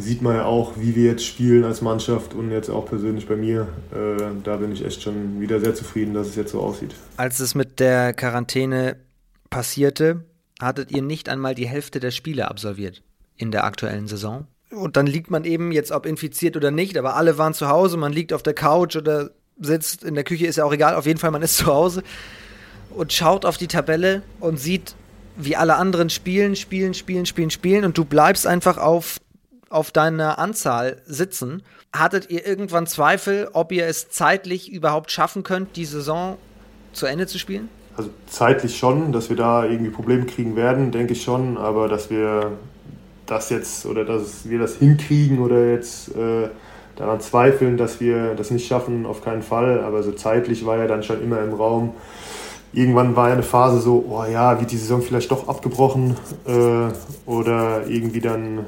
sieht 0.00 0.22
man 0.22 0.36
ja 0.36 0.44
auch, 0.44 0.72
wie 0.76 0.94
wir 0.94 1.10
jetzt 1.10 1.24
spielen 1.24 1.64
als 1.64 1.82
Mannschaft 1.82 2.34
und 2.34 2.50
jetzt 2.50 2.70
auch 2.70 2.86
persönlich 2.86 3.26
bei 3.26 3.36
mir. 3.36 3.68
Äh, 3.92 4.22
da 4.44 4.56
bin 4.56 4.72
ich 4.72 4.84
echt 4.84 5.02
schon 5.02 5.40
wieder 5.40 5.60
sehr 5.60 5.74
zufrieden, 5.74 6.14
dass 6.14 6.28
es 6.28 6.36
jetzt 6.36 6.52
so 6.52 6.60
aussieht. 6.60 6.94
Als 7.16 7.40
es 7.40 7.54
mit 7.54 7.80
der 7.80 8.12
Quarantäne 8.12 8.96
passierte, 9.50 10.24
hattet 10.60 10.90
ihr 10.90 11.02
nicht 11.02 11.28
einmal 11.28 11.54
die 11.54 11.66
Hälfte 11.66 12.00
der 12.00 12.10
Spiele 12.10 12.48
absolviert 12.48 13.02
in 13.36 13.50
der 13.50 13.64
aktuellen 13.64 14.08
Saison. 14.08 14.46
Und 14.70 14.96
dann 14.96 15.06
liegt 15.06 15.30
man 15.30 15.44
eben 15.44 15.72
jetzt, 15.72 15.92
ob 15.92 16.04
infiziert 16.04 16.56
oder 16.56 16.70
nicht, 16.70 16.98
aber 16.98 17.16
alle 17.16 17.38
waren 17.38 17.54
zu 17.54 17.68
Hause, 17.68 17.96
man 17.96 18.12
liegt 18.12 18.32
auf 18.32 18.42
der 18.42 18.54
Couch 18.54 18.96
oder 18.96 19.30
sitzt 19.60 20.04
in 20.04 20.14
der 20.14 20.24
Küche, 20.24 20.46
ist 20.46 20.56
ja 20.56 20.64
auch 20.64 20.72
egal, 20.72 20.94
auf 20.94 21.06
jeden 21.06 21.18
Fall, 21.18 21.30
man 21.30 21.42
ist 21.42 21.56
zu 21.58 21.66
Hause 21.66 22.02
und 22.90 23.12
schaut 23.12 23.44
auf 23.44 23.56
die 23.56 23.68
Tabelle 23.68 24.22
und 24.40 24.58
sieht, 24.58 24.94
wie 25.36 25.56
alle 25.56 25.76
anderen 25.76 26.10
spielen, 26.10 26.56
spielen, 26.56 26.94
spielen, 26.94 27.26
spielen, 27.26 27.50
spielen 27.50 27.84
und 27.84 27.96
du 27.96 28.04
bleibst 28.04 28.46
einfach 28.46 28.76
auf 28.76 29.18
auf 29.70 29.90
deiner 29.90 30.38
Anzahl 30.38 31.02
sitzen. 31.06 31.62
Hattet 31.92 32.30
ihr 32.30 32.46
irgendwann 32.46 32.86
Zweifel, 32.86 33.48
ob 33.52 33.72
ihr 33.72 33.86
es 33.86 34.08
zeitlich 34.08 34.72
überhaupt 34.72 35.10
schaffen 35.10 35.42
könnt, 35.42 35.76
die 35.76 35.84
Saison 35.84 36.38
zu 36.92 37.06
Ende 37.06 37.26
zu 37.26 37.38
spielen? 37.38 37.68
Also 37.96 38.10
zeitlich 38.26 38.78
schon, 38.78 39.12
dass 39.12 39.28
wir 39.28 39.36
da 39.36 39.64
irgendwie 39.64 39.90
Probleme 39.90 40.24
kriegen 40.24 40.56
werden, 40.56 40.92
denke 40.92 41.12
ich 41.14 41.22
schon, 41.22 41.58
aber 41.58 41.88
dass 41.88 42.10
wir 42.10 42.52
das 43.26 43.50
jetzt 43.50 43.84
oder 43.86 44.04
dass 44.04 44.48
wir 44.48 44.58
das 44.58 44.76
hinkriegen 44.76 45.40
oder 45.40 45.72
jetzt 45.72 46.14
äh, 46.14 46.48
daran 46.98 47.20
zweifeln, 47.20 47.78
dass 47.78 48.00
wir 48.00 48.34
das 48.34 48.50
nicht 48.50 48.66
schaffen, 48.66 49.06
auf 49.06 49.24
keinen 49.24 49.42
Fall. 49.42 49.80
Aber 49.80 50.02
so 50.02 50.12
zeitlich 50.12 50.66
war 50.66 50.76
ja 50.76 50.86
dann 50.86 51.02
schon 51.02 51.22
immer 51.22 51.40
im 51.40 51.54
Raum. 51.54 51.94
Irgendwann 52.72 53.16
war 53.16 53.28
ja 53.28 53.34
eine 53.34 53.42
Phase 53.42 53.80
so, 53.80 54.04
oh 54.10 54.24
ja, 54.30 54.60
wird 54.60 54.70
die 54.70 54.76
Saison 54.76 55.00
vielleicht 55.00 55.30
doch 55.30 55.48
abgebrochen 55.48 56.16
äh, 56.46 56.92
oder 57.24 57.86
irgendwie 57.86 58.20
dann 58.20 58.66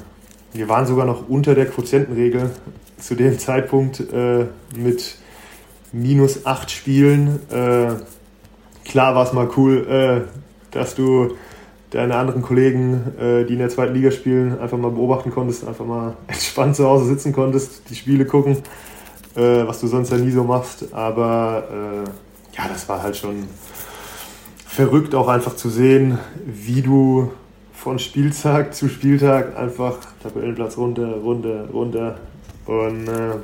wir 0.52 0.68
waren 0.68 0.86
sogar 0.86 1.06
noch 1.06 1.28
unter 1.28 1.54
der 1.54 1.66
Quotientenregel 1.66 2.50
zu 2.98 3.14
dem 3.14 3.38
Zeitpunkt 3.38 4.00
äh, 4.12 4.46
mit 4.76 5.16
minus 5.92 6.46
acht 6.46 6.70
Spielen. 6.70 7.40
Äh, 7.50 7.94
klar 8.84 9.14
war 9.14 9.24
es 9.24 9.32
mal 9.32 9.48
cool, 9.56 9.86
äh, 9.86 10.74
dass 10.74 10.94
du 10.94 11.36
deine 11.90 12.16
anderen 12.16 12.42
Kollegen, 12.42 13.12
äh, 13.18 13.44
die 13.44 13.54
in 13.54 13.58
der 13.58 13.68
zweiten 13.68 13.94
Liga 13.94 14.10
spielen, 14.10 14.58
einfach 14.58 14.78
mal 14.78 14.90
beobachten 14.90 15.30
konntest, 15.30 15.66
einfach 15.66 15.84
mal 15.84 16.16
entspannt 16.26 16.76
zu 16.76 16.86
Hause 16.86 17.06
sitzen 17.06 17.32
konntest, 17.32 17.88
die 17.90 17.94
Spiele 17.94 18.24
gucken, 18.24 18.58
äh, 19.36 19.66
was 19.66 19.80
du 19.80 19.86
sonst 19.86 20.10
ja 20.10 20.18
nie 20.18 20.30
so 20.30 20.44
machst. 20.44 20.92
Aber 20.92 21.64
äh, 21.70 22.56
ja, 22.56 22.68
das 22.68 22.88
war 22.88 23.02
halt 23.02 23.16
schon 23.16 23.48
verrückt 24.66 25.14
auch 25.14 25.28
einfach 25.28 25.56
zu 25.56 25.68
sehen, 25.68 26.18
wie 26.46 26.82
du 26.82 27.30
von 27.72 27.98
Spieltag 27.98 28.74
zu 28.74 28.88
Spieltag 28.88 29.56
einfach 29.56 29.98
Tabellenplatz 30.22 30.76
runter, 30.76 31.14
runter, 31.16 31.68
runter. 31.72 32.18
Und 32.66 33.08
äh, 33.08 33.36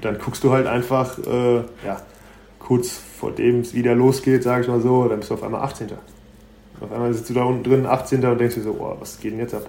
dann 0.00 0.18
guckst 0.18 0.42
du 0.42 0.52
halt 0.52 0.66
einfach, 0.66 1.18
äh, 1.18 1.56
ja, 1.84 2.00
kurz 2.58 3.00
vor 3.18 3.32
dem 3.32 3.60
es 3.60 3.74
wieder 3.74 3.94
losgeht, 3.94 4.42
sag 4.42 4.62
ich 4.62 4.68
mal 4.68 4.80
so, 4.80 5.08
dann 5.08 5.18
bist 5.18 5.30
du 5.30 5.34
auf 5.34 5.42
einmal 5.42 5.62
18. 5.62 5.88
Auf 6.80 6.92
einmal 6.92 7.12
sitzt 7.12 7.28
du 7.30 7.34
da 7.34 7.44
unten 7.44 7.62
drin, 7.62 7.86
18. 7.86 8.24
und 8.24 8.38
denkst 8.38 8.54
dir 8.54 8.62
so, 8.62 8.76
oh, 8.78 8.96
was 8.98 9.20
geht 9.20 9.32
denn 9.32 9.40
jetzt 9.40 9.54
ab? 9.54 9.66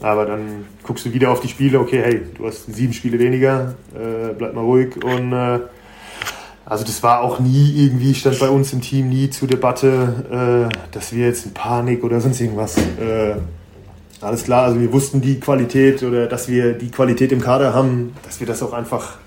Aber 0.00 0.26
dann 0.26 0.66
guckst 0.82 1.06
du 1.06 1.12
wieder 1.12 1.30
auf 1.30 1.40
die 1.40 1.48
Spiele, 1.48 1.80
okay, 1.80 2.02
hey, 2.02 2.22
du 2.36 2.46
hast 2.46 2.66
sieben 2.66 2.92
Spiele 2.92 3.18
weniger, 3.18 3.74
äh, 3.94 4.34
bleib 4.36 4.54
mal 4.54 4.60
ruhig 4.60 5.02
und 5.02 5.32
äh, 5.32 5.60
also 6.66 6.84
das 6.84 7.02
war 7.02 7.22
auch 7.22 7.40
nie 7.40 7.84
irgendwie, 7.84 8.14
stand 8.14 8.38
bei 8.38 8.48
uns 8.48 8.72
im 8.72 8.80
Team 8.80 9.08
nie 9.08 9.30
zur 9.30 9.48
Debatte, 9.48 10.68
äh, 10.70 10.92
dass 10.92 11.14
wir 11.14 11.26
jetzt 11.26 11.46
in 11.46 11.54
Panik 11.54 12.04
oder 12.04 12.20
sonst 12.20 12.40
irgendwas. 12.40 12.76
Äh, 12.76 13.36
alles 14.20 14.44
klar, 14.44 14.64
also 14.64 14.80
wir 14.80 14.92
wussten 14.92 15.20
die 15.20 15.40
Qualität 15.40 16.02
oder 16.02 16.26
dass 16.26 16.48
wir 16.48 16.72
die 16.72 16.90
Qualität 16.90 17.32
im 17.32 17.40
Kader 17.40 17.74
haben, 17.74 18.14
dass 18.24 18.40
wir 18.40 18.46
das 18.46 18.62
auch 18.62 18.72
einfach 18.72 19.18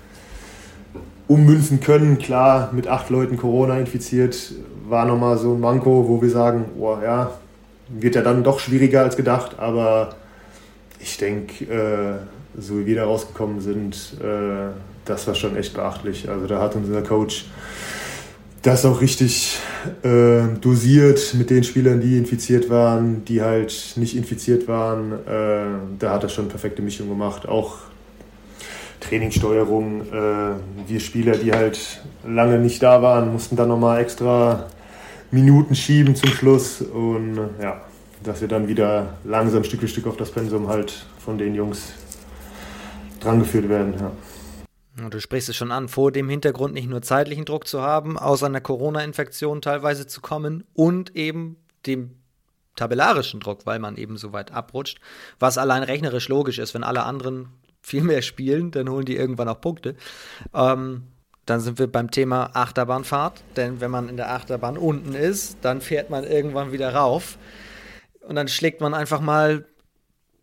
ummünzen 1.28 1.80
können. 1.80 2.18
Klar, 2.18 2.70
mit 2.72 2.88
acht 2.88 3.10
Leuten 3.10 3.36
Corona 3.36 3.78
infiziert 3.78 4.54
war 4.88 5.04
nochmal 5.04 5.38
so 5.38 5.54
ein 5.54 5.60
Manko, 5.60 6.08
wo 6.08 6.20
wir 6.20 6.30
sagen, 6.30 6.66
oh 6.78 6.96
ja, 7.02 7.32
wird 7.88 8.14
ja 8.14 8.22
dann 8.22 8.42
doch 8.42 8.60
schwieriger 8.60 9.02
als 9.02 9.16
gedacht, 9.16 9.58
aber 9.58 10.16
ich 11.00 11.16
denke, 11.16 11.64
äh, 11.64 12.60
so 12.60 12.78
wie 12.78 12.86
wir 12.86 12.96
da 12.96 13.04
rausgekommen 13.04 13.60
sind, 13.60 14.16
äh, 14.20 14.72
das 15.04 15.26
war 15.26 15.34
schon 15.34 15.56
echt 15.56 15.74
beachtlich. 15.74 16.28
Also 16.28 16.46
da 16.46 16.60
hat 16.60 16.74
unser 16.74 17.02
Coach 17.02 17.46
das 18.62 18.84
auch 18.84 19.00
richtig 19.00 19.58
äh, 20.02 20.42
dosiert 20.60 21.34
mit 21.34 21.50
den 21.50 21.64
Spielern, 21.64 22.00
die 22.00 22.18
infiziert 22.18 22.68
waren, 22.68 23.24
die 23.24 23.40
halt 23.40 23.94
nicht 23.96 24.16
infiziert 24.16 24.66
waren. 24.68 25.12
Äh, 25.12 25.96
da 25.98 26.12
hat 26.12 26.24
er 26.24 26.28
schon 26.28 26.48
perfekte 26.48 26.82
Mischung 26.82 27.08
gemacht. 27.08 27.48
Auch 27.48 27.76
Trainingssteuerung. 29.00 30.02
Äh, 30.12 30.88
wir 30.88 31.00
Spieler, 31.00 31.36
die 31.36 31.52
halt 31.52 32.02
lange 32.26 32.58
nicht 32.58 32.82
da 32.82 33.00
waren, 33.00 33.32
mussten 33.32 33.56
dann 33.56 33.68
nochmal 33.68 34.00
extra 34.00 34.66
Minuten 35.30 35.74
schieben 35.74 36.16
zum 36.16 36.30
Schluss 36.30 36.80
und 36.80 37.38
ja, 37.60 37.82
dass 38.22 38.40
wir 38.40 38.48
dann 38.48 38.68
wieder 38.68 39.18
langsam 39.24 39.64
Stück 39.64 39.80
für 39.80 39.88
Stück 39.88 40.06
auf 40.06 40.16
das 40.16 40.30
Pensum 40.30 40.68
halt 40.68 41.06
von 41.18 41.38
den 41.38 41.54
Jungs 41.54 41.92
drangeführt 43.20 43.68
werden. 43.68 43.94
Ja. 43.98 45.08
Du 45.10 45.20
sprichst 45.20 45.48
es 45.48 45.56
schon 45.56 45.70
an, 45.70 45.88
vor 45.88 46.10
dem 46.10 46.28
Hintergrund 46.28 46.74
nicht 46.74 46.88
nur 46.88 47.02
zeitlichen 47.02 47.44
Druck 47.44 47.68
zu 47.68 47.82
haben, 47.82 48.18
aus 48.18 48.42
einer 48.42 48.60
Corona-Infektion 48.60 49.62
teilweise 49.62 50.06
zu 50.06 50.20
kommen 50.20 50.64
und 50.74 51.14
eben 51.14 51.56
dem 51.86 52.16
tabellarischen 52.74 53.40
Druck, 53.40 53.64
weil 53.64 53.78
man 53.78 53.96
eben 53.96 54.16
so 54.16 54.32
weit 54.32 54.52
abrutscht, 54.52 55.00
was 55.38 55.58
allein 55.58 55.82
rechnerisch 55.82 56.28
logisch 56.28 56.58
ist, 56.58 56.74
wenn 56.74 56.84
alle 56.84 57.04
anderen 57.04 57.48
viel 57.80 58.02
mehr 58.02 58.22
spielen, 58.22 58.70
dann 58.70 58.88
holen 58.88 59.04
die 59.04 59.16
irgendwann 59.16 59.48
auch 59.48 59.60
Punkte. 59.60 59.94
Ähm, 60.52 61.04
dann 61.48 61.60
sind 61.60 61.78
wir 61.78 61.90
beim 61.90 62.10
Thema 62.10 62.50
Achterbahnfahrt, 62.52 63.42
denn 63.56 63.80
wenn 63.80 63.90
man 63.90 64.08
in 64.08 64.16
der 64.16 64.30
Achterbahn 64.32 64.76
unten 64.76 65.14
ist, 65.14 65.58
dann 65.62 65.80
fährt 65.80 66.10
man 66.10 66.24
irgendwann 66.24 66.72
wieder 66.72 66.94
rauf 66.94 67.38
und 68.20 68.36
dann 68.36 68.48
schlägt 68.48 68.80
man 68.80 68.92
einfach 68.92 69.20
mal 69.20 69.64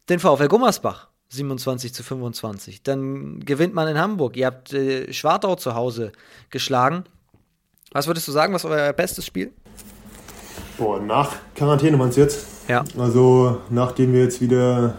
den 0.09 0.19
VfL 0.19 0.47
Gummersbach 0.47 1.07
27 1.29 1.93
zu 1.93 2.03
25. 2.03 2.83
Dann 2.83 3.39
gewinnt 3.41 3.73
man 3.73 3.87
in 3.87 3.99
Hamburg. 3.99 4.37
Ihr 4.37 4.47
habt 4.47 4.73
äh, 4.73 5.11
Schwartau 5.13 5.55
zu 5.55 5.75
Hause 5.75 6.11
geschlagen. 6.49 7.03
Was 7.91 8.07
würdest 8.07 8.27
du 8.27 8.31
sagen, 8.31 8.53
was 8.53 8.63
war 8.63 8.71
euer 8.71 8.93
bestes 8.93 9.25
Spiel? 9.25 9.51
Boah, 10.77 10.99
nach 10.99 11.31
Quarantäne 11.55 11.97
meinst 11.97 12.17
du 12.17 12.21
jetzt? 12.21 12.47
Ja. 12.67 12.83
Also, 12.97 13.61
nachdem 13.69 14.13
wir 14.13 14.23
jetzt 14.23 14.41
wieder 14.41 14.95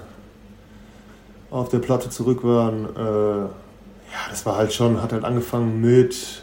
auf 1.50 1.68
der 1.68 1.78
Platte 1.78 2.10
zurück 2.10 2.42
waren, 2.44 2.84
äh, 2.96 3.48
ja, 4.12 4.30
das 4.30 4.44
war 4.46 4.56
halt 4.56 4.72
schon, 4.72 5.02
hat 5.02 5.12
halt 5.12 5.24
angefangen 5.24 5.80
mit. 5.80 6.42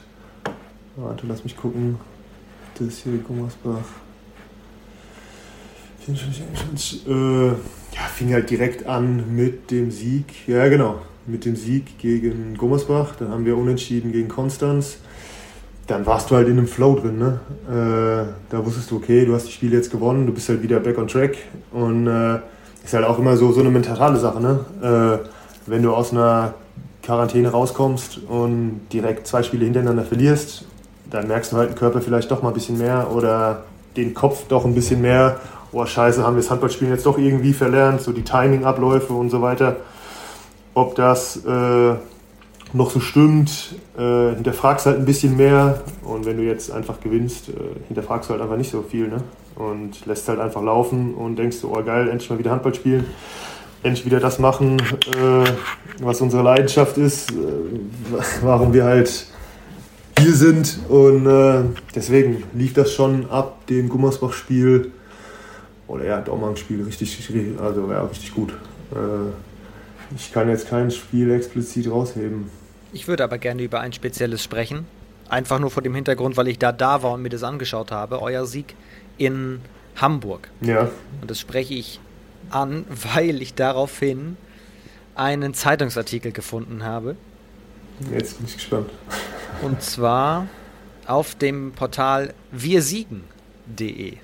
Warte, 0.95 1.25
lass 1.27 1.43
mich 1.43 1.57
gucken. 1.57 1.97
Das 2.77 2.97
hier, 2.97 3.17
Gummersbach. 3.17 3.85
Äh, 7.07 7.47
ja, 7.47 8.01
fing 8.13 8.33
halt 8.33 8.49
direkt 8.49 8.85
an 8.85 9.35
mit 9.35 9.71
dem 9.71 9.91
Sieg. 9.91 10.47
Ja, 10.47 10.67
genau. 10.67 11.01
Mit 11.25 11.45
dem 11.45 11.55
Sieg 11.55 11.97
gegen 11.97 12.57
Gummersbach. 12.57 13.15
Dann 13.17 13.29
haben 13.29 13.45
wir 13.45 13.57
unentschieden 13.57 14.11
gegen 14.11 14.27
Konstanz. 14.27 14.97
Dann 15.87 16.05
warst 16.05 16.31
du 16.31 16.35
halt 16.35 16.47
in 16.47 16.57
einem 16.57 16.67
Flow 16.67 16.95
drin. 16.95 17.17
Ne? 17.17 17.39
Äh, 17.67 18.33
da 18.49 18.65
wusstest 18.65 18.91
du, 18.91 18.97
okay, 18.97 19.25
du 19.25 19.33
hast 19.33 19.45
das 19.45 19.53
Spiel 19.53 19.73
jetzt 19.73 19.91
gewonnen, 19.91 20.25
du 20.25 20.33
bist 20.33 20.49
halt 20.49 20.61
wieder 20.61 20.79
back 20.79 20.97
on 20.97 21.07
track. 21.07 21.37
Und 21.71 22.07
äh, 22.07 22.39
ist 22.83 22.93
halt 22.93 23.05
auch 23.05 23.19
immer 23.19 23.37
so, 23.37 23.51
so 23.51 23.61
eine 23.61 23.69
mentale 23.69 24.19
Sache. 24.19 24.41
Ne? 24.41 24.59
Äh, 24.81 25.69
wenn 25.69 25.83
du 25.83 25.93
aus 25.93 26.11
einer 26.11 26.53
Quarantäne 27.03 27.51
rauskommst 27.51 28.21
und 28.27 28.81
direkt 28.91 29.27
zwei 29.27 29.43
Spiele 29.43 29.65
hintereinander 29.65 30.03
verlierst, 30.03 30.65
dann 31.09 31.27
merkst 31.27 31.51
du 31.51 31.57
halt 31.57 31.69
den 31.69 31.75
Körper 31.75 32.01
vielleicht 32.01 32.31
doch 32.31 32.41
mal 32.41 32.49
ein 32.49 32.53
bisschen 32.55 32.77
mehr 32.77 33.11
oder 33.13 33.65
den 33.95 34.13
Kopf 34.13 34.47
doch 34.47 34.65
ein 34.65 34.73
bisschen 34.73 35.01
mehr 35.01 35.39
oh 35.73 35.85
scheiße, 35.85 36.23
haben 36.23 36.35
wir 36.35 36.41
das 36.41 36.51
Handballspielen 36.51 36.93
jetzt 36.93 37.05
doch 37.05 37.17
irgendwie 37.17 37.53
verlernt, 37.53 38.01
so 38.01 38.11
die 38.11 38.23
Timing-Abläufe 38.23 39.13
und 39.13 39.29
so 39.29 39.41
weiter. 39.41 39.77
Ob 40.75 40.95
das 40.95 41.37
äh, 41.45 41.95
noch 42.73 42.89
so 42.89 42.99
stimmt, 42.99 43.75
äh, 43.97 44.35
hinterfragst 44.35 44.85
halt 44.85 44.97
ein 44.97 45.05
bisschen 45.05 45.35
mehr 45.37 45.81
und 46.03 46.25
wenn 46.25 46.37
du 46.37 46.43
jetzt 46.43 46.71
einfach 46.71 46.99
gewinnst, 47.01 47.49
äh, 47.49 47.53
hinterfragst 47.87 48.29
du 48.29 48.33
halt 48.33 48.41
einfach 48.41 48.57
nicht 48.57 48.71
so 48.71 48.81
viel 48.81 49.07
ne? 49.07 49.17
und 49.55 50.05
lässt 50.05 50.27
halt 50.29 50.39
einfach 50.39 50.61
laufen 50.63 51.13
und 51.13 51.35
denkst 51.35 51.57
oh 51.63 51.83
geil, 51.83 52.09
endlich 52.09 52.29
mal 52.29 52.39
wieder 52.39 52.51
Handball 52.51 52.73
spielen, 52.73 53.05
endlich 53.83 54.05
wieder 54.05 54.19
das 54.19 54.39
machen, 54.39 54.79
äh, 54.79 55.49
was 55.99 56.21
unsere 56.21 56.43
Leidenschaft 56.43 56.97
ist, 56.97 57.31
äh, 57.31 57.35
warum 58.41 58.73
wir 58.73 58.85
halt 58.85 59.27
hier 60.19 60.33
sind 60.33 60.79
und 60.89 61.25
äh, 61.25 61.63
deswegen 61.93 62.43
lief 62.53 62.73
das 62.73 62.93
schon 62.93 63.29
ab 63.29 63.67
dem 63.67 63.89
Gummersbach-Spiel 63.89 64.91
oder 65.87 66.05
er 66.05 66.17
hat 66.17 66.29
auch 66.29 66.39
mal 66.39 66.49
ein 66.49 66.57
Spiel 66.57 66.83
richtig, 66.83 67.17
also 67.61 67.91
ja, 67.91 68.03
richtig 68.03 68.33
gut. 68.33 68.53
Äh, 68.91 70.15
ich 70.15 70.31
kann 70.31 70.49
jetzt 70.49 70.69
kein 70.69 70.91
Spiel 70.91 71.31
explizit 71.31 71.89
rausheben. 71.89 72.49
Ich 72.93 73.07
würde 73.07 73.23
aber 73.23 73.37
gerne 73.37 73.63
über 73.63 73.79
ein 73.79 73.93
spezielles 73.93 74.43
sprechen. 74.43 74.85
Einfach 75.29 75.59
nur 75.59 75.71
vor 75.71 75.81
dem 75.81 75.95
Hintergrund, 75.95 76.37
weil 76.37 76.47
ich 76.47 76.59
da 76.59 76.71
da 76.71 77.01
war 77.01 77.13
und 77.13 77.23
mir 77.23 77.29
das 77.29 77.43
angeschaut 77.43 77.91
habe. 77.91 78.21
Euer 78.21 78.45
Sieg 78.45 78.75
in 79.17 79.61
Hamburg. 79.95 80.49
Ja. 80.61 80.89
Und 81.21 81.31
das 81.31 81.39
spreche 81.39 81.73
ich 81.73 81.99
an, 82.53 82.85
weil 82.89 83.41
ich 83.41 83.53
daraufhin 83.53 84.37
einen 85.15 85.53
Zeitungsartikel 85.53 86.31
gefunden 86.31 86.83
habe. 86.83 87.15
Jetzt 88.11 88.37
bin 88.37 88.47
ich 88.47 88.55
gespannt. 88.55 88.89
Und 89.61 89.81
zwar 89.81 90.47
auf 91.05 91.35
dem 91.35 91.73
Portal 91.73 92.33
wirsiegen.de. 92.51 94.17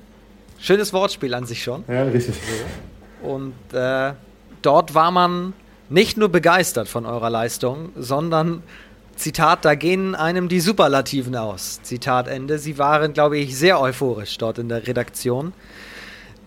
Schönes 0.60 0.92
Wortspiel 0.94 1.34
an 1.34 1.46
sich 1.46 1.64
schon. 1.64 1.84
Ja, 1.88 2.04
richtig. 2.04 2.36
Und 3.22 3.54
äh, 3.74 4.14
dort 4.62 4.94
war 4.96 5.12
man 5.12 5.54
nicht 5.90 6.18
nur 6.18 6.30
begeistert 6.30 6.88
von 6.88 7.06
eurer 7.06 7.30
Leistung, 7.30 7.90
sondern 7.96 8.64
Zitat, 9.16 9.66
da 9.66 9.76
gehen 9.76 10.16
einem 10.16 10.48
die 10.48 10.62
Superlativen 10.62 11.36
aus. 11.36 11.82
Zitat 11.84 12.28
Ende. 12.28 12.58
Sie 12.58 12.78
waren, 12.78 13.14
glaube 13.14 13.38
ich, 13.38 13.58
sehr 13.58 13.82
euphorisch 13.82 14.38
dort 14.38 14.60
in 14.60 14.70
der 14.70 14.88
Redaktion. 14.88 15.54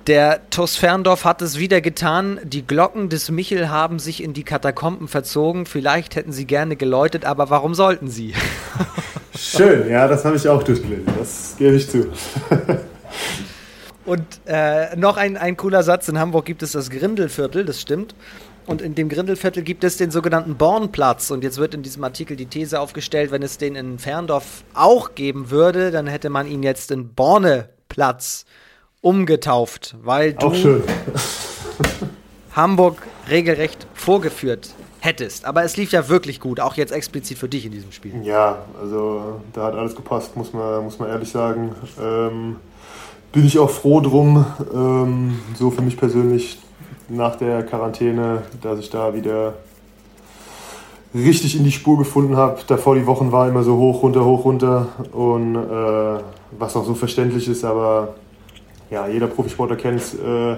Der 0.09 0.50
TuS 0.50 0.76
Ferndorf 0.76 1.24
hat 1.24 1.42
es 1.42 1.59
wieder 1.59 1.80
getan. 1.80 2.40
Die 2.42 2.66
Glocken 2.66 3.09
des 3.09 3.30
Michel 3.30 3.70
haben 3.70 4.00
sich 4.00 4.20
in 4.20 4.32
die 4.32 4.42
Katakomben 4.42 5.07
verzogen. 5.07 5.64
Vielleicht 5.64 6.16
hätten 6.16 6.32
sie 6.32 6.44
gerne 6.44 6.74
geläutet, 6.74 7.24
aber 7.24 7.50
warum 7.50 7.72
sollten 7.74 8.09
sie? 8.09 8.34
Schön, 9.38 9.88
ja, 9.88 10.09
das 10.09 10.24
habe 10.24 10.34
ich 10.34 10.48
auch 10.48 10.64
durchgelesen. 10.64 11.07
Das 11.16 11.55
gebe 11.57 11.76
ich 11.76 11.88
zu. 11.88 12.09
Und 14.05 14.24
äh, 14.46 14.96
noch 14.96 15.16
ein, 15.16 15.36
ein 15.36 15.57
cooler 15.57 15.84
Satz: 15.84 16.09
In 16.09 16.18
Hamburg 16.18 16.46
gibt 16.46 16.64
es 16.64 16.72
das 16.72 16.90
Grindelviertel, 16.90 17.64
das 17.64 17.80
stimmt. 17.80 18.16
Und 18.66 18.82
in 18.82 18.96
dem 18.96 19.09
Grindelviertel 19.09 19.62
gibt 19.62 19.84
es 19.84 19.98
den 19.98 20.11
sogenannten 20.11 20.57
Bornplatz. 20.57 21.30
Und 21.30 21.44
jetzt 21.44 21.59
wird 21.59 21.74
in 21.74 21.84
diesem 21.84 22.03
Artikel 22.03 22.36
die 22.36 22.46
These 22.46 22.80
aufgestellt, 22.80 23.30
wenn 23.30 23.42
es 23.42 23.57
den 23.57 23.76
in 23.76 24.00
Ferndorf 24.00 24.64
auch 24.74 25.14
geben 25.14 25.50
würde, 25.50 25.92
dann 25.92 26.09
hätte 26.09 26.28
man 26.28 26.48
ihn 26.48 26.64
jetzt 26.64 26.90
in 26.90 27.14
Borneplatz 27.14 28.46
umgetauft, 29.03 29.96
weil 30.03 30.32
du 30.32 30.50
Hamburg 32.57 33.03
regelrecht 33.28 33.86
vorgeführt 33.92 34.74
hättest. 35.00 35.44
Aber 35.44 35.64
es 35.64 35.76
lief 35.76 35.92
ja 35.92 36.09
wirklich 36.09 36.40
gut, 36.40 36.61
auch 36.61 36.74
jetzt 36.74 36.92
explizit 36.92 37.36
für 37.36 37.48
dich 37.48 37.66
in 37.66 37.72
diesem 37.72 37.92
Spiel. 37.92 38.12
Ja, 38.24 38.59
also 38.80 39.40
da 39.53 39.64
hat 39.64 39.74
alles 39.74 39.94
gepasst, 39.94 40.36
muss 40.36 40.53
man, 40.53 40.84
muss 40.84 40.98
man 40.98 41.09
ehrlich 41.09 41.28
sagen. 41.28 41.74
Ähm, 42.00 42.57
bin 43.32 43.46
ich 43.46 43.59
auch 43.59 43.70
froh 43.70 44.00
drum, 44.00 44.44
ähm, 44.72 45.40
so 45.59 45.70
für 45.70 45.82
mich 45.82 45.96
persönlich 45.96 46.59
nach 47.09 47.36
der 47.36 47.64
Quarantäne, 47.64 48.42
dass 48.61 48.78
ich 48.78 48.90
da 48.90 49.14
wieder 49.14 49.55
richtig 51.14 51.57
in 51.57 51.64
die 51.64 51.72
Spur 51.72 51.98
gefunden 51.98 52.36
habe. 52.36 52.61
Davor 52.66 52.94
die 52.94 53.07
Wochen 53.07 53.32
war 53.32 53.48
immer 53.48 53.62
so 53.62 53.76
hoch, 53.76 54.03
runter, 54.03 54.24
hoch, 54.24 54.44
runter 54.44 54.88
und 55.12 55.57
äh, 55.57 56.22
was 56.59 56.76
auch 56.76 56.84
so 56.84 56.94
verständlich 56.94 57.48
ist, 57.48 57.64
aber 57.64 58.14
ja, 58.93 59.09
jeder 59.09 59.26
Profisportler 59.26 59.76
kennt 59.76 60.01
es. 60.01 60.14
Äh, 60.14 60.57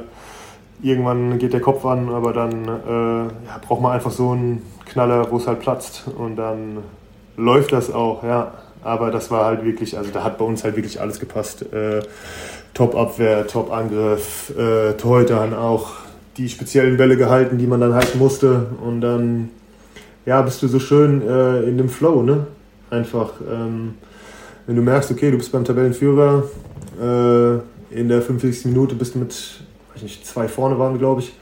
irgendwann 0.83 1.39
geht 1.39 1.53
der 1.53 1.61
Kopf 1.61 1.87
an, 1.87 2.09
aber 2.11 2.33
dann 2.33 2.65
äh, 2.65 3.47
ja, 3.47 3.61
braucht 3.67 3.81
man 3.81 3.93
einfach 3.93 4.11
so 4.11 4.33
einen 4.33 4.63
Knaller, 4.87 5.31
wo 5.31 5.37
es 5.37 5.47
halt 5.47 5.61
platzt 5.61 6.05
und 6.19 6.37
dann 6.37 6.79
läuft 7.37 7.73
das 7.73 7.91
auch, 7.91 8.23
ja. 8.25 8.53
Aber 8.83 9.11
das 9.11 9.31
war 9.31 9.47
halt 9.47 9.65
wirklich, 9.65 9.97
also 9.97 10.11
da 10.13 10.25
hat 10.25 10.37
bei 10.37 10.45
uns 10.45 10.63
halt 10.63 10.77
wirklich 10.77 11.01
alles 11.01 11.19
gepasst. 11.19 11.63
Äh, 11.73 12.03
Top-Abwehr, 12.75 13.47
Top-Angriff, 13.47 14.53
äh, 14.59 14.93
Torhüter 14.95 15.41
haben 15.41 15.55
auch 15.55 15.93
die 16.37 16.49
speziellen 16.49 16.99
Bälle 16.99 17.17
gehalten, 17.17 17.57
die 17.57 17.67
man 17.67 17.81
dann 17.81 17.95
halten 17.95 18.19
musste. 18.19 18.67
Und 18.85 19.01
dann, 19.01 19.49
ja, 20.27 20.43
bist 20.43 20.63
du 20.63 20.69
so 20.69 20.81
schön 20.81 21.23
äh, 21.23 21.63
in 21.63 21.79
dem 21.79 21.89
Flow, 21.89 22.23
ne? 22.23 22.47
Einfach, 22.91 23.33
ähm, 23.51 23.95
wenn 24.67 24.77
du 24.77 24.83
merkst, 24.83 25.11
okay, 25.11 25.31
du 25.31 25.39
bist 25.39 25.51
beim 25.51 25.65
Tabellenführer, 25.65 26.43
äh, 27.01 27.59
in 27.91 28.09
der 28.09 28.23
45. 28.23 28.67
Minute 28.67 28.95
bist 28.95 29.15
du 29.15 29.19
mit, 29.19 29.35
weiß 29.93 30.03
nicht, 30.03 30.27
zwei 30.27 30.49
vorne 30.49 30.79
waren, 30.79 30.99
glaube 30.99 31.21
ich. 31.21 31.33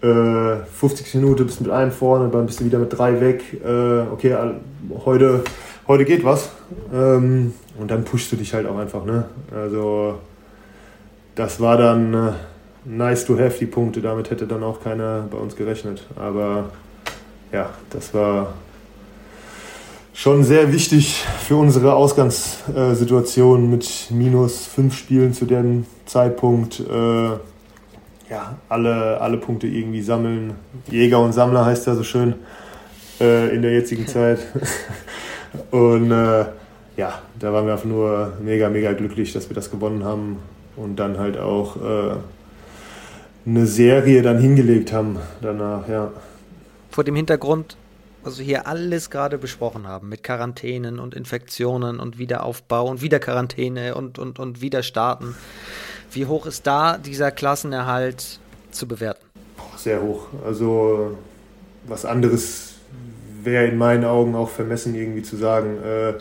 50. 0.00 1.14
Äh, 1.14 1.18
Minute 1.18 1.44
bist 1.44 1.60
du 1.60 1.64
mit 1.64 1.72
einem 1.72 1.90
vorne, 1.90 2.28
dann 2.28 2.46
bist 2.46 2.60
du 2.60 2.64
wieder 2.64 2.78
mit 2.78 2.96
drei 2.96 3.20
weg. 3.20 3.42
Äh, 3.64 4.00
okay, 4.12 4.36
heute, 5.04 5.42
heute 5.88 6.04
geht 6.04 6.24
was. 6.24 6.50
Ähm, 6.92 7.54
und 7.78 7.90
dann 7.90 8.04
pushst 8.04 8.30
du 8.30 8.36
dich 8.36 8.52
halt 8.52 8.66
auch 8.66 8.76
einfach, 8.76 9.04
ne? 9.04 9.24
Also 9.54 10.18
das 11.34 11.58
war 11.60 11.76
dann 11.78 12.14
äh, 12.14 12.32
nice 12.84 13.24
to 13.24 13.38
have, 13.38 13.58
die 13.58 13.66
Punkte. 13.66 14.02
Damit 14.02 14.30
hätte 14.30 14.46
dann 14.46 14.62
auch 14.62 14.82
keiner 14.82 15.26
bei 15.30 15.38
uns 15.38 15.56
gerechnet. 15.56 16.04
Aber 16.16 16.70
ja, 17.50 17.70
das 17.90 18.12
war 18.12 18.52
schon 20.14 20.44
sehr 20.44 20.72
wichtig 20.72 21.24
für 21.40 21.56
unsere 21.56 21.94
Ausgangssituation 21.94 23.68
mit 23.68 24.06
minus 24.10 24.64
fünf 24.64 24.96
Spielen 24.96 25.34
zu 25.34 25.44
dem 25.44 25.84
Zeitpunkt. 26.06 26.80
Äh, 26.80 27.30
ja, 28.30 28.56
alle, 28.68 29.20
alle 29.20 29.36
Punkte 29.36 29.66
irgendwie 29.66 30.00
sammeln. 30.00 30.54
Jäger 30.90 31.20
und 31.20 31.32
Sammler 31.32 31.66
heißt 31.66 31.86
ja 31.88 31.94
so 31.94 32.04
schön 32.04 32.34
äh, 33.20 33.54
in 33.54 33.60
der 33.60 33.72
jetzigen 33.72 34.06
Zeit. 34.06 34.38
und 35.70 36.10
äh, 36.10 36.44
ja, 36.96 37.20
da 37.38 37.52
waren 37.52 37.66
wir 37.66 37.72
einfach 37.72 37.84
nur 37.84 38.34
mega, 38.40 38.70
mega 38.70 38.92
glücklich, 38.92 39.32
dass 39.32 39.50
wir 39.50 39.54
das 39.54 39.70
gewonnen 39.70 40.04
haben 40.04 40.38
und 40.76 40.96
dann 40.96 41.18
halt 41.18 41.38
auch 41.38 41.76
äh, 41.76 42.14
eine 43.46 43.66
Serie 43.66 44.22
dann 44.22 44.38
hingelegt 44.38 44.92
haben 44.92 45.18
danach, 45.42 45.88
ja. 45.88 46.12
Vor 46.90 47.02
dem 47.02 47.16
Hintergrund, 47.16 47.76
was 48.24 48.38
wir 48.38 48.44
hier 48.44 48.66
alles 48.66 49.10
gerade 49.10 49.38
besprochen 49.38 49.86
haben, 49.86 50.08
mit 50.08 50.22
Quarantänen 50.22 50.98
und 50.98 51.14
Infektionen 51.14 52.00
und 52.00 52.18
Wiederaufbau 52.18 52.88
und 52.88 53.02
wieder 53.02 53.18
Quarantäne 53.18 53.94
und, 53.94 54.18
und, 54.18 54.38
und 54.38 54.60
wieder 54.60 54.82
starten, 54.82 55.34
wie 56.10 56.26
hoch 56.26 56.46
ist 56.46 56.66
da 56.66 56.96
dieser 56.96 57.30
Klassenerhalt 57.30 58.40
zu 58.70 58.88
bewerten? 58.88 59.24
Sehr 59.76 60.02
hoch. 60.02 60.28
Also 60.44 61.16
was 61.86 62.04
anderes 62.04 62.74
wäre 63.42 63.66
in 63.66 63.76
meinen 63.76 64.04
Augen 64.04 64.34
auch 64.34 64.48
vermessen 64.48 64.94
irgendwie 64.94 65.22
zu 65.22 65.36
sagen. 65.36 65.78
Äh, 65.82 66.14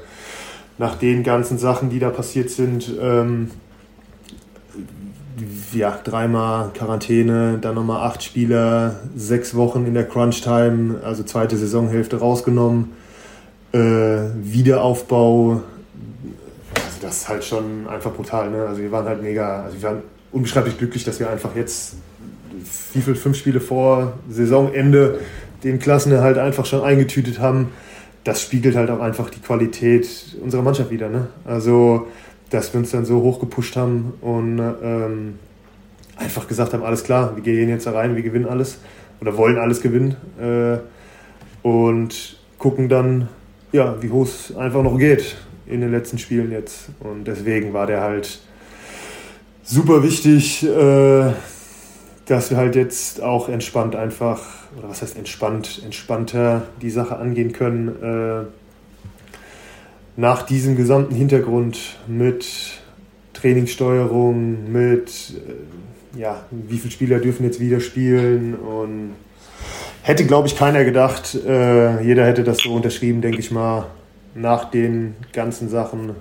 nach 0.77 0.95
den 0.95 1.23
ganzen 1.23 1.57
Sachen, 1.57 1.89
die 1.89 1.99
da 1.99 2.09
passiert 2.09 2.49
sind, 2.49 2.91
ähm, 2.99 3.51
ja, 5.73 5.99
dreimal 6.03 6.71
Quarantäne, 6.73 7.57
dann 7.59 7.75
nochmal 7.75 8.07
acht 8.07 8.23
Spieler, 8.23 8.99
sechs 9.15 9.55
Wochen 9.55 9.85
in 9.85 9.93
der 9.93 10.07
Crunch-Time, 10.07 11.01
also 11.03 11.23
zweite 11.23 11.57
Saisonhälfte 11.57 12.17
rausgenommen, 12.17 12.91
äh, 13.71 13.77
Wiederaufbau, 14.35 15.61
also 16.75 16.97
das 17.01 17.17
ist 17.17 17.29
halt 17.29 17.43
schon 17.43 17.87
einfach 17.87 18.11
brutal, 18.11 18.51
ne? 18.51 18.65
Also 18.67 18.81
wir 18.81 18.91
waren 18.91 19.05
halt 19.05 19.21
mega, 19.21 19.63
also 19.63 19.81
wir 19.81 19.89
waren 19.89 20.01
unbeschreiblich 20.31 20.77
glücklich, 20.77 21.03
dass 21.03 21.19
wir 21.19 21.29
einfach 21.29 21.55
jetzt, 21.55 21.95
wie 22.93 23.01
viel, 23.01 23.15
fünf 23.15 23.37
Spiele 23.37 23.59
vor 23.59 24.13
Saisonende, 24.29 25.19
den 25.63 25.79
Klassenerhalt 25.79 26.37
einfach 26.37 26.65
schon 26.65 26.81
eingetütet 26.83 27.39
haben. 27.39 27.69
Das 28.23 28.41
spiegelt 28.41 28.75
halt 28.75 28.89
auch 28.89 28.99
einfach 28.99 29.29
die 29.29 29.39
Qualität 29.39 30.07
unserer 30.41 30.61
Mannschaft 30.61 30.91
wieder, 30.91 31.09
ne? 31.09 31.27
Also 31.45 32.07
dass 32.53 32.71
wir 32.71 32.79
uns 32.79 32.91
dann 32.91 33.05
so 33.05 33.21
hoch 33.21 33.39
gepusht 33.39 33.75
haben 33.75 34.13
und 34.21 34.59
ähm, 34.59 35.39
einfach 36.17 36.47
gesagt 36.47 36.73
haben, 36.73 36.83
alles 36.83 37.03
klar, 37.03 37.35
wir 37.35 37.41
gehen 37.41 37.67
jetzt 37.67 37.87
da 37.87 37.91
rein, 37.91 38.15
wir 38.15 38.21
gewinnen 38.21 38.45
alles 38.45 38.77
oder 39.19 39.35
wollen 39.37 39.57
alles 39.57 39.81
gewinnen 39.81 40.15
äh, 40.39 40.77
und 41.67 42.37
gucken 42.59 42.89
dann, 42.89 43.29
ja, 43.71 44.01
wie 44.01 44.11
hoch 44.11 44.25
es 44.25 44.55
einfach 44.55 44.83
noch 44.83 44.97
geht 44.99 45.35
in 45.65 45.81
den 45.81 45.91
letzten 45.91 46.19
Spielen 46.19 46.51
jetzt. 46.51 46.89
Und 46.99 47.25
deswegen 47.25 47.73
war 47.73 47.87
der 47.87 48.01
halt 48.01 48.39
super 49.63 50.03
wichtig, 50.03 50.63
äh, 50.63 51.31
dass 52.27 52.51
wir 52.51 52.57
halt 52.57 52.75
jetzt 52.75 53.21
auch 53.21 53.49
entspannt 53.49 53.95
einfach, 53.95 54.41
oder 54.77 54.89
was 54.89 55.01
heißt 55.01 55.17
entspannt, 55.17 55.81
entspannter 55.83 56.67
die 56.81 56.91
Sache 56.91 57.17
angehen 57.17 57.51
können. 57.51 57.87
Äh, 57.87 58.62
nach 60.15 60.43
diesem 60.43 60.75
gesamten 60.75 61.15
Hintergrund 61.15 61.97
mit 62.07 62.45
Trainingssteuerung, 63.33 64.71
mit 64.71 65.33
äh, 66.15 66.19
ja, 66.19 66.45
wie 66.51 66.77
viele 66.77 66.91
Spieler 66.91 67.19
dürfen 67.19 67.43
jetzt 67.43 67.59
wieder 67.59 67.79
spielen 67.79 68.55
und 68.55 69.15
hätte, 70.03 70.25
glaube 70.25 70.47
ich, 70.47 70.55
keiner 70.55 70.83
gedacht. 70.85 71.35
Äh, 71.35 72.03
jeder 72.03 72.25
hätte 72.25 72.43
das 72.43 72.59
so 72.59 72.73
unterschrieben, 72.73 73.21
denke 73.21 73.39
ich 73.39 73.51
mal, 73.51 73.87
nach 74.35 74.69
den 74.69 75.15
ganzen 75.31 75.69
Sachen, 75.69 76.15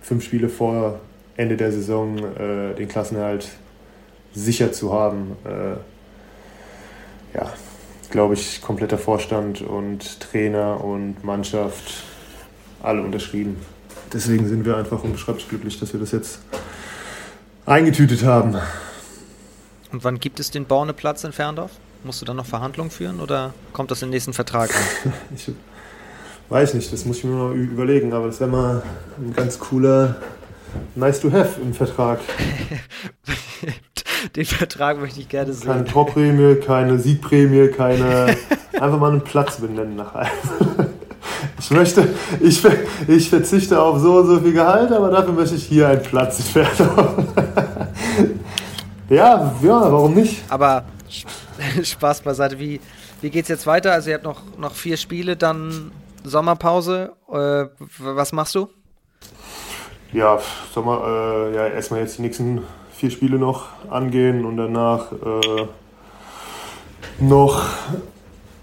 fünf 0.00 0.24
Spiele 0.24 0.48
vor 0.48 1.00
Ende 1.36 1.56
der 1.56 1.72
Saison, 1.72 2.18
äh, 2.18 2.74
den 2.74 2.88
Klassenerhalt 2.88 3.48
sicher 4.32 4.72
zu 4.72 4.92
haben. 4.92 5.36
Äh, 5.44 7.36
ja, 7.36 7.52
glaube 8.10 8.34
ich, 8.34 8.60
kompletter 8.60 8.98
Vorstand 8.98 9.62
und 9.62 10.20
Trainer 10.20 10.82
und 10.84 11.24
Mannschaft 11.24 12.04
alle 12.82 13.02
unterschrieben. 13.02 13.56
Deswegen 14.12 14.48
sind 14.48 14.64
wir 14.64 14.76
einfach 14.76 15.02
unbeschreiblich 15.04 15.48
glücklich, 15.48 15.78
dass 15.78 15.92
wir 15.92 16.00
das 16.00 16.12
jetzt 16.12 16.40
eingetütet 17.66 18.24
haben. 18.24 18.56
Und 19.92 20.04
wann 20.04 20.18
gibt 20.18 20.40
es 20.40 20.50
den 20.50 20.64
Borneplatz 20.66 21.24
in 21.24 21.32
Ferndorf? 21.32 21.72
Musst 22.02 22.20
du 22.20 22.24
dann 22.24 22.36
noch 22.36 22.46
Verhandlungen 22.46 22.90
führen 22.90 23.20
oder 23.20 23.52
kommt 23.72 23.90
das 23.90 24.02
in 24.02 24.08
den 24.08 24.14
nächsten 24.14 24.32
Vertrag 24.32 24.70
an? 24.74 25.12
ich 25.36 25.50
weiß 26.48 26.74
nicht, 26.74 26.92
das 26.92 27.04
muss 27.04 27.18
ich 27.18 27.24
mir 27.24 27.32
mal 27.32 27.54
überlegen, 27.54 28.12
aber 28.12 28.26
das 28.26 28.40
wäre 28.40 28.50
mal 28.50 28.82
ein 29.18 29.32
ganz 29.34 29.58
cooler 29.58 30.16
Nice 30.94 31.20
to 31.20 31.30
have 31.32 31.60
im 31.60 31.74
Vertrag. 31.74 32.20
den 34.36 34.44
Vertrag 34.44 34.98
möchte 34.98 35.20
ich 35.20 35.28
gerne 35.28 35.52
sehen. 35.52 35.66
Keine 35.66 35.84
Torprämie, 35.84 36.56
keine 36.56 36.98
Siegprämie, 36.98 37.68
keine. 37.68 38.36
einfach 38.72 38.98
mal 38.98 39.10
einen 39.10 39.22
Platz 39.22 39.60
benennen 39.60 39.96
nach 39.96 40.14
einem. 40.14 40.30
Ich 41.58 41.70
möchte, 41.70 42.08
ich, 42.40 42.62
ich 43.06 43.28
verzichte 43.28 43.80
auf 43.80 43.98
so 43.98 44.16
und 44.16 44.26
so 44.26 44.40
viel 44.40 44.52
Gehalt, 44.52 44.92
aber 44.92 45.10
dafür 45.10 45.32
möchte 45.32 45.54
ich 45.54 45.64
hier 45.64 45.88
einen 45.88 46.02
Platz 46.02 46.54
werden. 46.54 47.28
ja, 49.08 49.54
ja, 49.62 49.92
warum 49.92 50.14
nicht? 50.14 50.42
Aber 50.48 50.84
Spaß 51.82 52.22
beiseite, 52.22 52.58
wie, 52.58 52.80
wie 53.20 53.30
geht 53.30 53.42
es 53.44 53.48
jetzt 53.48 53.66
weiter? 53.66 53.92
Also 53.92 54.10
ihr 54.10 54.14
habt 54.14 54.24
noch, 54.24 54.42
noch 54.58 54.74
vier 54.74 54.96
Spiele, 54.96 55.36
dann 55.36 55.92
Sommerpause. 56.24 57.12
Äh, 57.30 57.66
was 57.98 58.32
machst 58.32 58.54
du? 58.54 58.68
Ja, 60.12 60.40
Sommer, 60.74 61.04
äh, 61.06 61.54
ja, 61.54 61.66
erstmal 61.68 62.00
jetzt 62.00 62.18
die 62.18 62.22
nächsten 62.22 62.62
vier 62.92 63.10
Spiele 63.10 63.38
noch 63.38 63.68
angehen 63.88 64.44
und 64.44 64.56
danach 64.56 65.12
äh, 65.12 65.66
noch 67.20 67.64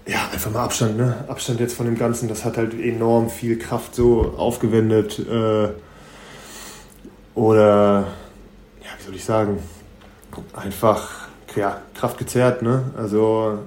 ja, 0.08 0.26
einfach 0.32 0.50
mal 0.50 0.64
Abstand, 0.64 0.96
ne? 0.96 1.24
Abstand 1.28 1.60
jetzt 1.60 1.74
von 1.74 1.84
dem 1.84 1.98
Ganzen, 1.98 2.28
das 2.28 2.44
hat 2.44 2.56
halt 2.56 2.72
enorm 2.72 3.28
viel 3.28 3.58
Kraft 3.58 3.94
so 3.94 4.34
aufgewendet. 4.38 5.18
Äh, 5.18 5.68
oder, 7.34 8.06
ja, 8.80 8.88
wie 8.98 9.04
soll 9.04 9.14
ich 9.14 9.24
sagen, 9.24 9.58
einfach 10.54 11.28
ja, 11.54 11.82
Kraft 11.94 12.16
gezerrt, 12.16 12.62
ne? 12.62 12.84
Also 12.96 13.58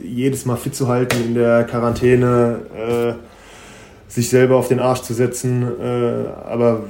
jedes 0.00 0.44
Mal 0.44 0.56
fit 0.56 0.74
zu 0.76 0.88
halten 0.88 1.16
in 1.24 1.34
der 1.34 1.64
Quarantäne, 1.64 2.60
äh, 2.76 4.12
sich 4.12 4.28
selber 4.28 4.56
auf 4.56 4.68
den 4.68 4.80
Arsch 4.80 5.00
zu 5.00 5.14
setzen, 5.14 5.62
äh, 5.80 6.26
aber 6.44 6.84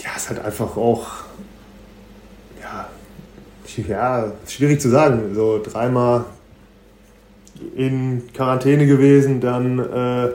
ja, 0.00 0.10
ist 0.16 0.28
halt 0.28 0.44
einfach 0.44 0.76
auch 0.76 1.06
ja, 2.60 2.88
ja, 3.88 4.32
schwierig 4.48 4.80
zu 4.80 4.90
sagen. 4.90 5.34
So 5.34 5.62
dreimal 5.62 6.24
in 7.76 8.22
Quarantäne 8.32 8.86
gewesen, 8.86 9.40
dann 9.40 9.78
äh, 9.78 10.30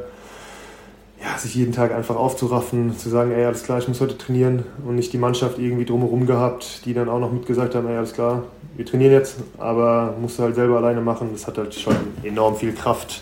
ja, 1.22 1.38
sich 1.38 1.56
jeden 1.56 1.74
Tag 1.74 1.94
einfach 1.94 2.16
aufzuraffen, 2.16 2.98
zu 2.98 3.10
sagen, 3.10 3.32
ey, 3.32 3.44
alles 3.44 3.64
klar, 3.64 3.80
ich 3.80 3.88
muss 3.88 4.00
heute 4.00 4.18
trainieren 4.18 4.64
und 4.86 4.96
nicht 4.96 5.12
die 5.12 5.18
Mannschaft 5.18 5.60
irgendwie 5.60 5.86
drumherum 5.86 6.26
gehabt, 6.26 6.86
die 6.86 6.94
dann 6.94 7.10
auch 7.10 7.20
noch 7.20 7.32
mitgesagt 7.32 7.76
haben, 7.76 7.88
ey, 7.88 7.98
alles 7.98 8.14
klar, 8.14 8.44
wir 8.78 8.86
trainieren 8.86 9.12
jetzt, 9.12 9.38
aber 9.58 10.16
musst 10.22 10.40
du 10.40 10.44
halt 10.44 10.56
selber 10.56 10.78
alleine 10.78 11.02
machen. 11.02 11.30
Das 11.34 11.46
hat 11.48 11.58
halt 11.58 11.74
schon 11.76 11.96
enorm 12.24 12.56
viel 12.56 12.72
Kraft, 12.74 13.22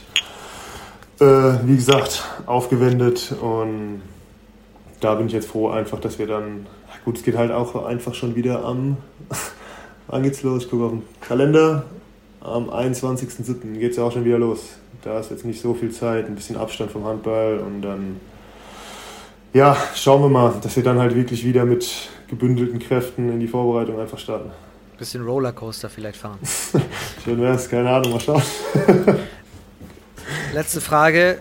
äh, 1.20 1.26
wie 1.64 1.76
gesagt, 1.76 2.24
aufgewendet 2.46 3.34
und 3.42 4.02
da 5.00 5.16
bin 5.16 5.28
ich 5.28 5.34
jetzt 5.34 5.48
froh 5.48 5.70
einfach, 5.70 6.00
dass 6.00 6.20
wir 6.20 6.28
dann, 6.28 6.68
gut, 7.06 7.18
es 7.18 7.24
geht 7.24 7.38
halt 7.38 7.52
auch 7.52 7.86
einfach 7.86 8.14
schon 8.14 8.36
wieder 8.36 8.64
am, 8.64 8.98
wann 10.08 10.22
geht's 10.24 10.44
los? 10.44 10.66
Ich 10.66 10.70
gucke 10.70 10.86
auf 10.86 10.92
den 10.92 11.04
Kalender, 11.22 11.86
am 12.42 12.70
21.07. 12.70 13.78
geht 13.80 13.92
es 13.92 13.98
ja 13.98 14.04
auch 14.04 14.12
schon 14.12 14.26
wieder 14.26 14.40
los. 14.40 14.76
Da 15.04 15.20
ist 15.20 15.32
jetzt 15.32 15.46
nicht 15.46 15.62
so 15.62 15.74
viel 15.74 15.92
Zeit, 15.92 16.26
ein 16.26 16.36
bisschen 16.36 16.58
Abstand 16.58 16.92
vom 16.92 17.06
Handball 17.06 17.60
und 17.60 17.82
dann, 17.82 18.20
ja, 19.54 19.78
schauen 19.96 20.22
wir 20.22 20.30
mal, 20.30 20.54
dass 20.62 20.76
wir 20.76 20.84
dann 20.84 21.00
halt 21.00 21.16
wirklich 21.16 21.46
wieder 21.46 21.66
mit 21.66 22.10
gebündelten 22.28 22.80
Kräften 22.80 23.30
in 23.30 23.40
die 23.40 23.48
Vorbereitung 23.48 24.00
einfach 24.00 24.18
starten. 24.18 24.52
Bisschen 24.98 25.24
Rollercoaster 25.24 25.90
vielleicht 25.90 26.18
fahren. 26.18 26.40
Schön 27.24 27.40
wäre 27.40 27.56
es, 27.56 27.70
keine 27.70 27.90
Ahnung, 27.90 28.14
mal 28.14 28.20
schauen. 28.20 28.42
Letzte 30.54 30.82
Frage. 30.82 31.40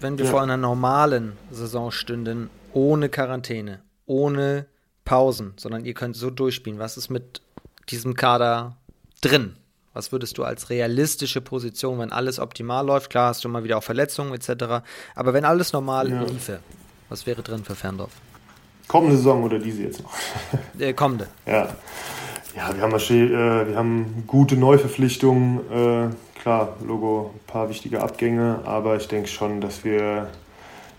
Wenn 0.00 0.16
wir 0.16 0.24
ja. 0.24 0.30
vor 0.30 0.40
einer 0.40 0.56
normalen 0.56 1.32
Saison 1.50 1.90
stünden, 1.90 2.48
ohne 2.72 3.10
Quarantäne, 3.10 3.82
ohne 4.06 4.66
Pausen, 5.04 5.52
sondern 5.56 5.84
ihr 5.84 5.92
könnt 5.92 6.16
so 6.16 6.30
durchspielen, 6.30 6.78
was 6.78 6.96
ist 6.96 7.10
mit 7.10 7.42
diesem 7.90 8.14
Kader 8.14 8.76
drin? 9.20 9.56
Was 9.92 10.12
würdest 10.12 10.38
du 10.38 10.44
als 10.44 10.70
realistische 10.70 11.40
Position, 11.40 11.98
wenn 11.98 12.12
alles 12.12 12.38
optimal 12.38 12.86
läuft? 12.86 13.10
Klar, 13.10 13.30
hast 13.30 13.44
du 13.44 13.48
mal 13.48 13.64
wieder 13.64 13.78
auch 13.78 13.82
Verletzungen 13.82 14.32
etc. 14.32 14.84
Aber 15.16 15.34
wenn 15.34 15.44
alles 15.44 15.72
normal 15.72 16.10
ja. 16.10 16.22
liefe, 16.22 16.60
was 17.08 17.26
wäre 17.26 17.42
drin 17.42 17.64
für 17.64 17.74
Ferndorf? 17.74 18.12
Kommende 18.86 19.16
Saison 19.16 19.42
oder 19.42 19.58
diese 19.58 19.82
jetzt 19.82 20.02
noch? 20.02 20.12
äh, 20.78 20.92
kommende. 20.92 21.26
Ja. 21.46 21.68
Ja, 22.56 22.74
wir 22.74 22.82
haben, 22.82 22.92
äh, 22.94 23.68
wir 23.68 23.76
haben 23.76 24.24
gute 24.26 24.56
Neuverpflichtungen. 24.56 25.58
Äh, 25.70 26.40
klar, 26.40 26.76
Logo, 26.84 27.32
ein 27.34 27.46
paar 27.46 27.68
wichtige 27.68 28.00
Abgänge, 28.00 28.60
aber 28.64 28.96
ich 28.96 29.08
denke 29.08 29.28
schon, 29.28 29.60
dass 29.60 29.84
wir, 29.84 30.28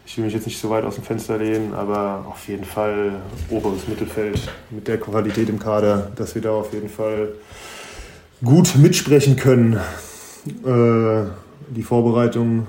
ich 0.06 0.18
will 0.18 0.26
mich 0.26 0.34
jetzt 0.34 0.48
nicht 0.48 0.60
so 0.60 0.70
weit 0.70 0.84
aus 0.86 0.96
dem 0.96 1.04
Fenster 1.04 1.38
lehnen, 1.38 1.74
aber 1.74 2.26
auf 2.30 2.48
jeden 2.48 2.64
Fall 2.66 3.22
oberes 3.50 3.88
Mittelfeld 3.88 4.40
mit 4.70 4.88
der 4.88 4.98
Qualität 4.98 5.50
im 5.50 5.60
Kader, 5.60 6.12
dass 6.16 6.36
wir 6.36 6.42
da 6.42 6.52
auf 6.52 6.74
jeden 6.74 6.90
Fall 6.90 7.34
gut 8.44 8.76
mitsprechen 8.76 9.36
können. 9.36 9.74
Äh, 10.66 11.30
die 11.70 11.84
Vorbereitung 11.84 12.68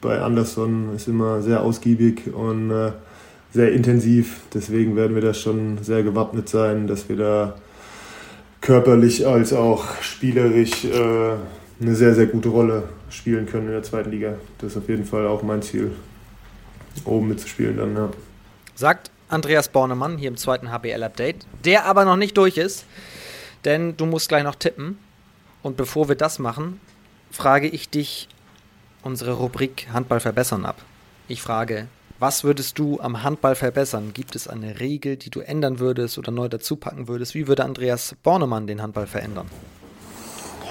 bei 0.00 0.20
Anderson 0.20 0.94
ist 0.94 1.08
immer 1.08 1.42
sehr 1.42 1.62
ausgiebig 1.62 2.32
und 2.32 2.70
äh, 2.70 2.92
sehr 3.52 3.72
intensiv. 3.72 4.40
Deswegen 4.54 4.96
werden 4.96 5.14
wir 5.14 5.22
da 5.22 5.34
schon 5.34 5.78
sehr 5.82 6.02
gewappnet 6.02 6.48
sein, 6.48 6.86
dass 6.86 7.08
wir 7.08 7.16
da 7.16 7.54
körperlich 8.60 9.26
als 9.26 9.52
auch 9.52 10.00
spielerisch 10.02 10.84
äh, 10.84 11.34
eine 11.80 11.94
sehr, 11.94 12.14
sehr 12.14 12.26
gute 12.26 12.48
Rolle 12.48 12.84
spielen 13.10 13.46
können 13.46 13.66
in 13.66 13.72
der 13.72 13.82
zweiten 13.82 14.10
Liga. 14.10 14.34
Das 14.58 14.72
ist 14.72 14.78
auf 14.78 14.88
jeden 14.88 15.04
Fall 15.04 15.26
auch 15.26 15.42
mein 15.42 15.62
Ziel, 15.62 15.92
oben 17.04 17.28
mitzuspielen 17.28 17.76
dann, 17.76 17.96
ja. 17.96 18.10
Sagt 18.74 19.10
Andreas 19.28 19.68
Bornemann 19.68 20.18
hier 20.18 20.28
im 20.28 20.36
zweiten 20.36 20.70
HBL-Update, 20.70 21.46
der 21.64 21.84
aber 21.84 22.04
noch 22.04 22.16
nicht 22.16 22.36
durch 22.36 22.56
ist, 22.56 22.84
denn 23.64 23.96
du 23.96 24.06
musst 24.06 24.28
gleich 24.28 24.44
noch 24.44 24.54
tippen. 24.54 24.98
Und 25.62 25.76
bevor 25.76 26.08
wir 26.08 26.16
das 26.16 26.38
machen, 26.38 26.80
frage 27.30 27.68
ich 27.68 27.90
dich 27.90 28.28
unsere 29.02 29.32
Rubrik 29.32 29.88
Handball 29.92 30.20
verbessern 30.20 30.64
ab. 30.64 30.76
Ich 31.28 31.42
frage, 31.42 31.88
was 32.18 32.42
würdest 32.42 32.78
du 32.78 33.00
am 33.00 33.22
Handball 33.22 33.54
verbessern? 33.54 34.12
Gibt 34.12 34.34
es 34.34 34.48
eine 34.48 34.80
Regel, 34.80 35.16
die 35.16 35.30
du 35.30 35.40
ändern 35.40 35.78
würdest 35.78 36.18
oder 36.18 36.32
neu 36.32 36.48
dazu 36.48 36.76
packen 36.76 37.06
würdest? 37.06 37.34
Wie 37.34 37.46
würde 37.46 37.64
Andreas 37.64 38.16
Bornemann 38.22 38.66
den 38.66 38.82
Handball 38.82 39.06
verändern? 39.06 39.46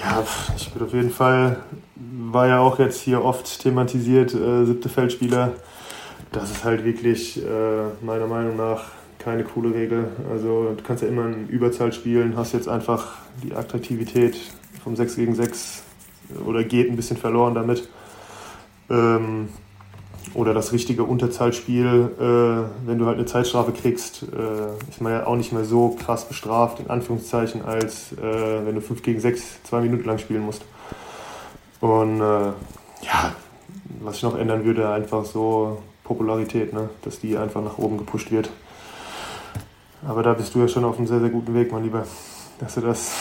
Ja, 0.02 0.24
ich 0.56 0.74
würde 0.74 0.84
auf 0.84 0.92
jeden 0.92 1.10
Fall, 1.10 1.56
war 1.96 2.48
ja 2.48 2.60
auch 2.60 2.78
jetzt 2.78 3.00
hier 3.00 3.24
oft 3.24 3.60
thematisiert, 3.60 4.34
äh, 4.34 4.64
siebte 4.64 4.88
Feldspieler. 4.88 5.52
Das 6.32 6.50
ist 6.50 6.64
halt 6.64 6.84
wirklich 6.84 7.42
äh, 7.42 8.04
meiner 8.04 8.26
Meinung 8.26 8.56
nach 8.56 8.84
keine 9.18 9.44
coole 9.44 9.74
Regel. 9.74 10.08
Also 10.30 10.74
du 10.76 10.82
kannst 10.82 11.02
ja 11.02 11.08
immer 11.08 11.26
in 11.26 11.48
Überzahl 11.48 11.92
spielen, 11.92 12.36
hast 12.36 12.52
jetzt 12.52 12.68
einfach 12.68 13.16
die 13.42 13.54
Attraktivität 13.54 14.36
vom 14.82 14.96
6 14.96 15.16
gegen 15.16 15.34
6 15.34 15.82
oder 16.44 16.64
geht 16.64 16.90
ein 16.90 16.96
bisschen 16.96 17.16
verloren 17.16 17.54
damit. 17.54 17.88
Ähm, 18.90 19.48
oder 20.34 20.52
das 20.54 20.72
richtige 20.72 21.04
Unterzahlspiel, 21.04 22.10
äh, 22.18 22.86
wenn 22.86 22.98
du 22.98 23.06
halt 23.06 23.16
eine 23.16 23.26
Zeitstrafe 23.26 23.72
kriegst, 23.72 24.24
äh, 24.24 24.90
ist 24.90 25.00
man 25.00 25.12
ja 25.12 25.26
auch 25.26 25.36
nicht 25.36 25.52
mehr 25.52 25.64
so 25.64 25.90
krass 25.90 26.26
bestraft, 26.26 26.80
in 26.80 26.90
Anführungszeichen, 26.90 27.64
als 27.64 28.12
äh, 28.12 28.66
wenn 28.66 28.74
du 28.74 28.80
5 28.80 29.02
gegen 29.02 29.20
6 29.20 29.62
zwei 29.64 29.80
Minuten 29.80 30.04
lang 30.04 30.18
spielen 30.18 30.42
musst. 30.44 30.64
Und 31.80 32.20
äh, 32.20 32.52
ja, 33.02 33.32
was 34.00 34.16
ich 34.16 34.22
noch 34.22 34.36
ändern 34.36 34.64
würde, 34.64 34.90
einfach 34.90 35.24
so 35.24 35.82
Popularität, 36.04 36.72
ne? 36.72 36.90
dass 37.02 37.20
die 37.20 37.36
einfach 37.36 37.62
nach 37.62 37.78
oben 37.78 37.98
gepusht 37.98 38.30
wird. 38.30 38.50
Aber 40.06 40.22
da 40.22 40.34
bist 40.34 40.54
du 40.54 40.60
ja 40.60 40.68
schon 40.68 40.84
auf 40.84 40.98
einem 40.98 41.06
sehr, 41.06 41.20
sehr 41.20 41.30
guten 41.30 41.54
Weg, 41.54 41.72
mein 41.72 41.84
Lieber, 41.84 42.06
dass 42.58 42.74
du 42.74 42.80
das. 42.80 43.12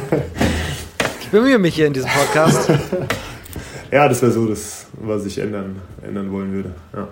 ich 1.30 1.32
bemühe 1.32 1.58
mich 1.60 1.76
hier 1.76 1.86
in 1.86 1.92
diesem 1.92 2.10
Podcast. 2.10 2.68
ja, 3.92 4.08
das 4.08 4.20
wäre 4.20 4.32
so 4.32 4.48
das, 4.48 4.86
was 4.94 5.24
ich 5.26 5.38
ändern, 5.38 5.80
ändern 6.02 6.32
wollen 6.32 6.52
würde. 6.52 6.74
Ja. 6.92 7.06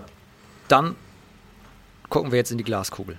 Dann 0.66 0.97
gucken 2.09 2.33
wir 2.33 2.39
jetzt 2.39 2.51
in 2.51 2.59
die 2.59 2.64
Glaskugel. 2.64 3.16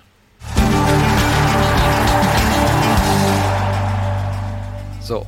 So, 5.02 5.26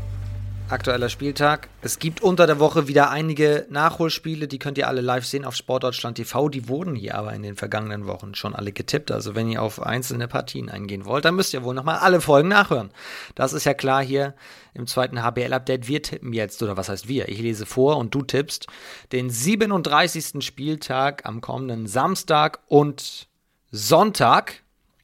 aktueller 0.72 1.10
Spieltag. 1.10 1.70
Es 1.82 2.00
gibt 2.00 2.22
unter 2.22 2.48
der 2.48 2.60
Woche 2.60 2.88
wieder 2.88 3.10
einige 3.10 3.66
Nachholspiele, 3.70 4.48
die 4.48 4.60
könnt 4.60 4.78
ihr 4.78 4.88
alle 4.88 5.02
live 5.02 5.26
sehen 5.26 5.46
auf 5.46 5.56
Sportdeutschland 5.56 6.18
TV. 6.18 6.50
Die 6.50 6.68
wurden 6.68 6.96
hier 6.96 7.16
aber 7.16 7.34
in 7.34 7.44
den 7.44 7.56
vergangenen 7.56 8.08
Wochen 8.08 8.36
schon 8.36 8.56
alle 8.56 8.72
getippt. 8.72 9.12
Also 9.12 9.36
wenn 9.36 9.50
ihr 9.50 9.62
auf 9.62 9.82
einzelne 9.82 10.28
Partien 10.28 10.70
eingehen 10.70 11.06
wollt, 11.06 11.26
dann 11.26 11.36
müsst 11.36 11.54
ihr 11.54 11.64
wohl 11.64 11.76
nochmal 11.76 11.98
alle 11.98 12.22
Folgen 12.22 12.50
nachhören. 12.50 12.92
Das 13.36 13.54
ist 13.54 13.66
ja 13.66 13.74
klar 13.74 14.04
hier 14.04 14.34
im 14.74 14.88
zweiten 14.88 15.22
HBL-Update. 15.22 15.88
Wir 15.88 16.02
tippen 16.02 16.34
jetzt, 16.34 16.62
oder 16.64 16.78
was 16.78 16.90
heißt 16.90 17.08
wir? 17.08 17.30
Ich 17.30 17.40
lese 17.40 17.66
vor 17.66 17.98
und 17.98 18.16
du 18.16 18.22
tippst 18.22 18.68
den 19.12 19.30
37. 19.30 20.44
Spieltag 20.44 21.26
am 21.26 21.42
kommenden 21.42 21.88
Samstag 21.88 22.60
und 22.68 23.28
Sonntag. 23.72 24.64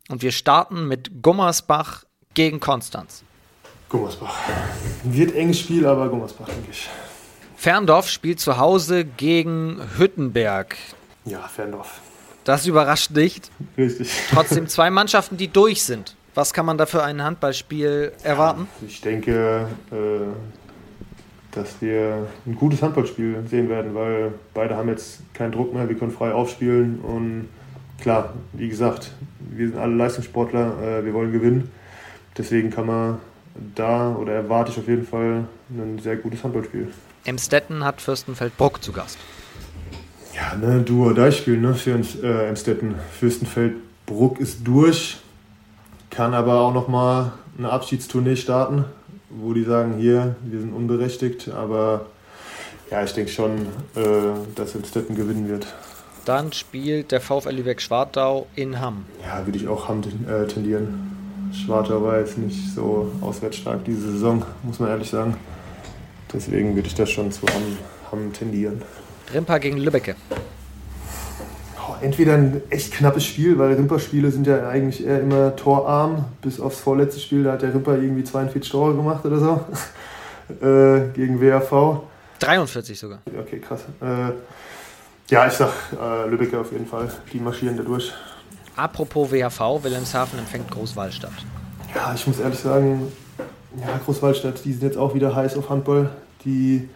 Und 0.09 0.21
wir 0.21 0.31
starten 0.31 0.87
mit 0.87 1.21
Gummersbach 1.21 2.05
gegen 2.33 2.59
Konstanz. 2.59 3.23
Gummersbach. 3.89 4.35
Wird 5.03 5.35
enges 5.35 5.59
Spiel, 5.59 5.85
aber 5.85 6.09
Gummersbach, 6.09 6.47
denke 6.47 6.71
ich. 6.71 6.89
Ferndorf 7.55 8.09
spielt 8.09 8.39
zu 8.39 8.57
Hause 8.57 9.05
gegen 9.05 9.81
Hüttenberg. 9.97 10.75
Ja, 11.25 11.39
Ferndorf. 11.47 12.01
Das 12.43 12.65
überrascht 12.65 13.11
nicht. 13.11 13.51
Richtig. 13.77 14.09
Trotzdem 14.31 14.67
zwei 14.67 14.89
Mannschaften, 14.89 15.37
die 15.37 15.47
durch 15.47 15.83
sind. 15.83 16.15
Was 16.33 16.53
kann 16.53 16.65
man 16.65 16.77
da 16.77 16.85
für 16.85 17.03
ein 17.03 17.21
Handballspiel 17.21 18.11
erwarten? 18.23 18.67
Ja, 18.81 18.87
ich 18.87 19.01
denke, 19.01 19.67
äh, 19.91 19.95
dass 21.51 21.81
wir 21.81 22.27
ein 22.45 22.55
gutes 22.55 22.81
Handballspiel 22.81 23.43
sehen 23.49 23.69
werden, 23.69 23.95
weil 23.95 24.33
beide 24.53 24.77
haben 24.77 24.87
jetzt 24.89 25.21
keinen 25.33 25.51
Druck 25.51 25.73
mehr, 25.73 25.89
wir 25.89 25.97
können 25.97 26.11
frei 26.11 26.31
aufspielen 26.31 26.99
und 26.99 27.49
klar, 27.99 28.33
wie 28.53 28.69
gesagt, 28.69 29.11
wir 29.39 29.69
sind 29.69 29.77
alle 29.77 29.95
Leistungssportler, 29.95 30.99
äh, 30.99 31.05
wir 31.05 31.13
wollen 31.13 31.31
gewinnen. 31.31 31.71
Deswegen 32.37 32.69
kann 32.69 32.85
man 32.85 33.17
da 33.75 34.15
oder 34.15 34.33
erwarte 34.33 34.71
ich 34.71 34.77
auf 34.77 34.87
jeden 34.87 35.05
Fall 35.05 35.45
ein 35.69 35.99
sehr 35.99 36.17
gutes 36.17 36.43
Handballspiel. 36.43 36.87
Emstetten 37.25 37.83
hat 37.83 38.01
Fürstenfeldbruck 38.01 38.83
zu 38.83 38.91
Gast. 38.91 39.17
Ja, 40.35 40.55
ne, 40.55 40.81
du 40.81 41.09
oder 41.09 41.31
Spiel 41.31 41.57
ne, 41.57 41.73
für 41.73 41.99
äh, 42.23 42.47
Emstetten. 42.47 42.95
Fürstenfeldbruck 43.19 44.39
ist 44.39 44.65
durch, 44.65 45.17
kann 46.09 46.33
aber 46.33 46.61
auch 46.61 46.73
nochmal 46.73 47.33
eine 47.57 47.71
Abschiedstournee 47.71 48.35
starten, 48.35 48.85
wo 49.29 49.53
die 49.53 49.63
sagen, 49.63 49.95
hier, 49.97 50.35
wir 50.43 50.59
sind 50.59 50.73
unberechtigt, 50.73 51.49
aber 51.49 52.05
ja, 52.91 53.03
ich 53.03 53.13
denke 53.13 53.31
schon, 53.31 53.67
äh, 53.95 54.03
dass 54.55 54.75
Emstetten 54.75 55.15
gewinnen 55.15 55.49
wird. 55.49 55.67
Dann 56.25 56.53
spielt 56.53 57.11
der 57.11 57.21
VfL 57.21 57.51
Lübeck-Schwartau 57.51 58.47
in 58.55 58.79
Hamm. 58.79 59.05
Ja, 59.23 59.45
würde 59.45 59.57
ich 59.57 59.67
auch 59.67 59.87
Hamm 59.87 60.01
äh, 60.27 60.45
tendieren. 60.45 61.16
Schwartau 61.53 62.03
war 62.03 62.19
jetzt 62.19 62.37
nicht 62.37 62.73
so 62.75 63.11
auswärtsstark 63.21 63.83
diese 63.85 64.11
Saison, 64.11 64.43
muss 64.63 64.79
man 64.79 64.89
ehrlich 64.89 65.09
sagen. 65.09 65.35
Deswegen 66.33 66.75
würde 66.75 66.87
ich 66.87 66.95
das 66.95 67.09
schon 67.09 67.31
zu 67.31 67.47
Hamm, 67.47 67.77
Hamm 68.11 68.33
tendieren. 68.33 68.81
Rimpa 69.33 69.57
gegen 69.57 69.77
Lübbecke. 69.77 70.15
Oh, 71.77 71.95
entweder 72.01 72.33
ein 72.33 72.61
echt 72.69 72.93
knappes 72.93 73.25
Spiel, 73.25 73.57
weil 73.57 73.73
Rimper-Spiele 73.73 74.31
sind 74.31 74.47
ja 74.47 74.67
eigentlich 74.67 75.05
eher 75.05 75.21
immer 75.21 75.55
torarm. 75.55 76.25
Bis 76.41 76.59
aufs 76.59 76.79
vorletzte 76.79 77.19
Spiel, 77.19 77.43
da 77.43 77.53
hat 77.53 77.61
der 77.61 77.73
Rimper 77.73 77.97
irgendwie 77.97 78.23
42 78.23 78.71
Tore 78.71 78.95
gemacht 78.95 79.25
oder 79.25 79.39
so. 79.39 79.61
äh, 80.65 81.09
gegen 81.13 81.41
WAV. 81.41 82.01
43 82.39 82.99
sogar. 82.99 83.19
Okay, 83.39 83.59
krass. 83.59 83.81
Äh, 84.01 84.31
ja, 85.29 85.47
ich 85.47 85.53
sag 85.53 85.71
äh, 85.99 86.29
Lübbecke 86.29 86.59
auf 86.59 86.71
jeden 86.71 86.87
Fall. 86.87 87.09
Die 87.33 87.39
marschieren 87.39 87.77
da 87.77 87.83
durch. 87.83 88.13
Apropos 88.77 89.31
WHV, 89.31 89.83
Wilhelmshaven 89.83 90.37
empfängt 90.37 90.69
Großwallstadt. 90.69 91.33
Ja, 91.95 92.13
ich 92.13 92.27
muss 92.27 92.39
ehrlich 92.39 92.59
sagen, 92.59 93.11
ja, 93.81 93.99
Großwallstadt, 94.05 94.63
die 94.63 94.71
sind 94.71 94.83
jetzt 94.83 94.97
auch 94.97 95.15
wieder 95.15 95.35
heiß 95.35 95.57
auf 95.57 95.69
Handball. 95.69 96.11
Die 96.45 96.87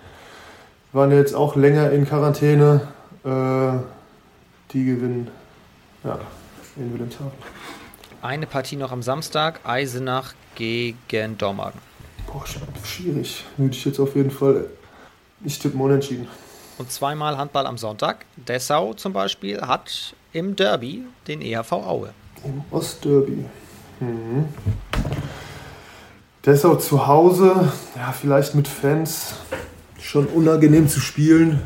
waren 0.94 1.12
jetzt 1.12 1.34
auch 1.34 1.56
länger 1.56 1.92
in 1.92 2.06
Quarantäne. 2.06 2.88
Äh, 3.24 3.80
die 4.74 4.86
gewinnen 4.86 5.32
ja, 6.04 6.20
in 6.76 6.94
Wilhelmshaven. 6.94 7.32
Eine 8.22 8.46
Partie 8.46 8.76
noch 8.76 8.92
am 8.92 9.02
Samstag, 9.02 9.60
Eisenach 9.64 10.34
gegen 10.54 11.38
Dormagen. 11.40 11.80
Boah, 12.28 12.44
schwierig. 12.84 13.44
Würde 13.58 13.76
ich 13.76 13.84
jetzt 13.84 14.00
auf 14.00 14.16
jeden 14.16 14.32
Fall. 14.32 14.68
Ich 15.44 15.58
tippe 15.58 15.78
unentschieden. 15.78 16.28
Und 16.78 16.92
zweimal 16.92 17.38
Handball 17.38 17.66
am 17.66 17.80
Sonntag. 17.80 18.26
Dessau 18.36 18.94
zum 18.94 19.14
Beispiel 19.14 19.60
hat 19.62 20.16
im 20.34 20.56
Derby 20.56 21.04
den 21.28 21.42
EHV 21.42 21.72
Aue. 21.72 22.14
Im 22.44 22.64
Ostderby. 22.72 23.46
Mhm. 24.00 24.46
Dessau 26.46 26.76
zu 26.76 27.06
Hause, 27.06 27.72
ja, 27.96 28.12
vielleicht 28.12 28.56
mit 28.56 28.68
Fans, 28.68 29.36
schon 30.00 30.26
unangenehm 30.26 30.88
zu 30.88 31.00
spielen. 31.00 31.62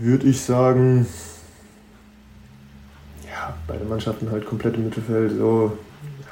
Würde 0.00 0.26
ich 0.26 0.40
sagen, 0.40 1.06
ja, 3.24 3.54
beide 3.68 3.84
Mannschaften 3.84 4.30
halt 4.32 4.46
komplett 4.46 4.74
im 4.74 4.84
Mittelfeld. 4.84 5.32
So, 5.36 5.78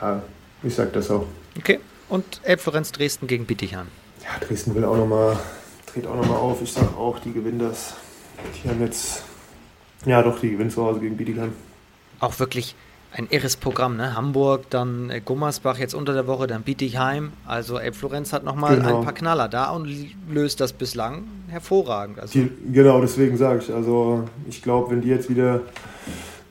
ja, 0.01 0.23
ich 0.63 0.75
sag 0.75 0.93
das 0.93 1.11
auch. 1.11 1.27
Okay. 1.57 1.79
Und 2.09 2.41
Elbflorenz 2.43 2.91
Dresden 2.91 3.27
gegen 3.27 3.45
Bittigheim. 3.45 3.87
Ja, 4.23 4.45
Dresden 4.45 4.75
will 4.75 4.85
auch 4.85 4.97
nochmal, 4.97 5.39
dreht 5.93 6.07
auch 6.07 6.17
nochmal 6.17 6.39
auf. 6.39 6.63
Ich 6.63 6.73
sag 6.73 6.97
auch, 6.97 7.19
die 7.19 7.33
gewinnen 7.33 7.59
das. 7.59 7.95
Die 8.65 8.69
haben 8.69 8.81
jetzt 8.81 9.23
ja, 10.05 10.23
doch, 10.23 10.39
die 10.41 10.51
gewinnen 10.51 10.71
zu 10.71 10.85
Hause 10.85 11.01
gegen 11.01 11.17
Bietigheim. 11.17 11.53
Auch 12.21 12.39
wirklich 12.39 12.75
ein 13.13 13.27
irres 13.31 13.57
Programm, 13.57 13.97
ne? 13.97 14.15
Hamburg, 14.15 14.69
dann 14.71 15.11
äh, 15.11 15.21
Gummersbach 15.25 15.79
jetzt 15.79 15.95
unter 15.95 16.13
der 16.13 16.27
Woche, 16.27 16.47
dann 16.47 16.63
Bietigheim. 16.63 17.33
Also 17.47 17.79
Elb-Florenz 17.79 18.33
hat 18.33 18.45
nochmal 18.45 18.77
genau. 18.77 18.99
ein 18.99 19.05
paar 19.05 19.15
Knaller 19.15 19.49
da 19.49 19.71
und 19.71 19.89
löst 20.31 20.61
das 20.61 20.73
bislang 20.73 21.25
hervorragend. 21.49 22.19
Also 22.19 22.39
die, 22.39 22.51
genau, 22.73 23.01
deswegen 23.01 23.37
sage 23.37 23.61
ich. 23.63 23.73
Also 23.73 24.29
ich 24.49 24.63
glaube, 24.63 24.91
wenn 24.91 25.01
die 25.01 25.09
jetzt 25.09 25.31
wieder, 25.31 25.63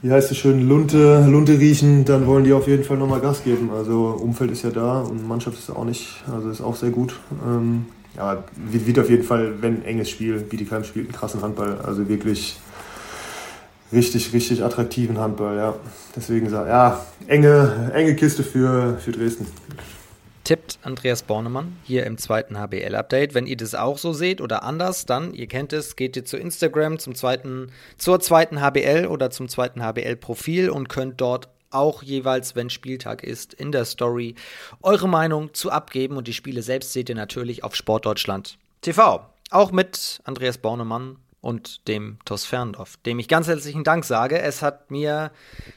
wie 0.02 0.12
heißt 0.12 0.32
es 0.32 0.38
schön, 0.38 0.68
Lunte, 0.68 1.26
Lunte 1.28 1.60
riechen, 1.60 2.06
dann 2.06 2.26
wollen 2.26 2.44
die 2.44 2.54
auf 2.54 2.68
jeden 2.68 2.84
Fall 2.84 2.98
nochmal 2.98 3.22
Gas 3.22 3.44
geben. 3.44 3.70
Also 3.72 4.18
Umfeld 4.20 4.52
ist 4.52 4.64
ja 4.64 4.72
da 4.72 5.02
und 5.02 5.28
Mannschaft 5.28 5.60
ist 5.60 5.70
auch 5.70 5.86
nicht, 5.86 6.24
also 6.34 6.50
ist 6.50 6.62
auch 6.62 6.76
sehr 6.76 6.90
gut. 6.90 7.16
Ähm, 7.46 7.86
ja, 8.16 8.44
wird 8.72 8.98
auf 8.98 9.12
jeden 9.12 9.24
Fall, 9.24 9.62
wenn 9.62 9.86
enges 9.86 10.10
Spiel, 10.10 10.40
Bietigheim 10.40 10.84
spielt 10.84 11.06
einen 11.06 11.16
krassen 11.16 11.44
Handball. 11.44 11.78
Also 11.84 12.10
wirklich 12.10 12.58
richtig, 13.92 14.34
richtig 14.34 14.64
attraktiven 14.64 15.18
Handball, 15.18 15.56
ja. 15.58 15.76
Deswegen 16.16 16.52
ja, 16.52 17.06
enge, 17.28 17.92
enge 17.94 18.16
Kiste 18.16 18.44
für, 18.44 18.98
für 19.00 19.12
Dresden 19.12 19.48
tippt 20.48 20.80
Andreas 20.82 21.24
Bornemann 21.24 21.76
hier 21.84 22.06
im 22.06 22.18
zweiten 22.18 22.58
HBL-Update. 22.58 23.34
Wenn 23.34 23.48
ihr 23.48 23.58
das 23.58 23.76
auch 23.76 23.98
so 23.98 24.14
seht 24.14 24.40
oder 24.40 24.64
anders, 24.64 25.06
dann, 25.06 25.34
ihr 25.34 25.48
kennt 25.48 25.74
es, 25.74 25.98
geht 25.98 26.16
ihr 26.16 26.24
zu 26.24 26.38
Instagram 26.38 27.00
zum 27.00 27.16
zweiten, 27.16 27.70
zur 27.98 28.22
zweiten 28.22 28.62
HBL 28.62 29.08
oder 29.08 29.30
zum 29.30 29.50
zweiten 29.50 29.84
HBL-Profil 29.84 30.70
und 30.70 30.88
könnt 30.88 31.20
dort 31.20 31.50
auch 31.70 32.02
jeweils, 32.02 32.56
wenn 32.56 32.70
Spieltag 32.70 33.24
ist, 33.24 33.56
in 33.56 33.74
der 33.74 33.84
Story 33.84 34.36
eure 34.82 35.10
Meinung 35.10 35.54
zu 35.54 35.70
abgeben. 35.70 36.16
Und 36.16 36.30
die 36.30 36.34
Spiele 36.34 36.62
selbst 36.62 36.94
seht 36.94 37.10
ihr 37.10 37.16
natürlich 37.16 37.66
auf 37.66 37.76
Sportdeutschland 37.76 38.58
TV. 38.80 39.26
Auch 39.50 39.74
mit 39.74 40.22
Andreas 40.24 40.60
Bornemann 40.60 41.18
und 41.48 41.88
dem 41.88 42.18
TuS 42.26 42.44
Ferndorf, 42.44 42.98
dem 43.06 43.20
ich 43.20 43.30
ganz 43.30 43.48
herzlichen 43.48 43.86
Dank 43.86 44.04
sage. 44.04 44.38
Es 44.38 44.62
hat 44.62 44.92
mir 44.92 45.32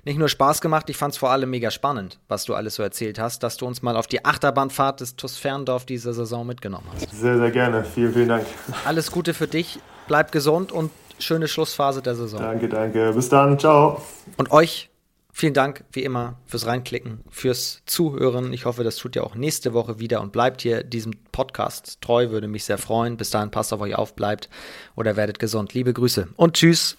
nicht 0.04 0.18
nur 0.18 0.28
Spaß 0.28 0.60
gemacht, 0.60 0.90
ich 0.90 0.96
fand 0.96 1.12
es 1.12 1.18
vor 1.18 1.30
allem 1.30 1.48
mega 1.48 1.70
spannend, 1.70 2.18
was 2.26 2.44
du 2.44 2.56
alles 2.56 2.74
so 2.74 2.82
erzählt 2.82 3.20
hast, 3.20 3.44
dass 3.44 3.56
du 3.56 3.66
uns 3.68 3.80
mal 3.80 3.96
auf 3.96 4.08
die 4.08 4.24
Achterbahnfahrt 4.24 5.00
des 5.00 5.14
TuS 5.14 5.36
Ferndorf 5.36 5.86
dieser 5.86 6.12
Saison 6.12 6.44
mitgenommen 6.44 6.88
hast. 6.92 7.12
Sehr, 7.12 7.38
sehr 7.38 7.52
gerne. 7.52 7.84
Vielen, 7.84 8.12
vielen 8.12 8.28
Dank. 8.28 8.46
Alles 8.84 9.12
Gute 9.12 9.32
für 9.32 9.46
dich, 9.46 9.78
bleib 10.08 10.32
gesund 10.32 10.72
und 10.72 10.90
schöne 11.20 11.46
Schlussphase 11.46 12.02
der 12.02 12.16
Saison. 12.16 12.40
Danke, 12.40 12.68
danke. 12.68 13.12
Bis 13.12 13.28
dann. 13.28 13.56
Ciao. 13.56 14.02
Und 14.38 14.50
euch 14.50 14.90
Vielen 15.32 15.54
Dank, 15.54 15.84
wie 15.92 16.02
immer, 16.02 16.38
fürs 16.46 16.66
Reinklicken, 16.66 17.20
fürs 17.30 17.82
Zuhören. 17.86 18.52
Ich 18.52 18.64
hoffe, 18.64 18.84
das 18.84 18.96
tut 18.96 19.16
ihr 19.16 19.24
auch 19.24 19.34
nächste 19.34 19.72
Woche 19.72 19.98
wieder 19.98 20.20
und 20.20 20.32
bleibt 20.32 20.62
hier 20.62 20.82
diesem 20.82 21.12
Podcast 21.32 22.00
treu, 22.00 22.30
würde 22.30 22.48
mich 22.48 22.64
sehr 22.64 22.78
freuen. 22.78 23.16
Bis 23.16 23.30
dahin 23.30 23.50
passt 23.50 23.72
auf 23.72 23.80
euch 23.80 23.94
auf, 23.94 24.14
bleibt 24.14 24.48
oder 24.96 25.16
werdet 25.16 25.38
gesund. 25.38 25.74
Liebe 25.74 25.92
Grüße 25.92 26.28
und 26.36 26.54
tschüss. 26.54 26.96